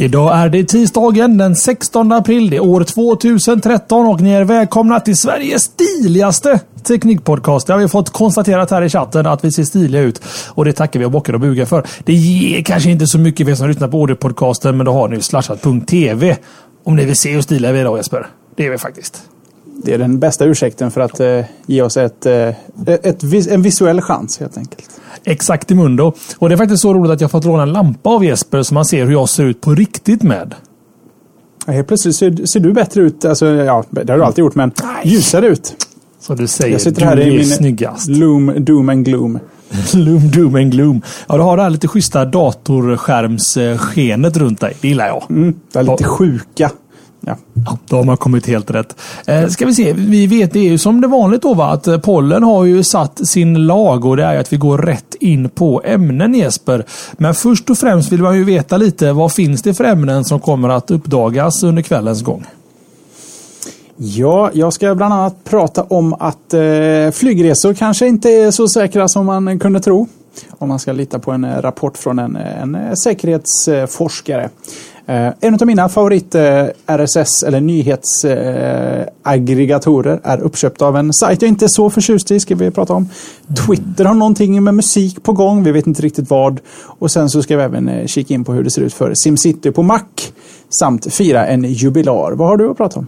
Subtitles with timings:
[0.00, 2.50] Idag är det tisdagen den 16 april.
[2.50, 7.66] Det är år 2013 och ni är välkomna till Sveriges stiligaste teknikpodcast.
[7.66, 10.22] Det har vi fått konstaterat här i chatten att vi ser stiliga ut.
[10.48, 11.86] Och det tackar vi och bockar och bugar för.
[12.04, 15.08] Det ger kanske inte så mycket för er som lyssnar på audiopodcasten men då har
[15.08, 16.36] ni slashat.tv.
[16.84, 18.26] Om ni vill se hur stiliga vi är idag Jesper.
[18.56, 19.29] Det är vi faktiskt.
[19.84, 22.48] Det är den bästa ursäkten för att eh, ge oss ett, eh,
[22.86, 24.90] ett, en visuell chans helt enkelt.
[25.24, 26.12] Exakt i mundo.
[26.38, 28.74] Och det är faktiskt så roligt att jag fått låna en lampa av Jesper så
[28.74, 30.54] man ser hur jag ser ut på riktigt med.
[31.66, 33.24] Ja, helt plötsligt ser, ser, du bättre ut.
[33.24, 35.14] Alltså, ja, det har du alltid gjort, men Nej.
[35.14, 35.76] ljusare ut.
[36.20, 36.72] Så du säger.
[36.72, 38.08] Jag sitter här du i min snyggast.
[38.08, 39.38] Loom, doom and gloom.
[39.94, 41.02] loom, doom and gloom.
[41.28, 44.76] Ja, du har det här lite schyssta datorskärmsskenet runt dig.
[44.80, 45.24] Det gillar jag.
[45.30, 46.70] Mm, det är lite sjuka.
[47.20, 47.36] Ja.
[47.88, 48.96] då har man kommit helt rätt.
[49.26, 51.86] Eh, ska vi se, vi vet det är ju som det vanligt då va, att
[51.86, 55.48] eh, pollen har ju satt sin lag och det är att vi går rätt in
[55.48, 56.84] på ämnen Jesper.
[57.12, 60.40] Men först och främst vill man ju veta lite vad finns det för ämnen som
[60.40, 62.46] kommer att uppdagas under kvällens gång?
[63.96, 69.08] Ja, jag ska bland annat prata om att eh, flygresor kanske inte är så säkra
[69.08, 70.08] som man kunde tro.
[70.58, 74.50] Om man ska lita på en eh, rapport från en, en säkerhetsforskare.
[75.10, 81.42] Eh, en av mina favorit eh, RSS eller nyhetsaggregatorer eh, är uppköpt av en sajt
[81.42, 83.08] jag inte är så förtjust i, ska vi prata om.
[83.66, 86.60] Twitter har någonting med musik på gång, vi vet inte riktigt vad.
[86.84, 89.12] Och sen så ska vi även eh, kika in på hur det ser ut för
[89.14, 90.02] SimCity på Mac.
[90.80, 92.32] Samt fira en jubilar.
[92.32, 93.06] Vad har du att prata om?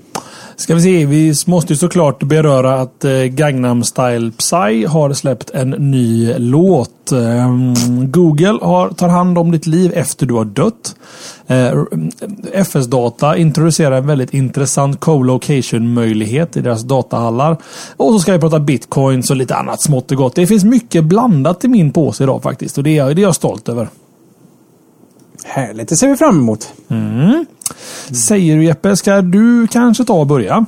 [0.56, 5.50] Ska vi se, vi måste ju såklart beröra att eh, Gangnam Style Psy har släppt
[5.50, 7.12] en ny låt.
[7.12, 7.75] Ehm,
[8.10, 10.97] Google har, tar hand om ditt liv efter du har dött.
[11.47, 11.76] Eh, eh,
[12.53, 17.56] FS Data introducerar en väldigt intressant co-location möjlighet i deras datahallar.
[17.97, 20.34] Och så ska vi prata bitcoins och lite annat smått och gott.
[20.34, 23.34] Det finns mycket blandat i min påse idag faktiskt och det är, det är jag
[23.34, 23.88] stolt över.
[25.44, 26.72] Härligt, det ser vi fram emot.
[26.88, 27.47] Mm.
[28.28, 30.66] Säger du Jeppe, ska du kanske ta och börja?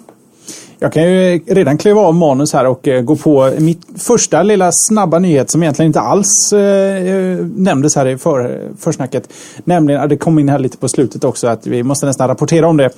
[0.79, 4.71] Jag kan ju redan kliva av manus här och eh, gå på mitt första lilla
[4.73, 9.29] snabba nyhet som egentligen inte alls eh, nämndes här i för, försnacket.
[9.65, 12.69] Nämligen, att det kom in här lite på slutet också, att vi måste nästan rapportera
[12.69, 12.91] om det.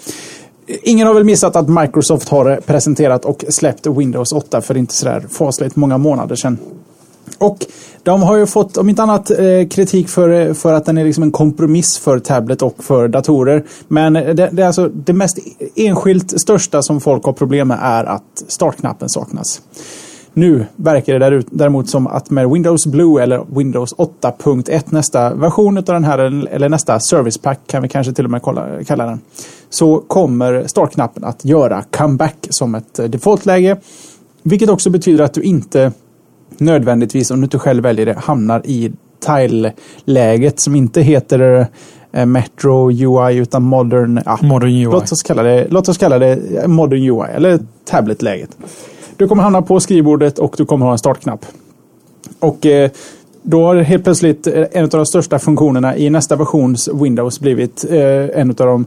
[0.83, 5.25] Ingen har väl missat att Microsoft har presenterat och släppt Windows 8 för inte sådär
[5.31, 6.59] fasligt många månader sedan.
[7.39, 7.67] Och
[8.03, 11.23] de har ju fått, om inte annat, eh, kritik för, för att den är liksom
[11.23, 13.65] en kompromiss för tablet och för datorer.
[13.89, 15.39] Men det, det, är alltså det mest
[15.75, 19.61] enskilt största som folk har problem med är att startknappen saknas.
[20.37, 25.85] Nu verkar det däremot som att med Windows Blue eller Windows 8.1 nästa version av
[25.85, 28.43] den här eller nästa service pack kan vi kanske till och med
[28.87, 29.21] kalla den.
[29.71, 33.77] Så kommer startknappen att göra comeback som ett eh, defaultläge.
[34.43, 35.93] Vilket också betyder att du inte
[36.61, 38.93] nödvändigtvis, om du inte själv väljer det, hamnar i
[39.27, 41.67] tile-läget som inte heter
[42.13, 44.85] eh, Metro UI utan Modern, ja, modern UI.
[44.85, 48.57] Låt oss kalla det, låt oss kalla det Modern UI eller tablet-läget.
[49.17, 51.47] Du kommer hamna på skrivbordet och du kommer ha en startknapp.
[52.39, 52.91] Och eh,
[53.43, 58.41] då har helt plötsligt en av de största funktionerna i nästa versions Windows blivit eh,
[58.41, 58.87] en av de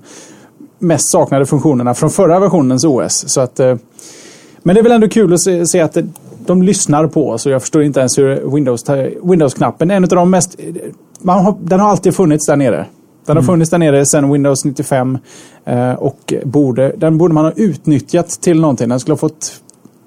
[0.80, 3.24] mest saknade funktionerna från förra versionens OS.
[3.28, 3.76] Så att, eh,
[4.64, 5.98] men det är väl ändå kul att se, se att
[6.50, 10.10] de lyssnar på oss och jag förstår inte ens hur Windows-knappen, Windows är en av
[10.10, 10.60] de mest...
[11.22, 12.86] Man har, den har alltid funnits där nere.
[13.26, 13.46] Den har mm.
[13.46, 15.18] funnits där nere sedan Windows 95
[15.66, 18.90] eh, och borde, den borde man ha utnyttjat till någonting.
[18.90, 19.62] Den skulle ha fått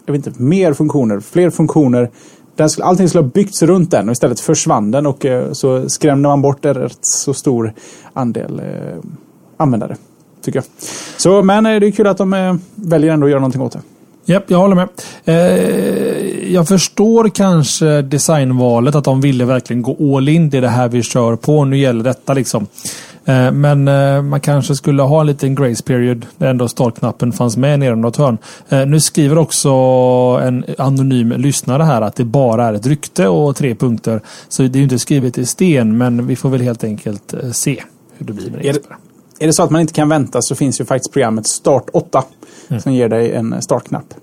[0.07, 2.11] jag vet inte, mer funktioner, fler funktioner.
[2.57, 5.89] Den skulle, allting skulle ha byggts runt den och istället försvann den och eh, så
[5.89, 7.73] skrämde man bort en rätt så stor
[8.13, 8.99] andel eh,
[9.57, 9.97] användare.
[10.43, 10.65] Tycker jag.
[11.17, 13.81] Så, men det är kul att de väljer ändå att göra någonting åt det.
[14.25, 14.89] Japp, jag håller med.
[15.25, 20.51] Eh, jag förstår kanske designvalet, att de ville verkligen gå all in.
[20.51, 21.65] Det är det här vi kör på.
[21.65, 22.67] Nu gäller detta liksom.
[23.25, 27.57] Eh, men eh, man kanske skulle ha en liten grace period där ändå startknappen fanns
[27.57, 28.39] med nere i något hörn.
[28.69, 29.71] Eh, nu skriver också
[30.43, 34.21] en anonym lyssnare här att det bara är ett rykte och tre punkter.
[34.49, 37.83] Så det är inte skrivet i sten, men vi får väl helt enkelt eh, se
[38.19, 39.12] hur det blir med det.
[39.39, 42.25] Är det så att man inte kan vänta så finns ju faktiskt programmet Start 8
[42.69, 42.83] mm.
[42.83, 44.15] som ger dig en startknapp.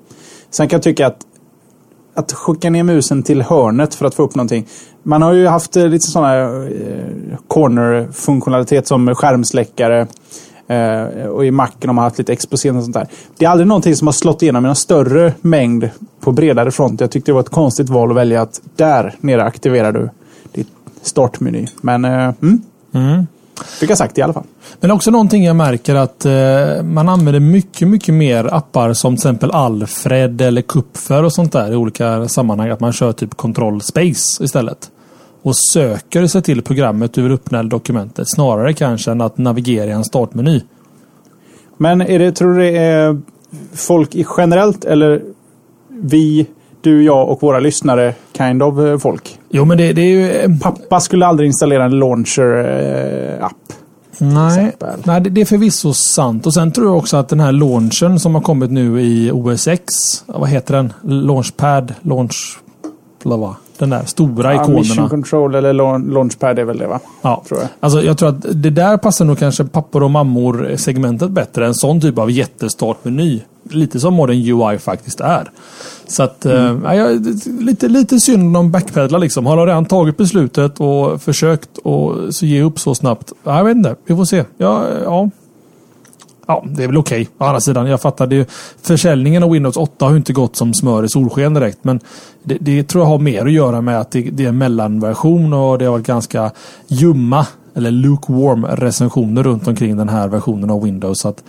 [0.50, 1.26] Sen kan jag tycka att
[2.20, 4.68] att skicka ner musen till hörnet för att få upp någonting.
[5.04, 10.08] Man har ju haft eh, lite sådana eh, corner-funktionalitet som skärmsläckare.
[10.68, 13.08] Eh, och i Macen har man haft lite exposering och sånt där.
[13.38, 15.90] Det är aldrig någonting som har slått igenom i någon större mängd
[16.20, 17.02] på bredare front.
[17.02, 20.10] Jag tyckte det var ett konstigt val att välja att där nere aktiverar du
[20.52, 20.68] ditt
[21.02, 21.68] startmeny.
[21.82, 22.36] Men mm.
[22.92, 23.28] Mm.
[23.64, 24.44] Fick jag sagt i alla fall.
[24.80, 29.20] Men också någonting jag märker att eh, man använder mycket, mycket mer appar som till
[29.20, 32.70] exempel Alfred eller Kupfer och sånt där i olika sammanhang.
[32.70, 34.92] Att man kör typ Control Space istället.
[35.42, 38.30] och söker sig till programmet du vill öppna dokumentet.
[38.30, 40.62] Snarare kanske än att navigera i en startmeny.
[41.78, 43.22] Men är det, tror du det är
[43.74, 45.24] folk i generellt eller
[45.90, 46.48] vi,
[46.82, 49.40] du, jag och våra lyssnare kind of eh, folk?
[49.50, 50.60] Jo, men det, det är ju...
[50.60, 53.74] Pappa skulle aldrig installera en launcher-app.
[54.22, 54.72] Nej,
[55.04, 56.46] nej, det är förvisso sant.
[56.46, 59.68] Och sen tror jag också att den här launchen som har kommit nu i OS
[59.68, 59.94] X.
[60.26, 60.94] Vad heter den?
[61.02, 61.94] Launchpad?
[62.02, 62.60] Launch...
[63.24, 63.56] Blava.
[63.78, 64.80] Den där stora ja, ikonerna.
[64.80, 65.74] Mission Control eller
[66.14, 67.00] Launchpad är väl det va?
[67.22, 67.44] Ja.
[67.48, 67.70] Tror jag.
[67.80, 71.68] Alltså, jag tror att det där passar nog kanske pappor och mammor segmentet bättre.
[71.68, 73.42] En sån typ av jättestartmeny.
[73.70, 75.52] Lite som Modern UI faktiskt är.
[76.08, 76.86] Så att, mm.
[76.86, 77.26] äh, jag,
[77.62, 79.46] lite, lite synd om backpedlar liksom.
[79.46, 83.34] Har de redan tagit beslutet och försökt och så ge upp så snabbt?
[83.44, 83.96] Jag vet inte.
[84.06, 84.44] Vi får se.
[84.58, 85.30] Ja, ja.
[86.50, 87.22] Ja, det är väl okej.
[87.22, 87.34] Okay.
[87.38, 88.50] Å andra sidan, jag fattar det.
[88.82, 91.78] Försäljningen av Windows 8 har inte gått som smör i solsken direkt.
[91.82, 92.00] Men
[92.44, 95.54] det, det tror jag har mer att göra med att det, det, är en mellanversion
[95.54, 96.52] och det har varit ganska
[96.88, 97.46] ljumma
[97.76, 101.20] eller lukewarm recensioner runt omkring den här versionen av Windows.
[101.20, 101.44] Så att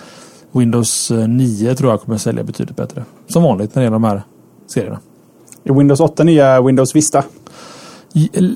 [0.53, 3.05] Windows 9 tror jag kommer sälja betydligt bättre.
[3.27, 4.23] Som vanligt när det gäller de här
[4.67, 5.01] serierna.
[5.65, 7.25] Är Windows 8 nya Windows Vista?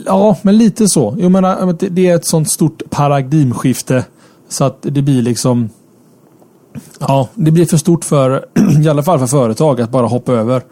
[0.06, 1.16] Ja, men lite så.
[1.18, 4.04] Jag menar, det är ett sånt stort paradigmskifte.
[4.48, 5.70] Så att det blir liksom...
[7.00, 8.46] Ja, det blir för stort för,
[8.84, 10.62] i alla fall för företag, att bara hoppa över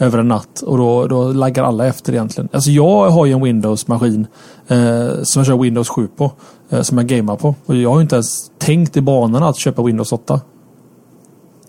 [0.00, 0.62] över en natt.
[0.62, 2.48] Och då, då laggar alla efter egentligen.
[2.52, 4.26] Alltså jag har ju en Windows-maskin
[4.68, 6.32] eh, som jag kör Windows 7 på.
[6.70, 7.54] Eh, som jag gamar på.
[7.66, 10.40] Och jag har inte ens tänkt i banorna att köpa Windows 8.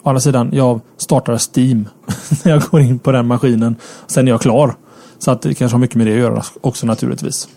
[0.03, 1.89] Å andra sidan, jag startar Steam
[2.43, 3.75] när jag går in på den maskinen.
[4.07, 4.75] Sen är jag klar.
[5.19, 7.49] Så att det kanske har mycket med det att göra också naturligtvis.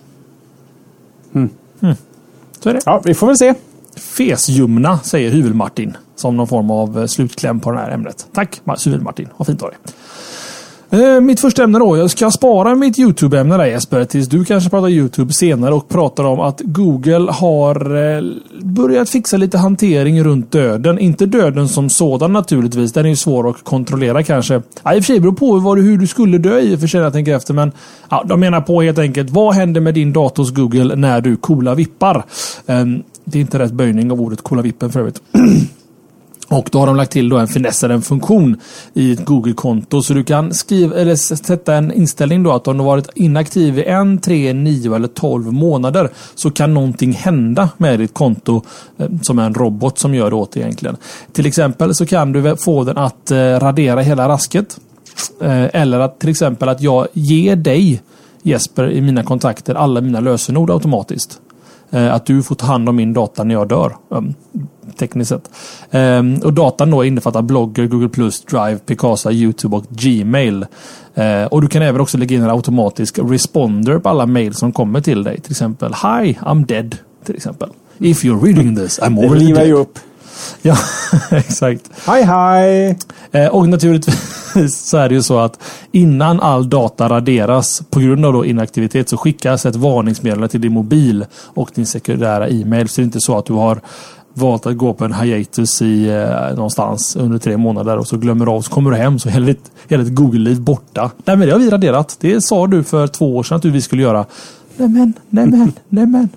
[1.35, 1.51] Mm.
[1.81, 1.97] Mm.
[2.61, 2.81] Så är det.
[2.87, 3.55] Ja, vi får väl se.
[3.97, 5.97] Fesjumna, säger Hyvel-Martin.
[6.17, 8.27] Som någon form av eh, slutkläm på det här ämnet.
[8.33, 9.29] Tack Hyvel-Martin.
[9.37, 9.79] Vad fint av dig.
[10.91, 11.97] Eh, mitt första ämne då.
[11.97, 14.05] Jag ska spara mitt YouTube-ämne där Jesper.
[14.05, 18.23] Tills du kanske pratar YouTube senare och pratar om att Google har eh,
[18.63, 20.99] börjat fixa lite hantering runt döden.
[20.99, 22.93] Inte döden som sådan naturligtvis.
[22.93, 24.63] Den är ju svår att kontrollera kanske.
[24.83, 26.81] Ja, I och för sig beror på vad du, hur du skulle dö i och
[26.81, 27.55] för sig jag tänker efter.
[27.55, 27.73] Men
[28.09, 29.31] ja, de menar på helt enkelt.
[29.31, 32.25] Vad händer med din dators Google när du coola vippar?
[32.67, 35.23] Ehm, det är inte rätt böjning av ordet coola vippen för övrigt.
[36.49, 38.61] Och då har de lagt till då en finessad en funktion
[38.95, 40.03] i ett Google-konto.
[40.03, 43.85] Så du kan skriva, eller sätta en inställning då att om du varit inaktiv i
[43.85, 48.63] en, tre, nio eller tolv månader så kan någonting hända med ditt konto
[48.99, 50.97] eh, som är en robot som gör det åt dig egentligen.
[51.33, 54.81] Till exempel så kan du få den att eh, radera hela rasket.
[55.41, 58.03] Eh, eller att till exempel att jag ger dig
[58.43, 61.41] Jesper i mina kontakter alla mina lösenord automatiskt.
[61.91, 63.97] Att du får ta hand om min data när jag dör.
[64.13, 64.35] Mm.
[64.85, 65.51] Ehm, tekniskt sett.
[65.91, 70.67] Um, och datan då innefattar blogger, Google+, Drive, Picasa, YouTube och Gmail.
[71.19, 74.73] Uh, och du kan även också lägga in en automatisk responder på alla mail som
[74.73, 75.41] kommer till dig.
[75.41, 76.97] Till exempel Hi, I'm dead.
[77.25, 77.69] Till exempel.
[77.99, 79.73] If you're reading this, I'm already dead.
[79.73, 79.99] Upp.
[80.63, 80.77] Ja,
[81.31, 81.91] exakt.
[82.07, 82.99] Hej hej!
[83.33, 85.59] Eh, och naturligtvis så är det ju så att
[85.93, 91.27] innan all data raderas på grund av inaktivitet så skickas ett varningsmeddelande till din mobil
[91.45, 92.89] och din sekundära e-mail.
[92.89, 93.81] Så det är inte så att du har
[94.35, 98.47] valt att gå på en hiatus i eh, någonstans under tre månader och så glömmer
[98.47, 101.11] du av så kommer du hem så hela ditt, hela ditt Google-liv borta.
[101.25, 102.17] Nej men det har vi raderat.
[102.21, 104.27] Det sa du för två år sedan att vi skulle göra.
[104.77, 106.29] Nämen, nämen, nämen.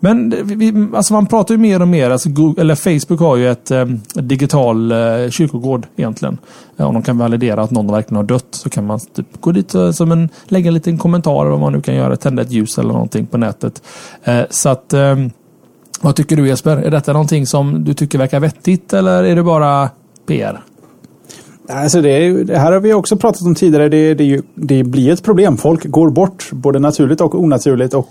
[0.00, 2.10] Men vi, alltså man pratar ju mer och mer.
[2.10, 3.84] Alltså Google, eller Facebook har ju ett eh,
[4.14, 6.38] digital eh, kyrkogård egentligen.
[6.76, 9.52] Eh, om de kan validera att någon verkligen har dött så kan man typ gå
[9.52, 12.16] dit och som en, lägga en liten kommentar eller vad man nu kan göra.
[12.16, 13.82] Tända ett ljus eller någonting på nätet.
[14.24, 15.16] Eh, så att eh,
[16.00, 16.76] vad tycker du Jesper?
[16.76, 19.90] Är detta någonting som du tycker verkar vettigt eller är det bara
[20.26, 20.62] PR?
[21.68, 23.88] Alltså det, det här har vi också pratat om tidigare.
[23.88, 25.56] Det, det, det blir ett problem.
[25.56, 27.94] Folk går bort både naturligt och onaturligt.
[27.94, 28.08] Och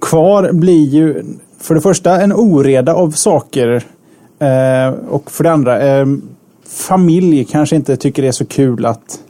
[0.00, 1.24] kvar blir ju
[1.60, 3.82] för det första en oreda av saker.
[4.38, 6.06] Eh, och för det andra eh,
[6.68, 9.25] familj kanske inte tycker det är så kul att, eh,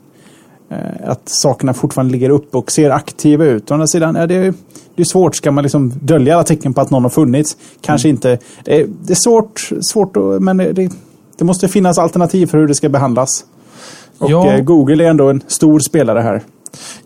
[1.04, 3.70] att sakerna fortfarande ligger uppe och ser aktiva ut.
[3.70, 4.54] Å andra sidan är det
[4.96, 5.36] det är svårt.
[5.36, 7.56] Ska man liksom dölja alla tecken på att någon har funnits?
[7.80, 8.16] Kanske mm.
[8.16, 8.38] inte.
[8.64, 10.90] Det är, det är svårt, svårt men det,
[11.38, 13.44] det, måste finnas alternativ för hur det ska behandlas.
[14.18, 14.52] Och ja.
[14.52, 16.42] Eh, Google är ändå en stor spelare här.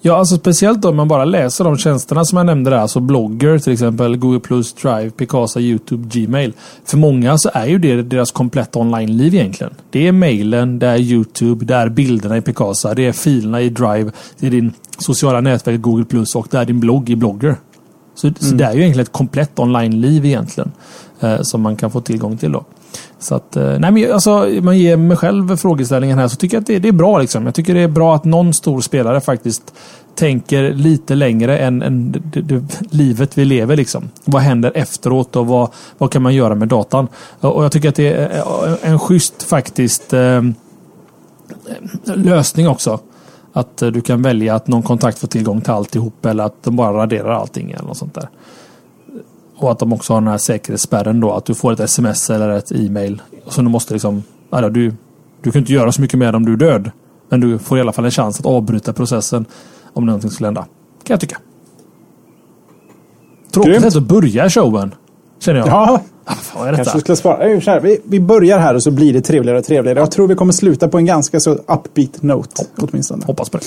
[0.01, 2.77] Ja, alltså speciellt om man bara läser de tjänsterna som jag nämnde där.
[2.77, 4.41] Alltså blogger till exempel, Google+,
[4.83, 6.53] Drive, Picasa, YouTube, Gmail.
[6.85, 9.75] För många så är ju det deras kompletta online-liv egentligen.
[9.91, 13.69] Det är mailen, det är YouTube, det är bilderna i Picasa, det är filerna i
[13.69, 17.57] Drive, det är din sociala nätverk Google+, och det är din blogg i Blogger.
[18.15, 18.37] Så, mm.
[18.41, 20.73] så det är ju egentligen ett komplett online-liv egentligen.
[21.21, 22.65] Eh, som man kan få tillgång till då.
[23.21, 26.61] Så att, eh, nej men alltså, man ger mig själv frågeställningen här så tycker jag
[26.61, 27.19] att det, det, är bra.
[27.19, 27.45] Liksom.
[27.45, 29.75] Jag tycker det är bra att någon stor spelare faktiskt
[30.15, 33.77] tänker lite längre än, än det, det, livet vi lever.
[33.77, 34.11] Liksom.
[34.25, 37.09] Vad händer efteråt och vad, vad kan man göra med datan?
[37.41, 40.43] Och jag tycker att det är eh, en schysst faktiskt eh,
[42.05, 43.01] lösning också.
[43.53, 46.77] Att eh, du kan välja att någon kontakt får tillgång till alltihop eller att de
[46.77, 48.29] bara raderar allting eller något sånt där.
[49.61, 51.33] Och att de också har den här säkerhetsspärren då.
[51.33, 53.23] Att du får ett sms eller ett e-mail.
[53.49, 54.23] Så du måste liksom...
[54.51, 54.95] Alltså, du,
[55.43, 56.91] du kan inte göra så mycket med om du är död.
[57.29, 59.47] Men du får i alla fall en chans att avbryta processen
[59.93, 60.61] om någonting skulle hända.
[61.05, 61.39] Kan jag tycka.
[63.51, 64.95] Tråkigt sätt att börja showen.
[65.39, 65.69] Känner jag.
[65.69, 66.01] Ja.
[66.25, 66.85] Ah, vad är detta?
[66.85, 67.81] Kanske skulle spara.
[67.81, 69.99] Vi, vi börjar här och så blir det trevligare och trevligare.
[69.99, 72.65] Jag tror vi kommer sluta på en ganska så upbeat note.
[72.79, 73.25] Åtminstone.
[73.25, 73.65] Hoppas på det.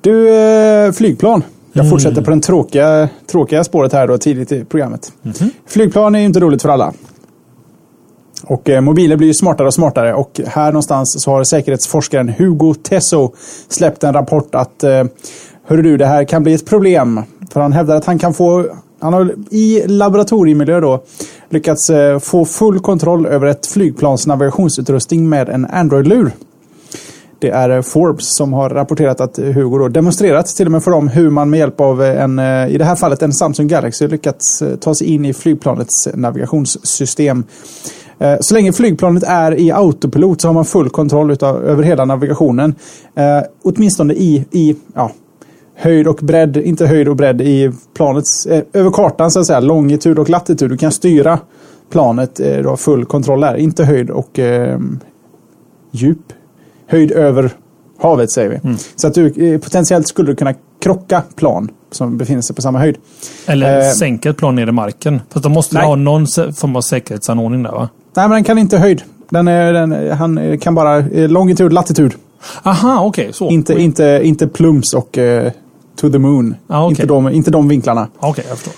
[0.00, 1.42] Du, eh, flygplan.
[1.76, 1.90] Jag mm.
[1.90, 5.12] fortsätter på den tråkiga, tråkiga spåret här då tidigt i programmet.
[5.24, 5.50] Mm.
[5.66, 6.92] Flygplan är ju inte roligt för alla.
[8.44, 12.74] Och eh, mobiler blir ju smartare och smartare och här någonstans så har säkerhetsforskaren Hugo
[12.74, 13.32] Tesso
[13.68, 15.04] släppt en rapport att eh,
[15.66, 17.20] Hörru du, det här kan bli ett problem.
[17.52, 18.66] För han hävdar att han kan få
[19.00, 21.02] han har i laboratoriemiljö då
[21.48, 26.32] lyckats eh, få full kontroll över ett flygplans navigationsutrustning med en Android-lur.
[27.44, 30.90] Det är eh, Forbes som har rapporterat att Hugo då demonstrerat till och med för
[30.90, 33.68] dem hur man med hjälp av eh, en, eh, i det här fallet en Samsung
[33.68, 37.44] Galaxy, lyckats ta sig in i flygplanets navigationssystem.
[38.40, 42.74] Så länge flygplanet är i autopilot så har man full kontroll utav, över hela navigationen.
[43.14, 45.10] Eh, åtminstone i, i ja,
[45.74, 49.60] höjd och bredd, inte höjd och bredd i planets, eh, över kartan så att säga,
[49.60, 50.70] longitud och latitud.
[50.70, 51.38] Du kan styra
[51.90, 53.56] planet, eh, du har full kontroll där.
[53.56, 54.78] Inte höjd och eh,
[55.90, 56.32] djup.
[56.86, 57.50] Höjd över
[57.98, 58.56] havet säger vi.
[58.64, 58.76] Mm.
[58.96, 62.78] Så att du eh, potentiellt skulle du kunna krocka plan som befinner sig på samma
[62.78, 62.96] höjd.
[63.46, 65.20] Eller eh, sänka ett plan ner i marken.
[65.30, 67.88] Fast då måste du ha någon form av säkerhetsanordning där va?
[68.16, 69.02] Nej, men den kan inte höjd.
[69.30, 72.14] Den är, den, han kan bara eh, longitud, latitud.
[72.62, 73.30] Aha, okej.
[73.40, 75.52] Okay, Inte, inte, inte plums och eh,
[75.96, 76.54] to the moon.
[76.66, 76.90] Ah, okay.
[76.90, 78.08] inte, de, inte de vinklarna.
[78.16, 78.74] Okej, okay, jag förstår.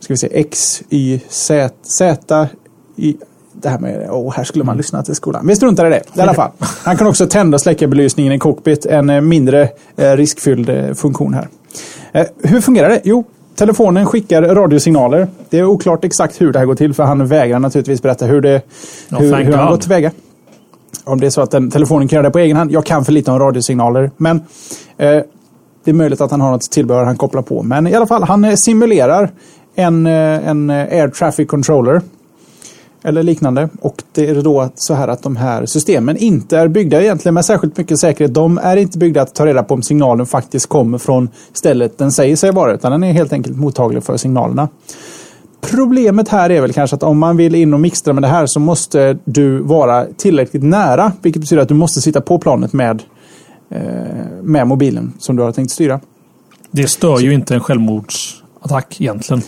[0.00, 2.48] Ska vi se, X, Y, Z, Z,
[2.96, 3.16] Y.
[3.62, 4.78] Det här med, oh, här skulle man mm.
[4.78, 5.46] lyssna till skolan.
[5.46, 6.50] Vi struntar i det i alla fall.
[6.58, 8.86] Han kan också tända och släcka belysningen i cockpit.
[8.86, 11.48] En eh, mindre eh, riskfylld eh, funktion här.
[12.42, 13.00] Hur fungerar det?
[13.04, 13.24] Jo,
[13.56, 15.28] telefonen skickar radiosignaler.
[15.50, 18.40] Det är oklart exakt hur det här går till för han vägrar naturligtvis berätta hur,
[18.40, 18.62] det,
[19.10, 20.10] oh, hur, hur han gått tillväga.
[21.04, 22.72] Om det är så att den, telefonen kan göra det på egen hand.
[22.72, 24.10] Jag kan för lite om radiosignaler.
[24.16, 24.36] Men
[24.96, 25.22] eh,
[25.84, 27.62] det är möjligt att han har något tillbehör han kopplar på.
[27.62, 29.30] Men i alla fall, han simulerar
[29.74, 32.00] en, en Air Traffic Controller.
[33.06, 33.68] Eller liknande.
[33.80, 37.44] Och det är då så här att de här systemen inte är byggda egentligen med
[37.44, 38.34] särskilt mycket säkerhet.
[38.34, 42.12] De är inte byggda att ta reda på om signalen faktiskt kommer från stället den
[42.12, 42.74] säger sig vara.
[42.74, 44.68] Utan den är helt enkelt mottaglig för signalerna.
[45.60, 48.46] Problemet här är väl kanske att om man vill in och mixtra med det här
[48.46, 51.12] så måste du vara tillräckligt nära.
[51.22, 53.02] Vilket betyder att du måste sitta på planet med
[53.70, 56.00] Eh, med mobilen som du har tänkt styra.
[56.70, 59.42] Det stör ju inte en självmordsattack egentligen.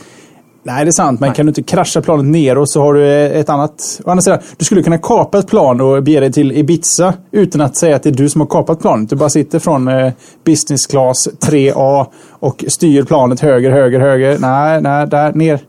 [0.69, 1.21] Nej, det är sant.
[1.21, 1.37] Men Nej.
[1.37, 4.01] kan du inte krascha planet ner och så har du ett annat...
[4.05, 7.61] Å andra sidan, du skulle kunna kapa ett plan och bege dig till Ibiza utan
[7.61, 9.11] att säga att det är du som har kapat planet.
[9.11, 10.13] Du bara sitter från eh,
[10.45, 14.39] business class 3A och styr planet höger, höger, höger.
[14.39, 15.61] Nej, nej, där, ner.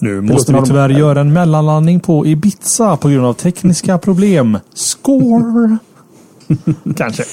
[0.00, 4.58] Nu måste vi tyvärr göra en mellanlandning på Ibiza på grund av tekniska problem.
[4.74, 5.78] Score!
[6.96, 7.24] Kanske.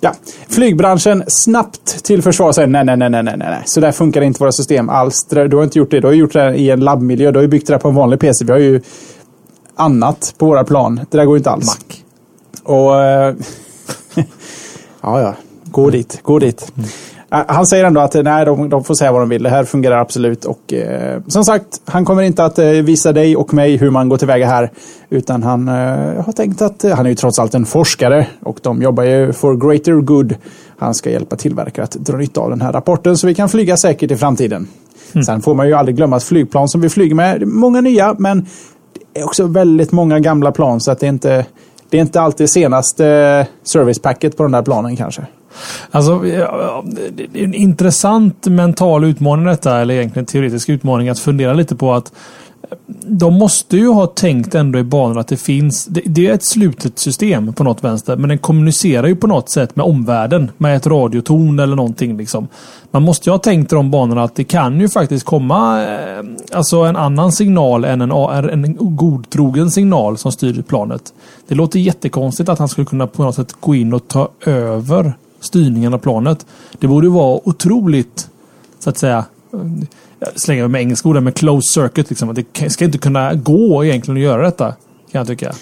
[0.00, 0.14] Ja,
[0.48, 3.62] flygbranschen snabbt till försvar säger nej, nej, nej, nej, nej, nej.
[3.64, 5.24] Så där funkar inte våra system alls.
[5.24, 6.00] Du har inte gjort det.
[6.00, 7.30] Du har gjort det i en labbmiljö.
[7.30, 8.44] Du har ju byggt det där på en vanlig PC.
[8.44, 8.80] Vi har ju
[9.74, 11.00] annat på våra plan.
[11.10, 11.66] Det där går inte alls.
[11.66, 11.96] Mac.
[12.62, 13.02] Och...
[13.02, 13.34] Äh,
[15.00, 15.34] ja, ja.
[15.64, 16.18] Gå dit.
[16.22, 16.72] Gå dit.
[16.76, 16.88] Mm.
[17.32, 19.42] Äh, han säger ändå att nej, de, de, får säga vad de vill.
[19.42, 20.44] Det här fungerar absolut.
[20.44, 24.08] Och eh, som sagt, han kommer inte att eh, visa dig och mig hur man
[24.08, 24.70] går tillväga här.
[25.10, 25.74] Utan han eh,
[26.24, 29.56] har tänkt att han är ju trots allt en forskare och de jobbar ju for
[29.56, 30.34] greater good.
[30.78, 33.76] Han ska hjälpa tillverkare att dra nytta av den här rapporten så vi kan flyga
[33.76, 34.68] säkert i framtiden.
[35.12, 35.24] Mm.
[35.24, 38.46] Sen får man ju aldrig glömma att flygplan som vi flyger med, många nya, men
[39.12, 41.46] det är också väldigt många gamla plan så att det är inte
[41.90, 45.26] det är inte alltid senaste servicepacket på de där planen kanske.
[45.90, 51.76] Alltså, det är en intressant mental utmaning detta, eller egentligen teoretisk utmaning att fundera lite
[51.76, 52.12] på att
[52.70, 55.86] eh, de måste ju ha tänkt ändå i banor att det finns.
[55.86, 59.50] Det, det, är ett slutet system på något vänster, men den kommunicerar ju på något
[59.50, 62.16] sätt med omvärlden med ett radioton eller någonting.
[62.16, 62.48] Liksom.
[62.90, 66.24] Man måste ju ha tänkt i de banorna att det kan ju faktiskt komma eh,
[66.52, 71.12] alltså en annan signal än en, en godtrogen signal som styr planet.
[71.48, 75.14] Det låter jättekonstigt att han skulle kunna på något sätt gå in och ta över
[75.40, 76.46] styrningen av planet.
[76.78, 78.28] Det borde vara otroligt,
[78.78, 79.60] så att säga, eh,
[80.18, 82.10] jag slänger med engelska ord, men close circuit.
[82.10, 82.34] Liksom.
[82.34, 84.74] Det ska inte kunna gå egentligen att göra detta.
[85.12, 85.52] Kan jag tycka.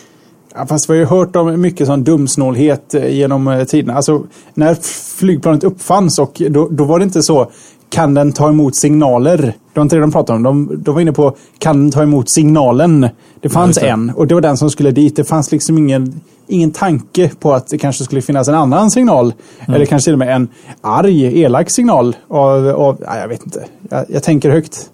[0.54, 3.94] Ja, fast vi har ju hört om mycket sån dumsnålhet eh, genom eh, tiderna.
[3.94, 4.74] Alltså, när
[5.18, 7.50] flygplanet uppfanns och då, då var det inte så
[7.90, 9.36] kan den ta emot signaler?
[9.36, 10.42] Det var inte det de pratade om.
[10.42, 13.08] De, de var inne på kan den ta emot signalen?
[13.40, 13.88] Det fanns det.
[13.88, 15.16] en och det var den som skulle dit.
[15.16, 19.32] Det fanns liksom ingen, ingen tanke på att det kanske skulle finnas en annan signal.
[19.60, 19.74] Mm.
[19.74, 20.48] Eller kanske till och med en
[20.80, 22.16] arg, elak signal.
[22.28, 23.64] Av, av, ja, jag vet inte.
[23.90, 24.90] Jag, jag tänker högt.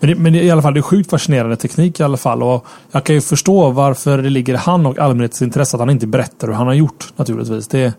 [0.00, 2.42] Men, det, men det, i alla fall, det är sjukt fascinerande teknik i alla fall.
[2.42, 6.06] Och jag kan ju förstå varför det ligger han och allmänhetens intresse att han inte
[6.06, 7.68] berättar hur han har gjort naturligtvis.
[7.68, 7.92] Det,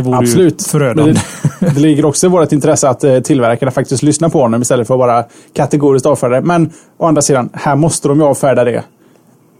[0.00, 0.60] det vore Absolut.
[0.60, 1.12] ju förödande.
[1.60, 4.86] Det, det, ligger också i vårt intresse att eh, tillverkarna faktiskt lyssnar på honom istället
[4.86, 6.46] för att bara kategoriskt avfärda det.
[6.46, 8.84] Men å andra sidan, här måste de ju avfärda det.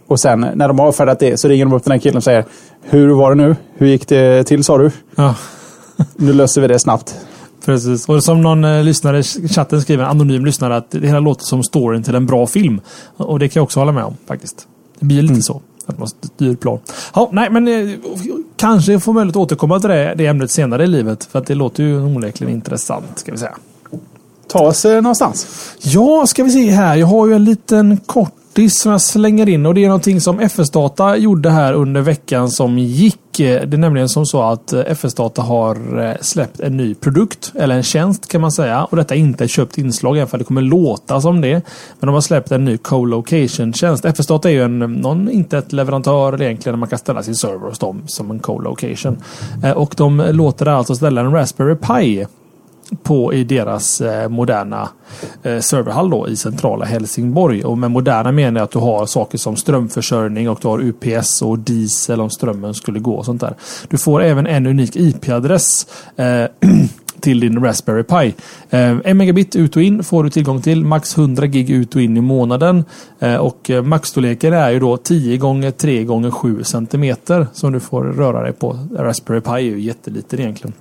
[0.07, 2.25] Och sen när de har avfärdat det så ringer de upp den här killen och
[2.25, 2.45] säger
[2.83, 3.57] Hur var det nu?
[3.75, 4.91] Hur gick det till sa du?
[5.15, 5.35] Ja.
[6.17, 7.15] nu löser vi det snabbt.
[7.65, 8.09] Precis.
[8.09, 11.45] Och som någon eh, lyssnare i chatten skriver, en anonym lyssnare, att det hela låter
[11.45, 12.81] som storyn till en bra film.
[13.17, 14.67] Och det kan jag också hålla med om faktiskt.
[14.99, 15.43] Det blir lite mm.
[15.43, 15.63] så.
[15.91, 16.79] Att man styr plan.
[17.15, 17.99] Ja, nej, men eh,
[18.57, 21.25] kanske får möjlighet att återkomma till det, det ämnet senare i livet.
[21.25, 23.57] För att det låter ju onekligen intressant, ska vi säga.
[24.47, 25.47] Ta oss eh, någonstans.
[25.83, 26.97] Ja, ska vi se här.
[26.97, 28.40] Jag har ju en liten kort
[28.71, 32.79] som jag slänger in och det är någonting som FS-data gjorde här under veckan som
[32.79, 33.17] gick.
[33.37, 37.83] Det är nämligen som så att FS-data har eh, släppt en ny produkt eller en
[37.83, 40.63] tjänst kan man säga och detta är inte ett köpt inslag även om det kommer
[40.63, 41.53] låta som det.
[42.01, 44.05] Men de har släppt en ny co-location-tjänst.
[44.05, 48.31] FS-data är ju en någon internet-leverantör egentligen man kan ställa sin server hos dem som
[48.31, 49.17] en co-location.
[49.65, 52.27] Eh, och de låter alltså ställa en Raspberry Pi
[53.03, 54.89] på i deras eh, moderna
[55.43, 57.65] eh, serverhall då, i centrala Helsingborg.
[57.65, 61.43] Och med moderna menar jag att du har saker som strömförsörjning och du har UPS
[61.43, 63.55] och diesel om strömmen skulle gå och sånt där.
[63.89, 66.45] Du får även en unik IP-adress eh,
[67.21, 68.35] till din Raspberry Pi.
[68.71, 70.85] Eh, en megabit ut och in får du tillgång till.
[70.85, 72.85] Max 100 gig ut och in i månaden.
[73.19, 77.17] Eh, och eh, maxstorleken är ju då 10 gånger 3 gånger 7 cm
[77.53, 78.79] som du får röra dig på.
[78.97, 80.73] Raspberry Pi är ju jätteliten egentligen.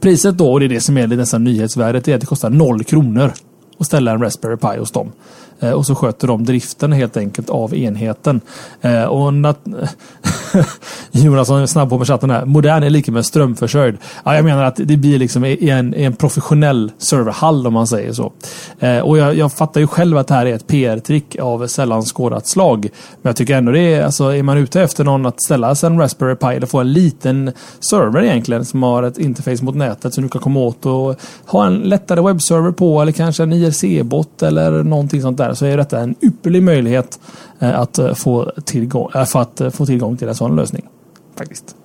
[0.00, 2.84] Priset då, och det är det som är nästan nyhetsvärdet, är att det kostar noll
[2.84, 3.32] kronor
[3.78, 5.12] att ställa en Raspberry Pi hos dem.
[5.60, 8.40] Eh, och så sköter de driften helt enkelt av enheten.
[8.80, 9.32] Eh, och
[11.10, 12.44] Jonasson är snabb på med chatten här.
[12.44, 13.96] Modern är lika med strömförsörjd.
[14.24, 18.32] Ja, jag menar att det blir liksom en, en professionell serverhall om man säger så.
[18.78, 22.02] Eh, och jag, jag, fattar ju själv att det här är ett PR-trick av sällan
[22.02, 22.88] skådat slag.
[23.22, 25.86] Men jag tycker ändå det är, alltså är man ute efter någon att ställa sig
[25.86, 30.14] en Raspberry Pi eller få en liten server egentligen som har ett interface mot nätet
[30.14, 34.42] som du kan komma åt och ha en lättare webbserver på eller kanske en IRC-bot
[34.42, 37.20] eller någonting sånt där så är detta en ypperlig möjlighet
[37.58, 40.88] eh, att eh, få tillgång, eh, för att få tillgång till en sån lösning.
[41.36, 41.76] Faktiskt.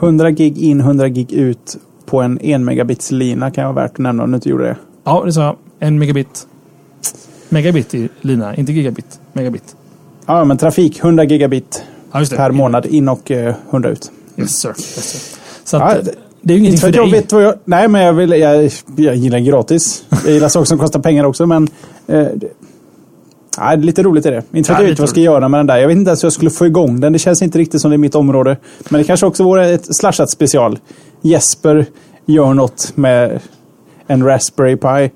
[0.00, 3.98] 100 gig in, 100 gig ut på en 1 megabits lina kan vara värt att
[3.98, 4.76] nämna om du inte gjorde det.
[5.04, 5.56] Ja, det sa jag.
[5.78, 6.46] En megabit.
[7.48, 9.20] Megabit i lina, inte gigabit.
[9.32, 9.76] Megabit.
[10.26, 14.10] Ja, men trafik 100 gigabit ja, per månad in och 100 ut.
[14.36, 14.68] Yes sir.
[14.68, 15.38] Yes, sir.
[15.64, 17.10] Så att, ja, det är ju ingenting för, för dig.
[17.10, 20.04] Jag vet vad jag, nej, men jag, vill, jag, jag gillar gratis.
[20.24, 21.68] Jag gillar saker som kostar pengar också, men
[22.06, 22.26] eh,
[23.56, 24.42] Ja, lite roligt är det.
[24.52, 25.76] Inte för att ja, jag vet vad jag ska göra med den där.
[25.76, 27.12] Jag vet inte ens hur jag skulle få igång den.
[27.12, 28.56] Det känns inte riktigt som det är mitt område.
[28.88, 30.78] Men det kanske också vore ett slashat special.
[31.20, 31.86] Jesper
[32.26, 33.40] gör något med
[34.06, 35.10] en Raspberry Pi.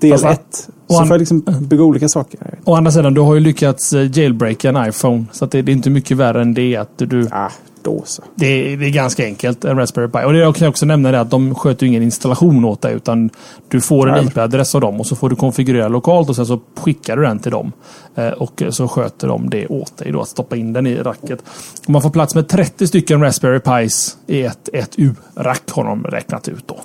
[0.00, 0.68] Del 1.
[0.88, 2.40] Så får jag liksom bygga olika saker.
[2.64, 5.24] Å andra sidan, du har ju lyckats eh, jailbreaka en iPhone.
[5.32, 6.76] Så det, det är inte mycket värre än det.
[6.76, 7.50] Att du, ah,
[7.82, 8.22] då så.
[8.34, 10.18] Det är, det är ganska enkelt, en Raspberry Pi.
[10.24, 12.94] Och det jag kan jag också nämna det att de sköter ingen installation åt dig.
[12.94, 13.30] Utan
[13.68, 16.60] du får en IP-adress av dem och så får du konfigurera lokalt och sen så
[16.76, 17.72] skickar du den till dem.
[18.14, 21.42] Eh, och så sköter de det åt dig då, att stoppa in den i racket.
[21.84, 26.04] Och man får plats med 30 stycken Raspberry Pis i ett, ett U-rack har de
[26.04, 26.80] räknat ut då.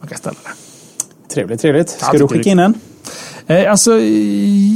[0.00, 1.34] Man kan ställa det.
[1.34, 1.90] Trevligt, trevligt.
[1.90, 2.74] Ska du skicka in en?
[3.46, 3.90] Eh, alltså,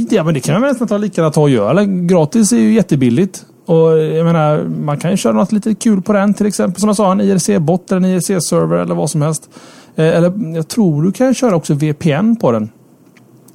[0.09, 1.85] ja men det kan man väl nästan ta lika ta och göra.
[1.85, 3.45] Gratis är ju jättebilligt.
[3.69, 6.33] Och jag menar, man kan ju köra något lite kul på den.
[6.33, 9.49] Till exempel som jag sa, en IRC-bot eller en IRC-server eller vad som helst.
[9.95, 12.69] Eh, eller jag tror du kan köra också VPN på den.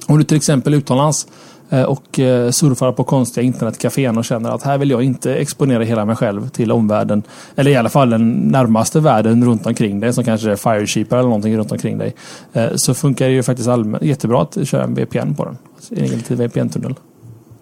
[0.07, 1.27] Om du till exempel är utomlands
[1.69, 5.83] eh, och eh, surfar på konstiga internetcafén och känner att här vill jag inte exponera
[5.83, 7.23] hela mig själv till omvärlden.
[7.55, 11.27] Eller i alla fall den närmaste världen runt omkring dig som kanske är Firesheeper eller
[11.27, 12.15] någonting runt omkring dig.
[12.53, 13.69] Eh, så funkar det ju faktiskt
[14.01, 15.57] jättebra att köra en VPN på den.
[15.89, 16.95] En egen VPN-tunnel.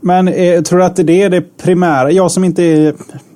[0.04, 2.12] Men eh, tror du att det är det primära?
[2.12, 2.94] Jag som inte är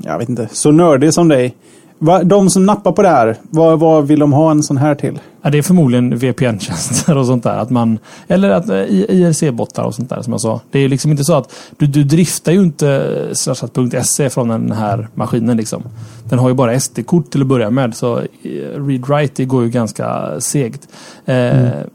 [0.07, 1.55] jag vet inte, så nördig som dig.
[1.99, 4.95] Va, de som nappar på det här, vad, vad vill de ha en sån här
[4.95, 5.19] till?
[5.41, 7.57] Ja, det är förmodligen VPN-tjänster och sånt där.
[7.57, 10.61] Att man, eller att eh, IRC-bottar och sånt där som jag sa.
[10.71, 15.07] Det är liksom inte så att du, du driftar ju inte slashat.se från den här
[15.13, 15.57] maskinen.
[15.57, 15.83] Liksom.
[16.23, 17.95] Den har ju bara SD-kort till att börja med.
[17.95, 18.25] Så eh,
[18.75, 20.87] read-write går ju ganska segt.
[21.25, 21.89] Eh, mm.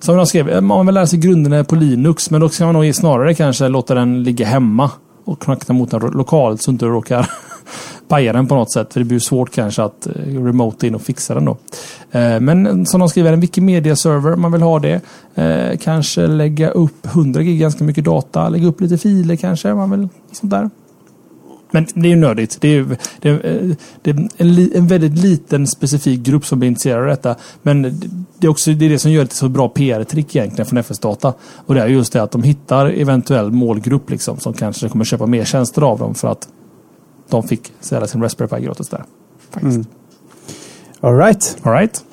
[0.00, 2.74] Som de skrev, eh, man vill lära sig grunderna på Linux men då ska man
[2.74, 4.90] nog snarare kanske låta den ligga hemma
[5.24, 7.30] och knacka mot den lokalt så inte du råkar
[8.08, 8.92] paja den på något sätt.
[8.92, 11.56] För det blir svårt kanske att eh, remote in och fixa den då.
[12.10, 15.00] Eh, men som de skriver, en Wikimedia-server, man vill ha det.
[15.80, 18.48] Kanske lägga upp 100 gig ganska mycket data.
[18.48, 19.74] Lägga upp lite filer kanske.
[19.74, 20.70] Man vill sånt där.
[21.70, 22.60] Men det är ju nördigt.
[22.60, 27.00] Det är, det är, det är en, en, väldigt liten specifik grupp som blir intresserad
[27.00, 27.36] av detta.
[27.62, 27.82] Men
[28.38, 30.78] det är också det, är det som gör det till så bra PR-trick egentligen från
[30.78, 31.34] FS Data.
[31.66, 35.26] Och det är just det att de hittar eventuell målgrupp liksom, som kanske kommer köpa
[35.26, 36.48] mer tjänster av dem för att
[37.30, 39.04] de fick sälja sin Raspberry Pi gratis där.
[39.50, 39.76] Faktiskt.
[39.76, 39.86] Mm.
[41.00, 41.56] All right.
[41.62, 42.04] All right.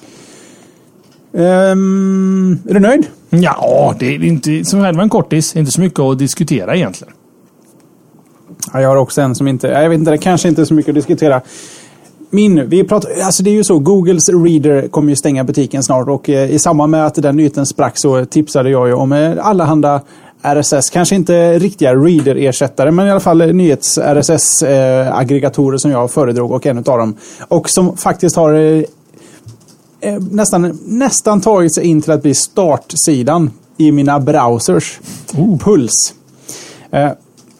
[1.31, 3.07] Um, är du nöjd?
[3.29, 5.55] Ja, det är inte som en kortis.
[5.55, 7.13] Inte så mycket att diskutera egentligen.
[8.75, 9.67] Ja, jag har också en som inte...
[9.67, 11.41] Jag vet inte, det kanske inte är så mycket att diskutera.
[12.29, 16.07] Min, vi pratar, alltså det är ju så, Googles Reader kommer ju stänga butiken snart
[16.07, 19.47] och eh, i samband med att den nyheten sprack så tipsade jag ju om eh,
[19.47, 20.01] allehanda
[20.41, 26.65] RSS, kanske inte riktiga reader-ersättare, men i alla fall nyhets-RSS-aggregatorer eh, som jag föredrog och
[26.65, 27.15] en av dem.
[27.47, 28.85] Och som faktiskt har
[30.35, 34.99] nästan, nästan tagit sig in till att bli startsidan i mina browsers.
[35.37, 35.57] Oh.
[35.57, 36.13] Puls.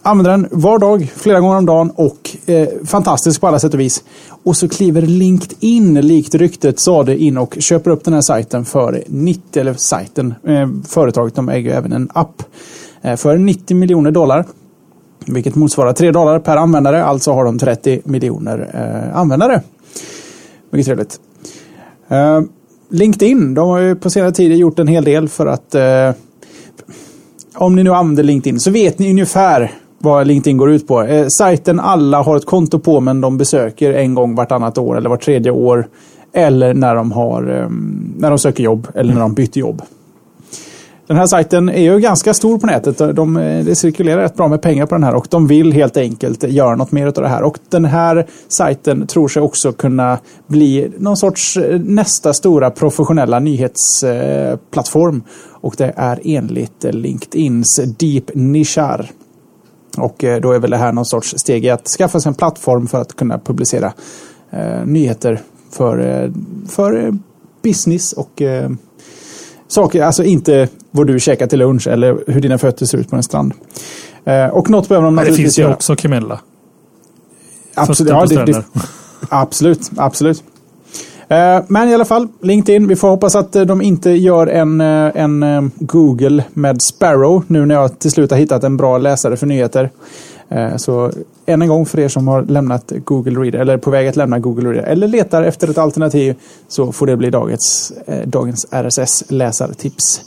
[0.06, 3.80] Använder den var dag, flera gånger om dagen och eh, fantastisk på alla sätt och
[3.80, 4.04] vis.
[4.44, 9.02] Och så kliver LinkedIn, likt ryktet sade, in och köper upp den här sajten för
[9.06, 12.42] 90, eller sajten, eh, företaget, de äger även en app,
[13.02, 14.46] eh, för 90 miljoner dollar.
[15.26, 19.62] Vilket motsvarar 3 dollar per användare, alltså har de 30 miljoner eh, användare.
[20.70, 21.20] Mycket trevligt.
[22.08, 22.40] Eh,
[22.90, 26.10] LinkedIn, de har ju på senare tid gjort en hel del för att eh,
[27.54, 31.02] om ni nu använder LinkedIn så vet ni ungefär vad LinkedIn går ut på.
[31.02, 35.10] Eh, sajten alla har ett konto på men de besöker en gång vartannat år eller
[35.10, 35.88] vart tredje år.
[36.32, 37.70] Eller när de, har, eh,
[38.16, 39.82] när de söker jobb eller när de byter jobb.
[41.06, 43.16] Den här sajten är ju ganska stor på nätet.
[43.16, 45.96] De, eh, det cirkulerar rätt bra med pengar på den här och de vill helt
[45.96, 47.42] enkelt göra något mer av det här.
[47.42, 53.38] Och den här sajten tror sig också kunna bli någon sorts eh, nästa stora professionella
[53.38, 55.22] nyhetsplattform.
[55.60, 59.10] Och det är enligt eh, LinkedIns Deep Nishar.
[59.98, 62.34] Och eh, då är väl det här någon sorts steg i att skaffa sig en
[62.34, 63.92] plattform för att kunna publicera
[64.50, 66.30] eh, nyheter för, eh,
[66.68, 67.14] för
[67.62, 68.42] business och
[69.68, 73.16] saker, alltså inte vad du käkar till lunch eller hur dina fötter ser ut på
[73.16, 73.52] en strand.
[74.52, 75.74] Och något behöver de naturligtvis Det finns ju göra.
[75.74, 76.40] också Camilla.
[77.74, 78.64] Absolut, ja, det, det,
[79.28, 80.42] absolut, absolut.
[81.28, 82.88] Eh, men i alla fall, LinkedIn.
[82.88, 87.66] Vi får hoppas att eh, de inte gör en, eh, en Google med Sparrow nu
[87.66, 89.90] när jag till slut har hittat en bra läsare för nyheter.
[90.76, 91.10] Så
[91.46, 94.38] än en gång för er som har lämnat Google Reader eller på väg att lämna
[94.38, 96.34] Google Reader eller letar efter ett alternativ
[96.68, 97.92] så får det bli dagens,
[98.24, 100.20] dagens RSS-läsartips.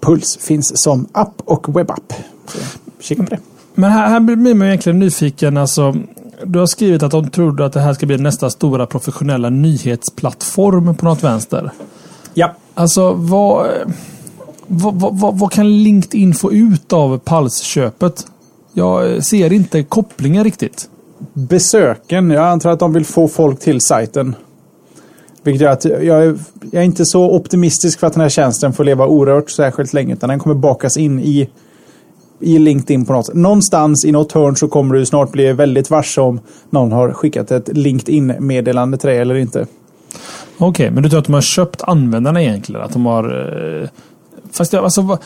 [0.00, 2.12] Puls finns som app och webbapp.
[3.00, 3.36] Kika på det.
[3.36, 3.46] Mm.
[3.74, 5.56] Men här, här blir man egentligen nyfiken.
[5.56, 5.94] Alltså,
[6.44, 10.96] du har skrivit att de trodde att det här ska bli nästa stora professionella nyhetsplattform
[10.96, 11.70] på något vänster.
[12.34, 12.54] Ja.
[12.74, 13.66] Alltså vad,
[14.66, 18.26] vad, vad, vad kan LinkedIn få ut av Pulse-köpet?
[18.72, 20.88] Jag ser inte kopplingen riktigt.
[21.32, 22.30] Besöken.
[22.30, 24.34] Jag antar att de vill få folk till sajten.
[25.42, 28.72] Vilket gör att jag är, jag är inte så optimistisk för att den här tjänsten
[28.72, 30.14] får leva orört särskilt länge.
[30.14, 31.48] Utan den kommer bakas in i
[32.44, 36.20] i LinkedIn på något Någonstans i något hörn så kommer du snart bli väldigt varse
[36.20, 39.66] om någon har skickat ett LinkedIn-meddelande till dig eller inte.
[40.58, 42.82] Okej, okay, men du tror att de har köpt användarna egentligen?
[42.82, 43.24] Att de har...
[43.82, 43.88] Eh,
[44.52, 45.18] fast jag, alltså,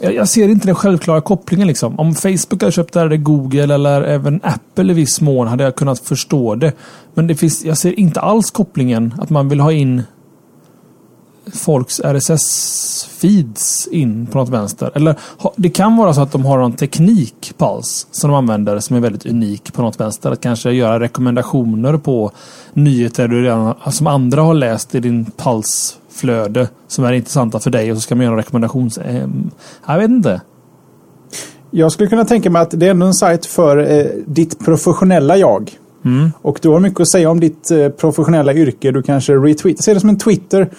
[0.00, 1.68] jag ser inte den självklara kopplingen.
[1.68, 2.00] Liksom.
[2.00, 5.64] Om Facebook hade köpt det här, eller Google eller även Apple i viss mån hade
[5.64, 6.72] jag kunnat förstå det.
[7.14, 10.02] Men det finns, jag ser inte alls kopplingen att man vill ha in
[11.54, 14.90] folks RSS-feeds in på något vänster.
[14.94, 15.14] Eller
[15.56, 19.00] det kan vara så att de har en teknik, Pulse, som de använder som är
[19.00, 20.30] väldigt unik på något vänster.
[20.30, 22.30] Att kanske göra rekommendationer på
[22.72, 27.90] nyheter du redan, som andra har läst i din Pulse-flöde som är intressanta för dig
[27.90, 28.98] och så ska man göra rekommendations...
[28.98, 29.28] Eh,
[29.86, 30.40] jag vet inte.
[31.70, 35.78] Jag skulle kunna tänka mig att det är en sajt för eh, ditt professionella jag.
[36.04, 36.32] Mm.
[36.42, 38.90] Och du har mycket att säga om ditt eh, professionella yrke.
[38.90, 39.82] Du kanske retweetar.
[39.82, 40.70] Se det som en Twitter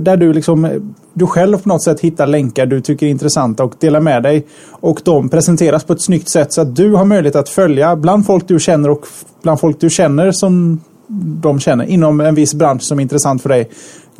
[0.00, 3.74] där du, liksom, du själv på något sätt hittar länkar du tycker är intressanta och
[3.78, 4.46] delar med dig.
[4.70, 8.26] Och de presenteras på ett snyggt sätt så att du har möjlighet att följa bland
[8.26, 9.06] folk du känner och
[9.42, 10.80] bland folk du känner som
[11.42, 13.70] de känner inom en viss bransch som är intressant för dig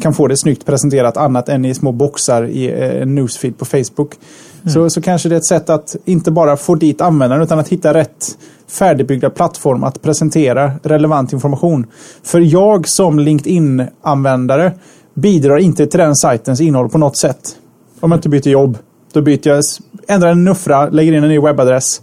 [0.01, 3.65] kan få det snyggt presenterat annat än i små boxar i eh, en newsfeed på
[3.65, 4.15] Facebook.
[4.63, 4.73] Mm.
[4.73, 7.69] Så, så kanske det är ett sätt att inte bara få dit användaren utan att
[7.69, 8.39] hitta rätt
[8.69, 11.87] färdigbyggda plattform att presentera relevant information.
[12.23, 14.73] För jag som LinkedIn-användare
[15.17, 17.57] bidrar inte till den sajtens innehåll på något sätt.
[18.01, 18.79] Om jag inte byter jobb.
[19.13, 19.63] Då byter jag,
[20.09, 22.03] ändrar en nuffra, lägger in en ny webbadress.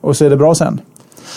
[0.00, 0.80] och så är det bra sen.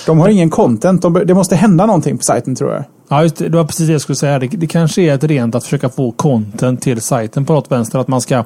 [0.06, 1.02] De har ingen content.
[1.02, 2.84] De, det måste hända någonting på sajten tror jag.
[3.10, 3.50] Ja, just det.
[3.50, 4.40] Det var precis det jag skulle säga.
[4.40, 8.00] Det, det kanske är ett rent att försöka få content till sajten på något vänster.
[8.00, 8.44] Att man ska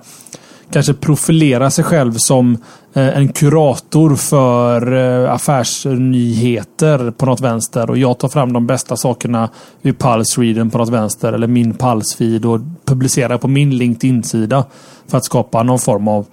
[0.72, 2.58] kanske profilera sig själv som
[2.94, 7.90] eh, en kurator för eh, affärsnyheter på något vänster.
[7.90, 9.50] Och jag tar fram de bästa sakerna
[9.82, 11.34] ur Pulse Sweden på något vänster.
[11.34, 14.66] Eller min Pulse-feed och publicerar på min LinkedIn-sida.
[15.08, 16.26] För att skapa någon form av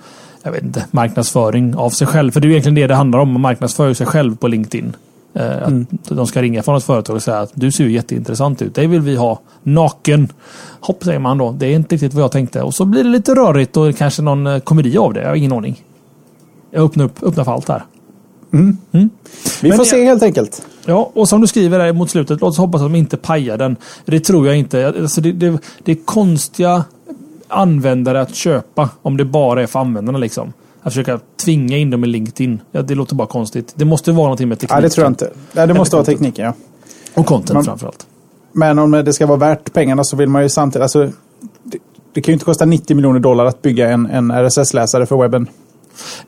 [0.42, 2.31] jag vet inte, marknadsföring av sig själv.
[2.31, 3.33] För det är egentligen det det handlar om.
[3.33, 4.97] Man marknadsför sig själv på LinkedIn.
[5.35, 5.87] Eh, mm.
[6.03, 8.75] Att de ska ringa från ett företag och säga att du ser ju jätteintressant ut.
[8.75, 10.29] Det vill vi ha naken.
[10.81, 11.53] Hopp säger man då.
[11.53, 12.62] Det är inte riktigt vad jag tänkte.
[12.62, 15.21] Och så blir det lite rörigt och kanske någon eh, komedi av det.
[15.21, 15.85] Jag har ingen aning.
[16.71, 17.85] Jag öppnar, upp, öppnar för allt här.
[18.53, 18.77] Mm.
[18.92, 19.11] Mm.
[19.62, 20.66] Vi Men får se helt enkelt.
[20.87, 22.40] Ja, och som du skriver där mot slutet.
[22.40, 23.77] Låt oss hoppas att de inte pajar den.
[24.05, 24.87] Det tror jag inte.
[24.87, 26.85] Alltså det, det, det är konstiga
[27.49, 30.18] användare att köpa om det bara är för användarna.
[30.18, 30.53] Liksom.
[30.83, 32.61] Att försöka tvinga in dem i LinkedIn.
[32.73, 33.73] Ja, det låter bara konstigt.
[33.77, 34.77] Det måste vara någonting med tekniken.
[34.77, 35.31] Ja, det tror jag inte.
[35.53, 36.55] Ja, det måste vara tekniken, ja.
[37.14, 38.07] Och content men, framförallt.
[38.53, 40.83] Men om det ska vara värt pengarna så vill man ju samtidigt...
[40.83, 41.11] Alltså,
[41.62, 41.79] det,
[42.12, 45.47] det kan ju inte kosta 90 miljoner dollar att bygga en, en RSS-läsare för webben.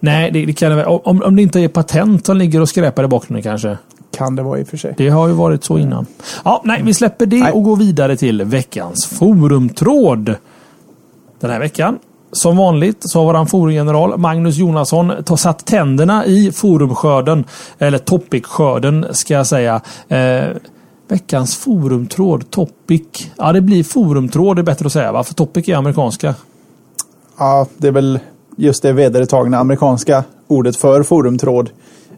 [0.00, 3.04] Nej, det, det kan det om, om det inte är patent som ligger och skräpar
[3.04, 3.78] i bakgrunden kanske.
[4.16, 4.94] Kan det vara i och för sig.
[4.96, 6.06] Det har ju varit så innan.
[6.44, 7.52] Ja, nej, vi släpper det nej.
[7.52, 10.34] och går vidare till veckans forumtråd.
[11.40, 11.98] Den här veckan
[12.34, 17.44] som vanligt så har våran forumgeneral Magnus Jonasson satt tänderna i forumskörden.
[17.78, 19.80] Eller topic-skörden ska jag säga.
[20.08, 20.44] Eh,
[21.08, 23.02] veckans forumtråd, topic.
[23.36, 25.24] Ja, det blir forumtråd, det är bättre att säga va?
[25.24, 26.34] För topic är amerikanska.
[27.38, 28.18] Ja, det är väl
[28.56, 31.70] just det vedertagna amerikanska ordet för forumtråd.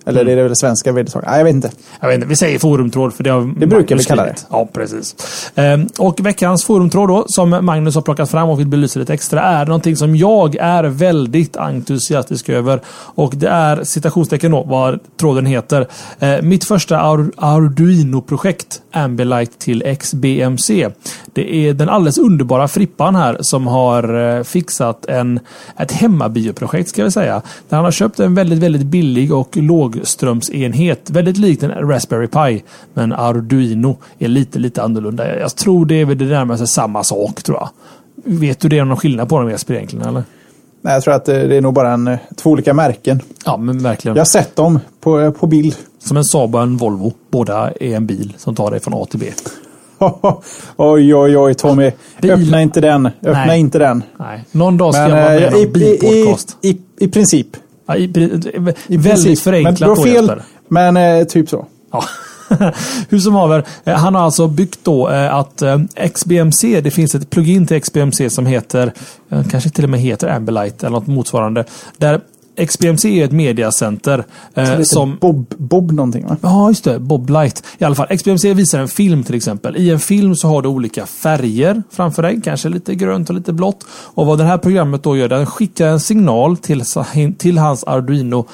[0.07, 0.33] Eller mm.
[0.33, 1.23] är det väl svenska vedertag?
[1.27, 1.71] Nej, jag vet inte.
[2.01, 2.27] Jag vet inte.
[2.27, 4.35] Vi säger forumtråd för det har Det brukar vi kalla det.
[4.51, 5.17] Ja, precis.
[5.55, 9.43] Ehm, och veckans forumtråd då, som Magnus har plockat fram och vill belysa lite extra,
[9.43, 12.81] är någonting som jag är väldigt entusiastisk över.
[12.89, 15.87] Och det är citationstecken då, vad tråden heter.
[16.19, 17.01] Ehm, mitt första
[17.37, 20.89] Arduino-projekt, Ambilight till XBMC.
[21.33, 25.41] Det är den alldeles underbara Frippan här som har eh, fixat en,
[25.79, 27.43] ett hemmabioprojekt ska vi säga.
[27.69, 31.11] Där han har köpt en väldigt, väldigt billig och låg lågströmsenhet.
[31.11, 32.65] Väldigt likt en Raspberry Pi.
[32.95, 35.39] Men Arduino är lite, lite annorlunda.
[35.39, 37.69] Jag tror det är väl det närmaste samma sak tror jag.
[38.25, 40.25] Vet du det någon skillnad på dem Jesper egentligen eller?
[40.83, 43.21] Nej, jag tror att det är nog bara en, två olika märken.
[43.45, 44.17] Ja, men verkligen.
[44.17, 45.77] Jag har sett dem på, på bild.
[45.99, 47.13] Som en Saab och en Volvo.
[47.31, 49.27] Båda är en bil som tar dig från A till B.
[50.77, 51.93] oj, oj, oj Tommy.
[52.23, 52.31] Bil.
[52.31, 53.07] Öppna inte den.
[53.07, 53.61] Öppna Nej.
[53.61, 54.03] inte den.
[54.19, 54.45] Nej.
[54.53, 56.39] Någon dag ska Men, jag vara med i.
[56.63, 57.57] I, i, I princip.
[57.87, 61.67] Ja, i, i, i väldigt förenklat men, fel, men eh, typ så.
[61.93, 62.05] Ja.
[63.09, 65.79] Hur som haver, eh, han har alltså byggt då eh, att eh,
[66.15, 68.93] XBMC, det finns ett plugin till XBMC som heter,
[69.51, 71.65] kanske till och med heter Ambilight eller något motsvarande.
[71.97, 72.21] Där
[72.57, 74.25] XBMC är ett mediacenter.
[74.55, 76.37] Eh, som Bob, Bob någonting va?
[76.43, 76.99] Ja, just det.
[76.99, 77.65] Bob Light.
[77.79, 79.77] I alla fall, XBMC visar en film till exempel.
[79.77, 82.41] I en film så har du olika färger framför dig.
[82.45, 83.87] Kanske lite grönt och lite blått.
[83.91, 86.83] Och vad det här programmet då gör, den skickar en signal till,
[87.39, 88.47] till hans Arduino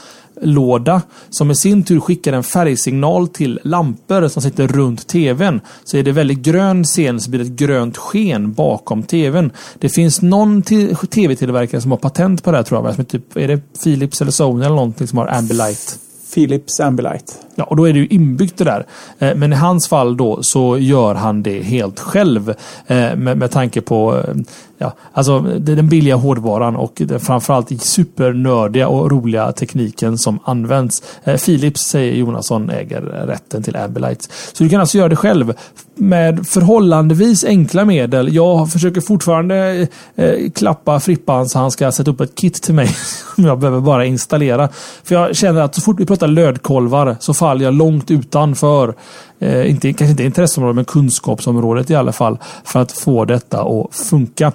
[0.42, 5.60] låda som i sin tur skickar en färgsignal till lampor som sitter runt tvn.
[5.84, 9.50] Så är det väldigt grön scen så blir det ett grönt sken bakom tvn.
[9.78, 10.62] Det finns någon
[11.10, 12.94] tv-tillverkare som har patent på det här tror jag.
[12.94, 15.98] Som är, typ, är det Philips eller Sony eller någonting som har Ambilight?
[16.34, 17.38] Philips Ambilight.
[17.54, 18.86] Ja, och då är det ju inbyggt det där.
[19.18, 22.54] Eh, men i hans fall då så gör han det helt själv.
[22.86, 24.34] Eh, med, med tanke på eh,
[24.82, 31.02] ja, alltså det är den billiga hårdvaran och framförallt supernördiga och roliga tekniken som används.
[31.24, 34.30] Eh, Philips, säger Jonasson, äger rätten till Ambilight.
[34.52, 35.54] Så du kan alltså göra det själv
[35.94, 38.34] med förhållandevis enkla medel.
[38.34, 42.74] Jag försöker fortfarande eh, eh klappa Frippan så han ska sätta upp ett kit till
[42.74, 42.88] mig
[43.34, 44.68] som jag behöver bara installera.
[45.04, 48.94] För jag känner att så fort vi pratar lödkolvar så faller jag långt utanför,
[49.42, 53.94] eh, inte, kanske inte intresseområdet, men kunskapsområdet i alla fall, för att få detta att
[53.94, 54.52] funka.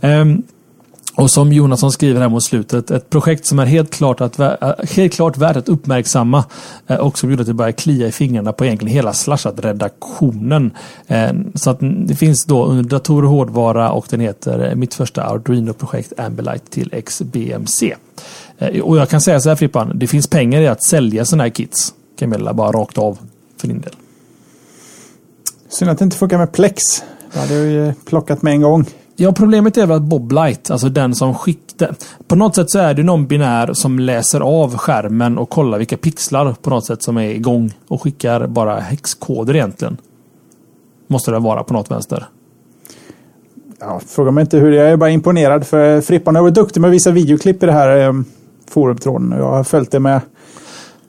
[0.00, 0.24] Eh,
[1.14, 4.52] och som Jonasson skriver här mot slutet, ett projekt som är helt klart, att, eh,
[4.90, 6.44] helt klart värt att uppmärksamma
[6.86, 10.70] eh, och som gjorde att det började klia i fingrarna på egentligen hela Slashat-redaktionen.
[11.06, 14.94] Ehm, så att det finns då under datorer och hårdvara och den heter eh, Mitt
[14.94, 17.94] första Arduino-projekt Ambilight till XBMC.
[18.82, 21.50] Och jag kan säga så här Frippan, det finns pengar i att sälja sådana här
[21.50, 21.94] kits.
[22.20, 23.18] meddela bara rakt av
[23.60, 23.92] för din del.
[25.70, 26.82] Synd att det inte funkar med Plex.
[27.32, 28.86] Det hade jag ju plockat med en gång.
[29.16, 31.94] Ja, problemet är väl att Bob Light, alltså den som skickar...
[32.28, 35.96] På något sätt så är det någon binär som läser av skärmen och kollar vilka
[35.96, 39.96] pixlar på något sätt som är igång och skickar bara häxkoder egentligen.
[41.06, 42.26] Måste det vara på något vänster.
[43.80, 44.72] Ja, fråga mig inte hur.
[44.72, 47.72] Jag är bara imponerad för Frippan har varit duktig med att visa videoklipp i det
[47.72, 48.12] här eh,
[48.68, 49.34] forumtråden.
[49.36, 50.20] Jag har följt det med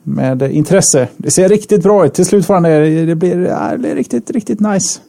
[0.02, 1.08] med intresse.
[1.16, 2.14] Det ser riktigt bra ut.
[2.14, 3.06] Till slut får han det.
[3.06, 3.36] Det blir,
[3.72, 5.00] det blir riktigt, riktigt nice.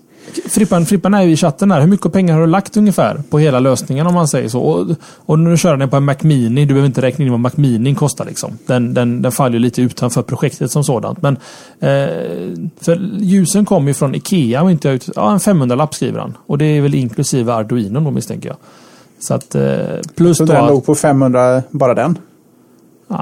[0.45, 1.82] Frippan, Frippan är ju i chatten där.
[1.82, 4.62] Hur mycket pengar har du lagt ungefär på hela lösningen om man säger så?
[4.62, 4.88] Och,
[5.25, 6.65] och nu kör den på en Mac Mini.
[6.65, 8.25] Du behöver inte räkna in vad Mac Mini kostar.
[8.25, 8.58] Liksom.
[8.65, 11.21] Den, den, den faller lite utanför projektet som sådant.
[11.21, 11.38] Men
[11.79, 15.10] eh, för ljusen kommer ju från Ikea och inte ut.
[15.15, 16.38] Ja, en 500-lapp skriver han.
[16.45, 18.58] Och det är väl inklusive Arduino då misstänker jag.
[19.19, 19.63] Så att eh,
[20.15, 20.53] plus så då...
[20.53, 22.17] den låg på 500 bara den?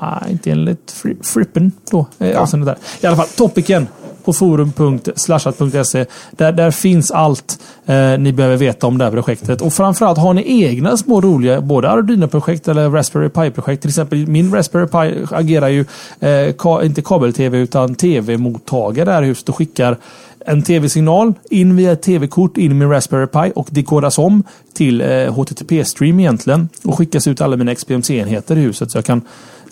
[0.02, 2.06] Nej, inte enligt Frippen då.
[2.20, 2.48] Eh, ja.
[2.52, 2.78] där.
[3.02, 3.88] I alla fall, topicen
[4.24, 6.06] på forum.slashat.se.
[6.32, 9.62] Där, där finns allt eh, ni behöver veta om det här projektet.
[9.62, 13.82] Och framförallt har ni egna små roliga både Arduino-projekt eller Raspberry Pi-projekt.
[13.82, 15.86] Till exempel min Raspberry Pi agerar ju
[16.20, 19.98] eh, ka, inte kabel-tv utan tv-mottagare här i huset och skickar
[20.46, 25.02] en tv-signal in via ett tv-kort in i min Raspberry Pi och dekodas om till
[25.02, 29.22] eh, HTTP-stream egentligen och skickas ut alla mina XBMC-enheter i huset så jag kan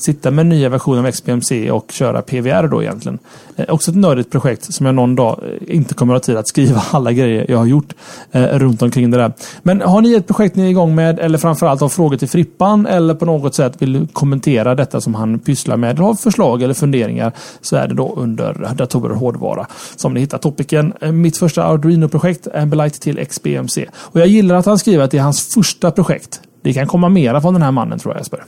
[0.01, 3.19] sitta med nya versioner av XBMC och köra PVR då egentligen.
[3.55, 6.37] Eh, också ett nördigt projekt som jag någon dag eh, inte kommer att ha tid
[6.37, 7.93] att skriva alla grejer jag har gjort
[8.31, 9.33] eh, runt omkring det där.
[9.63, 12.85] Men har ni ett projekt ni är igång med eller framförallt har frågor till Frippan
[12.85, 16.73] eller på något sätt vill kommentera detta som han pysslar med eller har förslag eller
[16.73, 17.31] funderingar
[17.61, 20.93] så är det då under datorer och hårdvara som ni hittar topicen.
[21.01, 23.85] Eh, mitt första Arduino-projekt, Ambilight till XBMC.
[23.95, 26.41] Och jag gillar att han skriver att det är hans första projekt.
[26.61, 28.43] Det kan komma mera från den här mannen tror jag Jesper.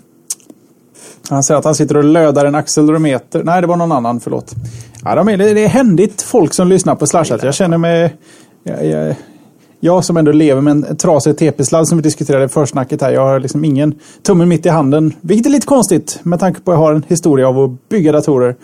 [1.29, 3.43] Han säger att han sitter och lödar en accelerometer.
[3.43, 4.55] Nej, det var någon annan, förlåt.
[5.03, 7.43] Ja, de är, det är händigt folk som lyssnar på Slashat.
[7.43, 8.15] Jag känner mig...
[8.63, 9.15] Jag, jag,
[9.83, 13.11] jag som ändå lever med en trasig TP-sladd som vi diskuterade i försnacket här.
[13.11, 15.13] Jag har liksom ingen tummen mitt i handen.
[15.21, 18.11] Vilket är lite konstigt med tanke på att jag har en historia av att bygga
[18.11, 18.55] datorer.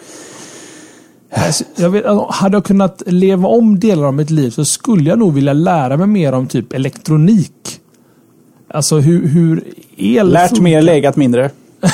[1.32, 5.10] Alltså, jag vet, alltså, hade jag kunnat leva om delar av mitt liv så skulle
[5.10, 7.80] jag nog vilja lära mig mer om typ elektronik.
[8.70, 9.63] Alltså hur, hur
[9.98, 10.63] el Lärt funkar.
[10.63, 11.50] mer, legat mindre.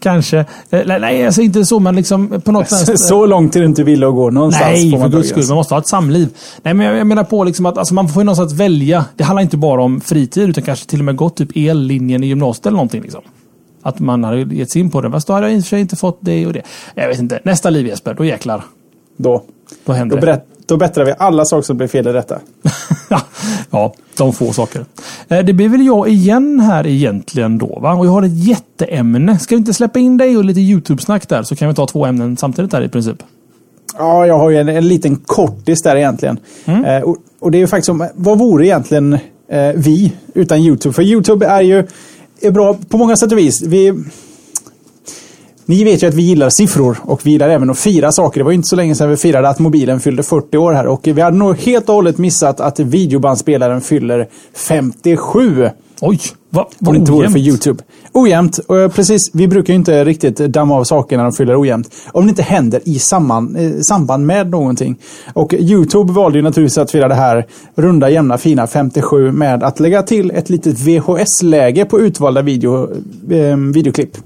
[0.00, 0.44] Kanske.
[0.70, 3.00] Nej, alltså inte så, men liksom på något sätt.
[3.08, 4.66] Så långt är det inte vilja att gå någonstans.
[4.66, 5.44] Nej, för guds skull.
[5.48, 6.28] Man måste ha ett samliv.
[6.62, 9.04] Nej, men jag menar på liksom att alltså, man får ju någonstans välja.
[9.16, 12.26] Det handlar inte bara om fritid, utan kanske till och med gått typ ellinjen i
[12.26, 13.02] gymnasiet eller någonting.
[13.02, 13.20] Liksom.
[13.82, 15.10] Att man har gett sig in på det.
[15.10, 16.62] Fast då har jag i och för sig inte fått det och det.
[16.94, 17.40] Jag vet inte.
[17.44, 18.64] Nästa liv Jesper, då jäklar.
[19.16, 19.42] Då.
[19.84, 20.42] Då händer då det.
[20.70, 22.40] Då bättrar vi alla saker som blir fel i detta.
[23.70, 24.84] ja, de få saker.
[25.28, 27.78] Eh, det blir väl jag igen här egentligen då.
[27.80, 27.94] Va?
[27.94, 29.38] Och jag har ett jätteämne.
[29.38, 32.06] Ska vi inte släppa in dig och lite YouTube-snack där så kan vi ta två
[32.06, 33.16] ämnen samtidigt där i princip.
[33.98, 36.38] Ja, jag har ju en, en liten kortis där egentligen.
[36.64, 36.84] Mm.
[36.84, 39.12] Eh, och, och, det är ju faktiskt som, vad vore egentligen
[39.48, 40.92] eh, vi utan YouTube?
[40.92, 41.86] För YouTube är ju
[42.40, 43.62] är bra på många sätt och vis.
[43.62, 44.04] Vi,
[45.70, 48.40] ni vet ju att vi gillar siffror och vi gillar även att fira saker.
[48.40, 51.00] Det var inte så länge sedan vi firade att mobilen fyllde 40 år här och
[51.02, 55.68] vi hade nog helt och hållet missat att videobandspelaren fyller 57.
[56.00, 57.82] Oj, vad va inte vore för YouTube.
[58.12, 58.58] Ojämnt.
[58.58, 61.90] Och precis, vi brukar ju inte riktigt damma av saker när de fyller ojämnt.
[62.12, 64.96] Om det inte händer i samman, eh, samband med någonting.
[65.32, 69.80] Och YouTube valde ju naturligtvis att fira det här runda, jämna, fina 57 med att
[69.80, 72.90] lägga till ett litet VHS-läge på utvalda video,
[73.30, 74.16] eh, videoklipp.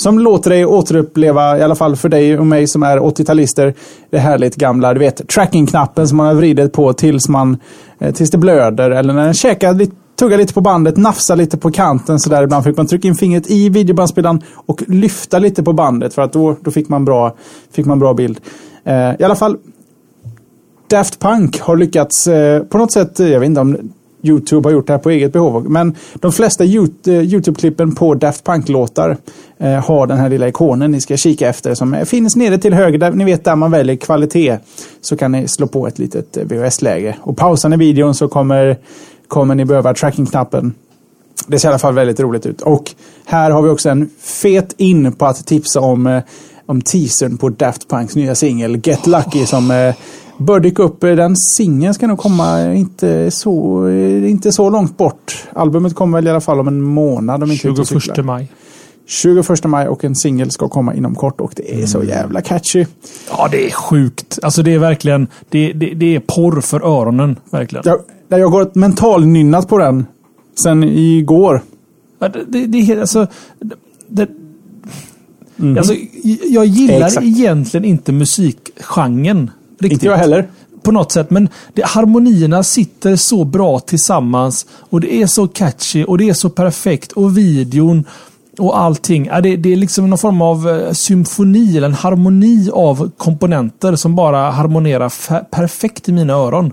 [0.00, 3.74] Som låter dig återuppleva, i alla fall för dig och mig som är 80-talister,
[4.10, 7.56] det härligt gamla, du vet, tracking-knappen som man har vridit på tills man,
[7.98, 8.90] eh, tills det blöder.
[8.90, 12.42] Eller när den käkar lite tugga lite på bandet, nafsa lite på kanten sådär.
[12.42, 16.32] Ibland fick man trycka in fingret i videobandspelaren och lyfta lite på bandet för att
[16.32, 17.36] då, då fick, man bra,
[17.72, 18.40] fick man bra bild.
[18.84, 19.56] Eh, I alla fall,
[20.90, 24.86] Daft Punk har lyckats eh, på något sätt, jag vet inte om YouTube har gjort
[24.86, 25.70] det här på eget behov.
[25.70, 29.16] Men de flesta eh, YouTube-klippen på Daft Punk-låtar
[29.58, 32.74] eh, har den här lilla ikonen ni ska kika efter som eh, finns nere till
[32.74, 32.98] höger.
[32.98, 34.58] Där, ni vet där man väljer kvalitet.
[35.00, 37.16] Så kan ni slå på ett litet VHS-läge.
[37.20, 38.78] Och pausar ni videon så kommer,
[39.28, 40.74] kommer ni behöva tracking-knappen.
[41.46, 42.60] Det ser i alla fall väldigt roligt ut.
[42.60, 42.90] Och
[43.24, 46.20] här har vi också en fet in på att tipsa om,
[46.66, 49.94] om teasern på Daft Punks nya singel Get Lucky som eh,
[50.40, 51.00] bör dyka upp.
[51.00, 53.88] Den singeln ska nog komma inte så,
[54.28, 55.44] inte så långt bort.
[55.52, 57.42] Albumet kommer väl i alla fall om en månad.
[57.42, 58.50] Om inte 21 maj.
[59.06, 61.86] 21 maj och en singel ska komma inom kort och det är mm.
[61.86, 62.86] så jävla catchy.
[63.30, 64.38] Ja, det är sjukt.
[64.42, 67.36] Alltså det är verkligen, det, det, det är porr för öronen.
[67.50, 67.82] Verkligen.
[68.28, 70.06] Jag, jag har mentalnynnat på den
[70.62, 71.62] sen igår.
[72.18, 73.26] Ja, det, det, det, alltså,
[74.08, 74.28] det,
[75.58, 75.78] mm.
[75.78, 75.94] alltså,
[76.44, 77.26] jag gillar Exakt.
[77.26, 79.50] egentligen inte musikgenren
[79.80, 79.92] Riktigt.
[79.92, 80.48] Inte jag heller.
[80.82, 81.30] På något sätt.
[81.30, 84.66] Men det, harmonierna sitter så bra tillsammans.
[84.90, 87.12] Och det är så catchy och det är så perfekt.
[87.12, 88.04] Och videon
[88.58, 89.26] och allting.
[89.26, 93.96] Ja, det, det är liksom någon form av eh, symfoni eller en harmoni av komponenter
[93.96, 96.72] som bara harmonerar perfekt i mina öron.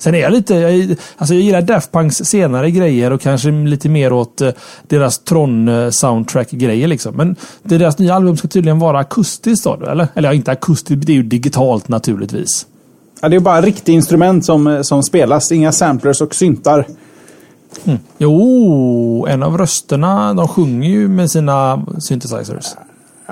[0.00, 3.88] Sen är jag lite, jag, alltså jag gillar Daft Punks senare grejer och kanske lite
[3.88, 4.50] mer åt eh,
[4.88, 7.16] deras Tron-soundtrack-grejer liksom.
[7.16, 10.08] Men deras nya album ska tydligen vara akustiskt då, eller?
[10.14, 12.66] Eller ja, inte akustiskt, det är ju digitalt naturligtvis.
[13.20, 16.86] Ja, det är bara riktiga instrument som, eh, som spelas, inga samplers och syntar.
[17.84, 17.98] Mm.
[18.18, 22.66] Jo, en av rösterna, de sjunger ju med sina synthesizers.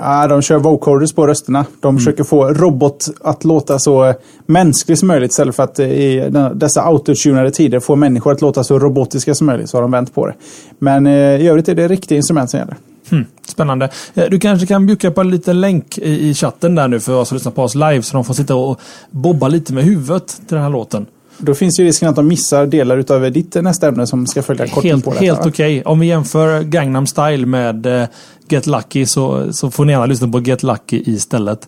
[0.01, 1.65] Ja, de kör vocoders på rösterna.
[1.79, 1.99] De mm.
[1.99, 4.13] försöker få robot att låta så
[4.45, 8.79] mänsklig som möjligt istället för att i dessa autotunade tider få människor att låta så
[8.79, 9.69] robotiska som möjligt.
[9.69, 10.33] Så har de vänt på det.
[10.79, 12.75] Men eh, i övrigt är det riktiga instrument som gäller.
[13.09, 13.89] Hmm, spännande.
[14.13, 17.15] Eh, du kanske kan bjucka på en liten länk i, i chatten där nu för
[17.15, 18.79] oss som lyssnar på oss live så de får sitta och
[19.11, 21.05] bobba lite med huvudet till den här låten.
[21.41, 24.67] Då finns ju risken att de missar delar utav ditt nästa ämne som ska följa
[24.67, 25.23] kort helt, på detta.
[25.25, 25.49] Helt okej.
[25.49, 25.91] Okay.
[25.91, 28.07] Om vi jämför Gangnam Style med
[28.51, 31.67] Get Lucky så, så får ni gärna lyssna på Get Lucky istället.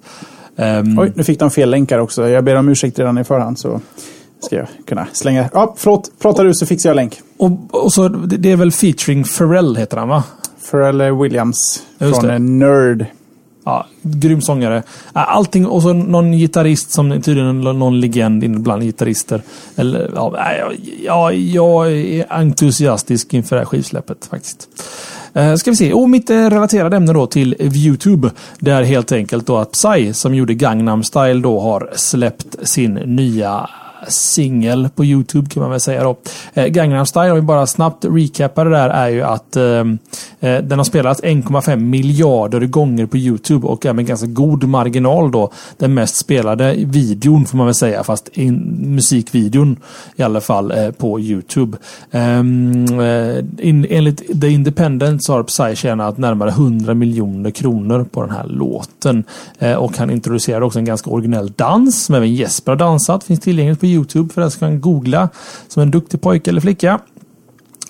[0.55, 2.29] Um, Oj, nu fick de fel länkar också.
[2.29, 3.59] Jag ber om ursäkt redan i förhand.
[3.59, 3.81] Så
[4.39, 5.49] ska jag kunna slänga.
[5.53, 6.11] Ja, förlåt.
[6.21, 7.19] Pratar du så fixar jag länk.
[7.37, 10.23] Och, och så, det är väl featuring Pharrell heter han va?
[10.71, 12.39] Pharrell Williams Just från det.
[12.39, 13.05] Nerd.
[13.63, 14.83] Ja, grym sångare.
[15.13, 19.41] Allting och så någon gitarrist som tydligen någon legend bland gitarrister.
[19.75, 20.53] Eller, ja,
[21.03, 24.67] ja, jag är entusiastisk inför det här skivsläppet faktiskt.
[25.33, 25.93] Eh, ska vi se.
[25.93, 28.31] Och mitt eh, relaterade ämne då till Youtube.
[28.59, 33.69] Där helt enkelt då att Psy som gjorde Gangnam Style då har släppt sin nya
[34.07, 36.17] singel på Youtube kan man väl säga då.
[36.53, 39.97] Eh, Gangnam Style, om vi bara snabbt recapar det där, är ju att ehm,
[40.39, 45.31] eh, den har spelats 1,5 miljarder gånger på Youtube och är med ganska god marginal
[45.31, 49.77] då den mest spelade videon får man väl säga, fast in, musikvideon
[50.15, 51.77] i alla fall eh, på Youtube.
[52.11, 58.21] Ehm, eh, in, enligt The Independent så har Psy tjänat närmare 100 miljoner kronor på
[58.21, 59.23] den här låten.
[59.59, 63.39] Eh, och han introducerade också en ganska originell dans som även Jesper har dansat, finns
[63.39, 65.29] tillgängligt på Youtube för den som kan googla
[65.67, 66.99] som en duktig pojke eller flicka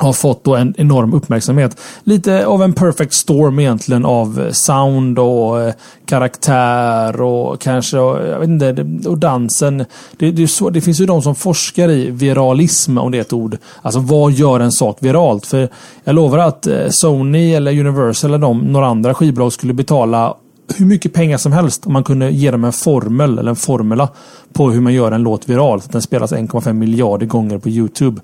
[0.04, 1.78] har fått då en enorm uppmärksamhet.
[2.04, 5.74] Lite av en perfect storm egentligen av eh, sound och eh,
[6.06, 9.86] karaktär och kanske jag vet inte, och dansen.
[10.18, 13.34] Det, det, så, det finns ju de som forskar i viralism om det är ett
[13.34, 13.58] ord.
[13.82, 15.46] Alltså vad gör en sak viralt?
[15.46, 15.70] För
[16.04, 20.36] jag lovar att eh, Sony eller Universal eller de, några andra skivbolag skulle betala
[20.78, 24.10] hur mycket pengar som helst om man kunde ge dem en formel eller en formula
[24.54, 25.82] på hur man gör en låt viral.
[25.92, 28.22] Den spelas 1,5 miljarder gånger på Youtube.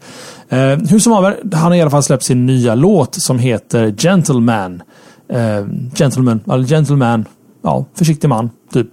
[0.50, 3.95] Eh, hur som haver, han har i alla fall släppt sin nya låt som heter
[3.98, 4.82] Gentleman.
[5.30, 7.26] Eh, gentleman, eller Gentleman.
[7.64, 8.88] Ja, försiktig man, typ.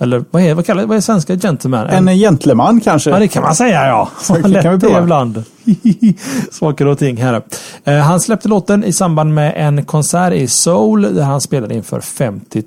[0.00, 1.86] Eller vad är, vad kallar, vad är svenska gentleman?
[1.86, 3.10] En, en gentleman kanske?
[3.10, 4.08] Ja, det kan man säga ja.
[4.20, 5.02] Så kan vi prova.
[5.02, 5.44] ibland.
[6.50, 7.42] Saker och ting här.
[7.84, 12.00] Eh, han släppte låten i samband med en konsert i Seoul där han spelade inför
[12.00, 12.62] 50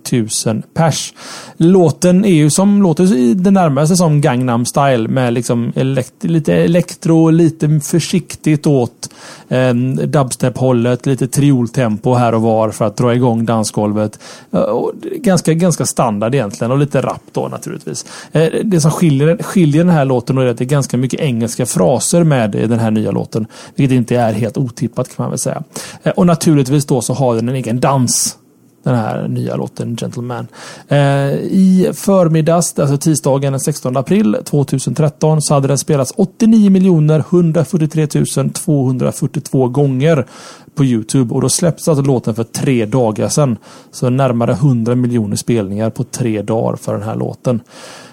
[0.46, 1.14] 000 pers.
[1.58, 7.30] Låten är ju som låter det närmaste som Gangnam style med liksom elekt lite elektro,
[7.30, 9.10] lite försiktigt åt
[9.48, 9.74] eh,
[10.08, 14.20] dubstep-hållet, lite trioltempo här och var för att dra igång dansgolvet.
[14.52, 18.06] Eh, och ganska, ganska standard egentligen och lite rap då naturligtvis.
[18.32, 21.66] Eh, det som skiljer, skiljer den här låten är att det är ganska mycket engelska
[21.66, 23.48] fraser med den här här nya låten.
[23.76, 25.64] Vilket inte är helt otippat kan man väl säga.
[26.04, 28.38] Eh, och naturligtvis då så har den en egen dans.
[28.84, 30.48] Den här nya låten Gentleman.
[30.88, 30.98] Eh,
[31.34, 38.08] I förmiddags, alltså tisdagen den 16 april 2013 så hade den spelats 89 miljoner 143
[38.54, 40.26] 242 gånger
[40.76, 43.58] på Youtube och då släpptes alltså låten för tre dagar sedan.
[43.92, 47.62] Så närmare 100 miljoner spelningar på tre dagar för den här låten.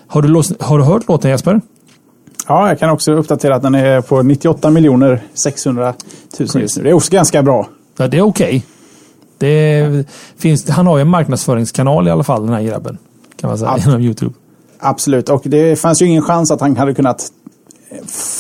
[0.07, 1.61] Har du, har du hört låten Jesper?
[2.49, 5.95] Ja, jag kan också uppdatera att den är på 98 miljoner 600
[6.39, 6.83] 000 just nu.
[6.83, 7.69] Det är också ganska bra.
[7.97, 8.65] Ja, det är okej.
[9.37, 10.57] Okay.
[10.69, 12.99] han har ju en marknadsföringskanal i alla fall den här grabben.
[13.37, 14.35] Kan man säga, Ab genom Youtube.
[14.79, 17.33] Absolut, och det fanns ju ingen chans att han hade kunnat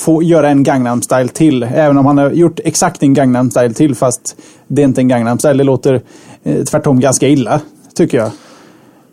[0.04, 1.62] få göra en Gangnam style till.
[1.62, 4.36] Även om han har gjort exakt en Gangnam style till fast
[4.68, 5.54] det är inte en Gangnam style.
[5.54, 6.02] Det låter
[6.42, 7.60] eh, tvärtom ganska illa,
[7.94, 8.30] tycker jag.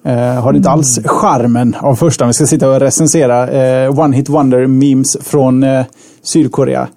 [0.05, 2.27] Uh, har inte alls charmen av första.
[2.27, 3.47] Vi ska sitta och recensera
[3.85, 5.85] uh, One Hit Wonder memes från uh,
[6.21, 6.87] Sydkorea.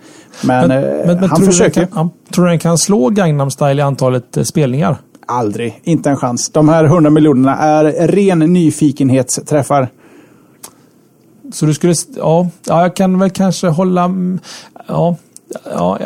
[0.44, 1.86] Men, men, men, men han försöker.
[1.86, 4.96] Kan, tror du den kan slå Gangnam Style i antalet spelningar?
[5.26, 5.80] Aldrig.
[5.84, 6.50] Inte en chans.
[6.50, 9.88] De här 100 miljonerna är ren nyfikenhetsträffar.
[11.52, 11.94] Så du skulle...
[12.16, 14.11] Ja, ja jag kan väl kanske hålla...
[14.86, 15.16] Ja,
[15.64, 15.98] ja,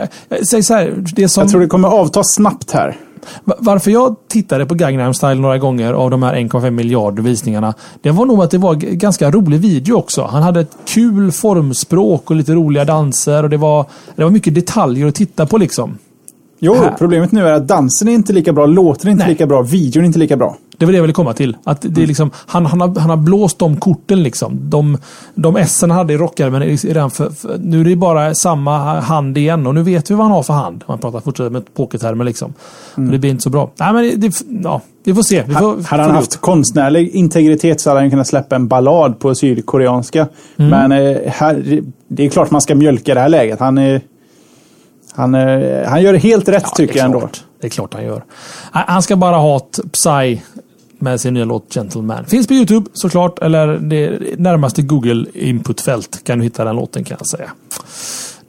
[0.43, 1.05] säg så här.
[1.17, 1.41] Det som...
[1.41, 2.97] Jag tror det kommer avta snabbt här.
[3.45, 7.75] Varför jag tittade på Gangnam Style några gånger av de här 1,5 miljarder visningarna.
[8.03, 10.23] Det var nog att det var ganska rolig video också.
[10.23, 14.55] Han hade ett kul formspråk och lite roliga danser och det var, det var mycket
[14.55, 15.99] detaljer att titta på liksom.
[16.59, 16.95] Jo, här.
[16.99, 19.33] problemet nu är att dansen är inte lika bra, låten är inte Nej.
[19.33, 20.57] lika bra, videon är inte lika bra.
[20.81, 21.57] Det var det jag ville komma till.
[21.65, 24.71] Att det är liksom, han, han, har, han har blåst de korten liksom.
[24.71, 24.99] De,
[25.35, 29.67] de S han hade i rockärmen för, för, Nu är det bara samma hand igen
[29.67, 30.85] och nu vet vi vad han har för hand.
[30.87, 32.55] Man pratar fortsätter med pokertermer liksom.
[32.97, 33.11] Mm.
[33.11, 33.71] Det blir inte så bra.
[33.77, 35.43] Nej men det, ja, vi får se.
[35.47, 39.35] Vi får, hade han haft konstnärlig integritet så hade han kunnat släppa en ballad på
[39.35, 40.29] sydkoreanska.
[40.57, 40.71] Mm.
[40.71, 43.61] Men eh, här, det är klart man ska mjölka det här läget.
[43.61, 44.01] Han, eh,
[45.15, 47.29] han, eh, han gör helt rätt ja, tycker jag ändå.
[47.61, 48.25] Det är klart han gör.
[48.71, 50.41] Han ska bara ha ett Psy
[51.01, 52.25] med sin nya låt Gentleman.
[52.25, 57.17] Finns på Youtube såklart, eller det närmaste Google inputfält kan du hitta den låten kan
[57.21, 57.51] jag säga.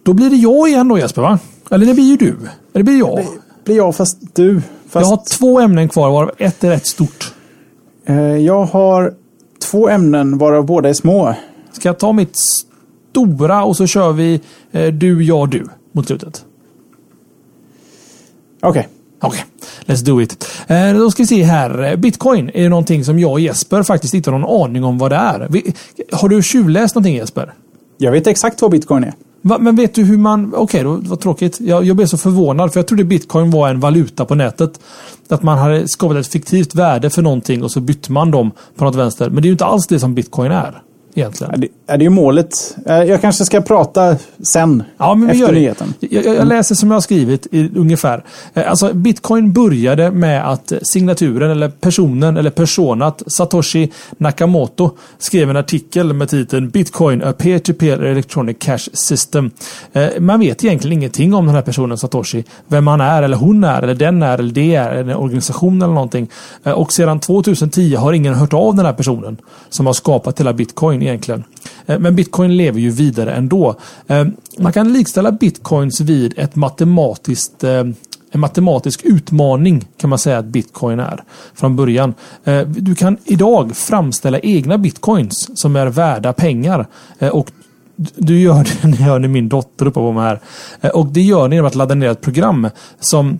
[0.03, 1.39] Då blir det jag igen då Jesper va?
[1.71, 2.27] Eller det blir ju du.
[2.27, 3.17] Eller det blir jag.
[3.17, 3.25] Det
[3.63, 4.61] blir jag fast du.
[4.89, 5.05] Fast...
[5.05, 7.33] Jag har två ämnen kvar varav ett är rätt stort.
[8.05, 9.13] Eh, jag har
[9.59, 11.35] två ämnen varav båda är små.
[11.71, 12.37] Ska jag ta mitt
[13.11, 14.41] stora och så kör vi
[14.71, 16.45] eh, du, jag, du mot slutet?
[18.61, 18.69] Okej.
[18.69, 19.00] Okay.
[19.21, 19.95] Okej, okay.
[19.95, 20.47] let's do it.
[20.67, 21.95] Eh, då ska vi se här.
[21.97, 25.15] Bitcoin är någonting som jag och Jesper faktiskt inte har någon aning om vad det
[25.15, 25.47] är.
[25.49, 25.73] Vi,
[26.11, 27.53] har du tjuvläst någonting Jesper?
[27.97, 29.13] Jag vet exakt vad bitcoin är.
[29.41, 30.53] Va, men vet du hur man...
[30.55, 31.59] Okej, okay, vad tråkigt.
[31.59, 34.79] Jag, jag blev så förvånad för jag trodde bitcoin var en valuta på nätet.
[35.29, 38.85] Att man hade skapat ett fiktivt värde för någonting och så bytte man dem på
[38.85, 39.29] något vänster.
[39.29, 40.81] Men det är ju inte alls det som bitcoin är
[41.13, 41.53] egentligen.
[41.53, 42.77] Ja, det, är det är ju målet.
[42.85, 44.83] Eh, jag kanske ska prata sen.
[44.97, 45.93] Ja, men efter nyheten.
[45.99, 48.23] Jag, jag, läser som jag har skrivit i, ungefär.
[48.53, 55.57] Eh, alltså, Bitcoin började med att signaturen eller personen eller personat Satoshi Nakamoto skrev en
[55.57, 59.51] artikel med titeln Bitcoin A Peer-to-Peer Electronic Cash System.
[59.93, 62.43] Eh, man vet egentligen ingenting om den här personen Satoshi.
[62.67, 64.91] Vem han är eller hon är eller den är eller det är.
[64.91, 66.29] En organisation eller någonting.
[66.63, 69.37] Och sedan 2010 har ingen hört av den här personen
[69.69, 71.43] som har skapat hela Bitcoin bitcoin egentligen.
[71.85, 73.75] Eh, men bitcoin lever ju vidare ändå.
[74.07, 74.25] Eh,
[74.59, 77.83] man kan likställa bitcoins vid ett matematiskt eh,
[78.33, 81.23] en matematisk utmaning kan man säga att bitcoin är
[81.53, 82.13] från början.
[82.65, 86.87] Du kan idag framställa egna bitcoins som är värda pengar.
[87.31, 87.51] Och
[88.15, 90.95] du gör det, ni hör ni min dotter uppe på mig här.
[90.95, 93.39] Och det gör ni genom att ladda ner ett program som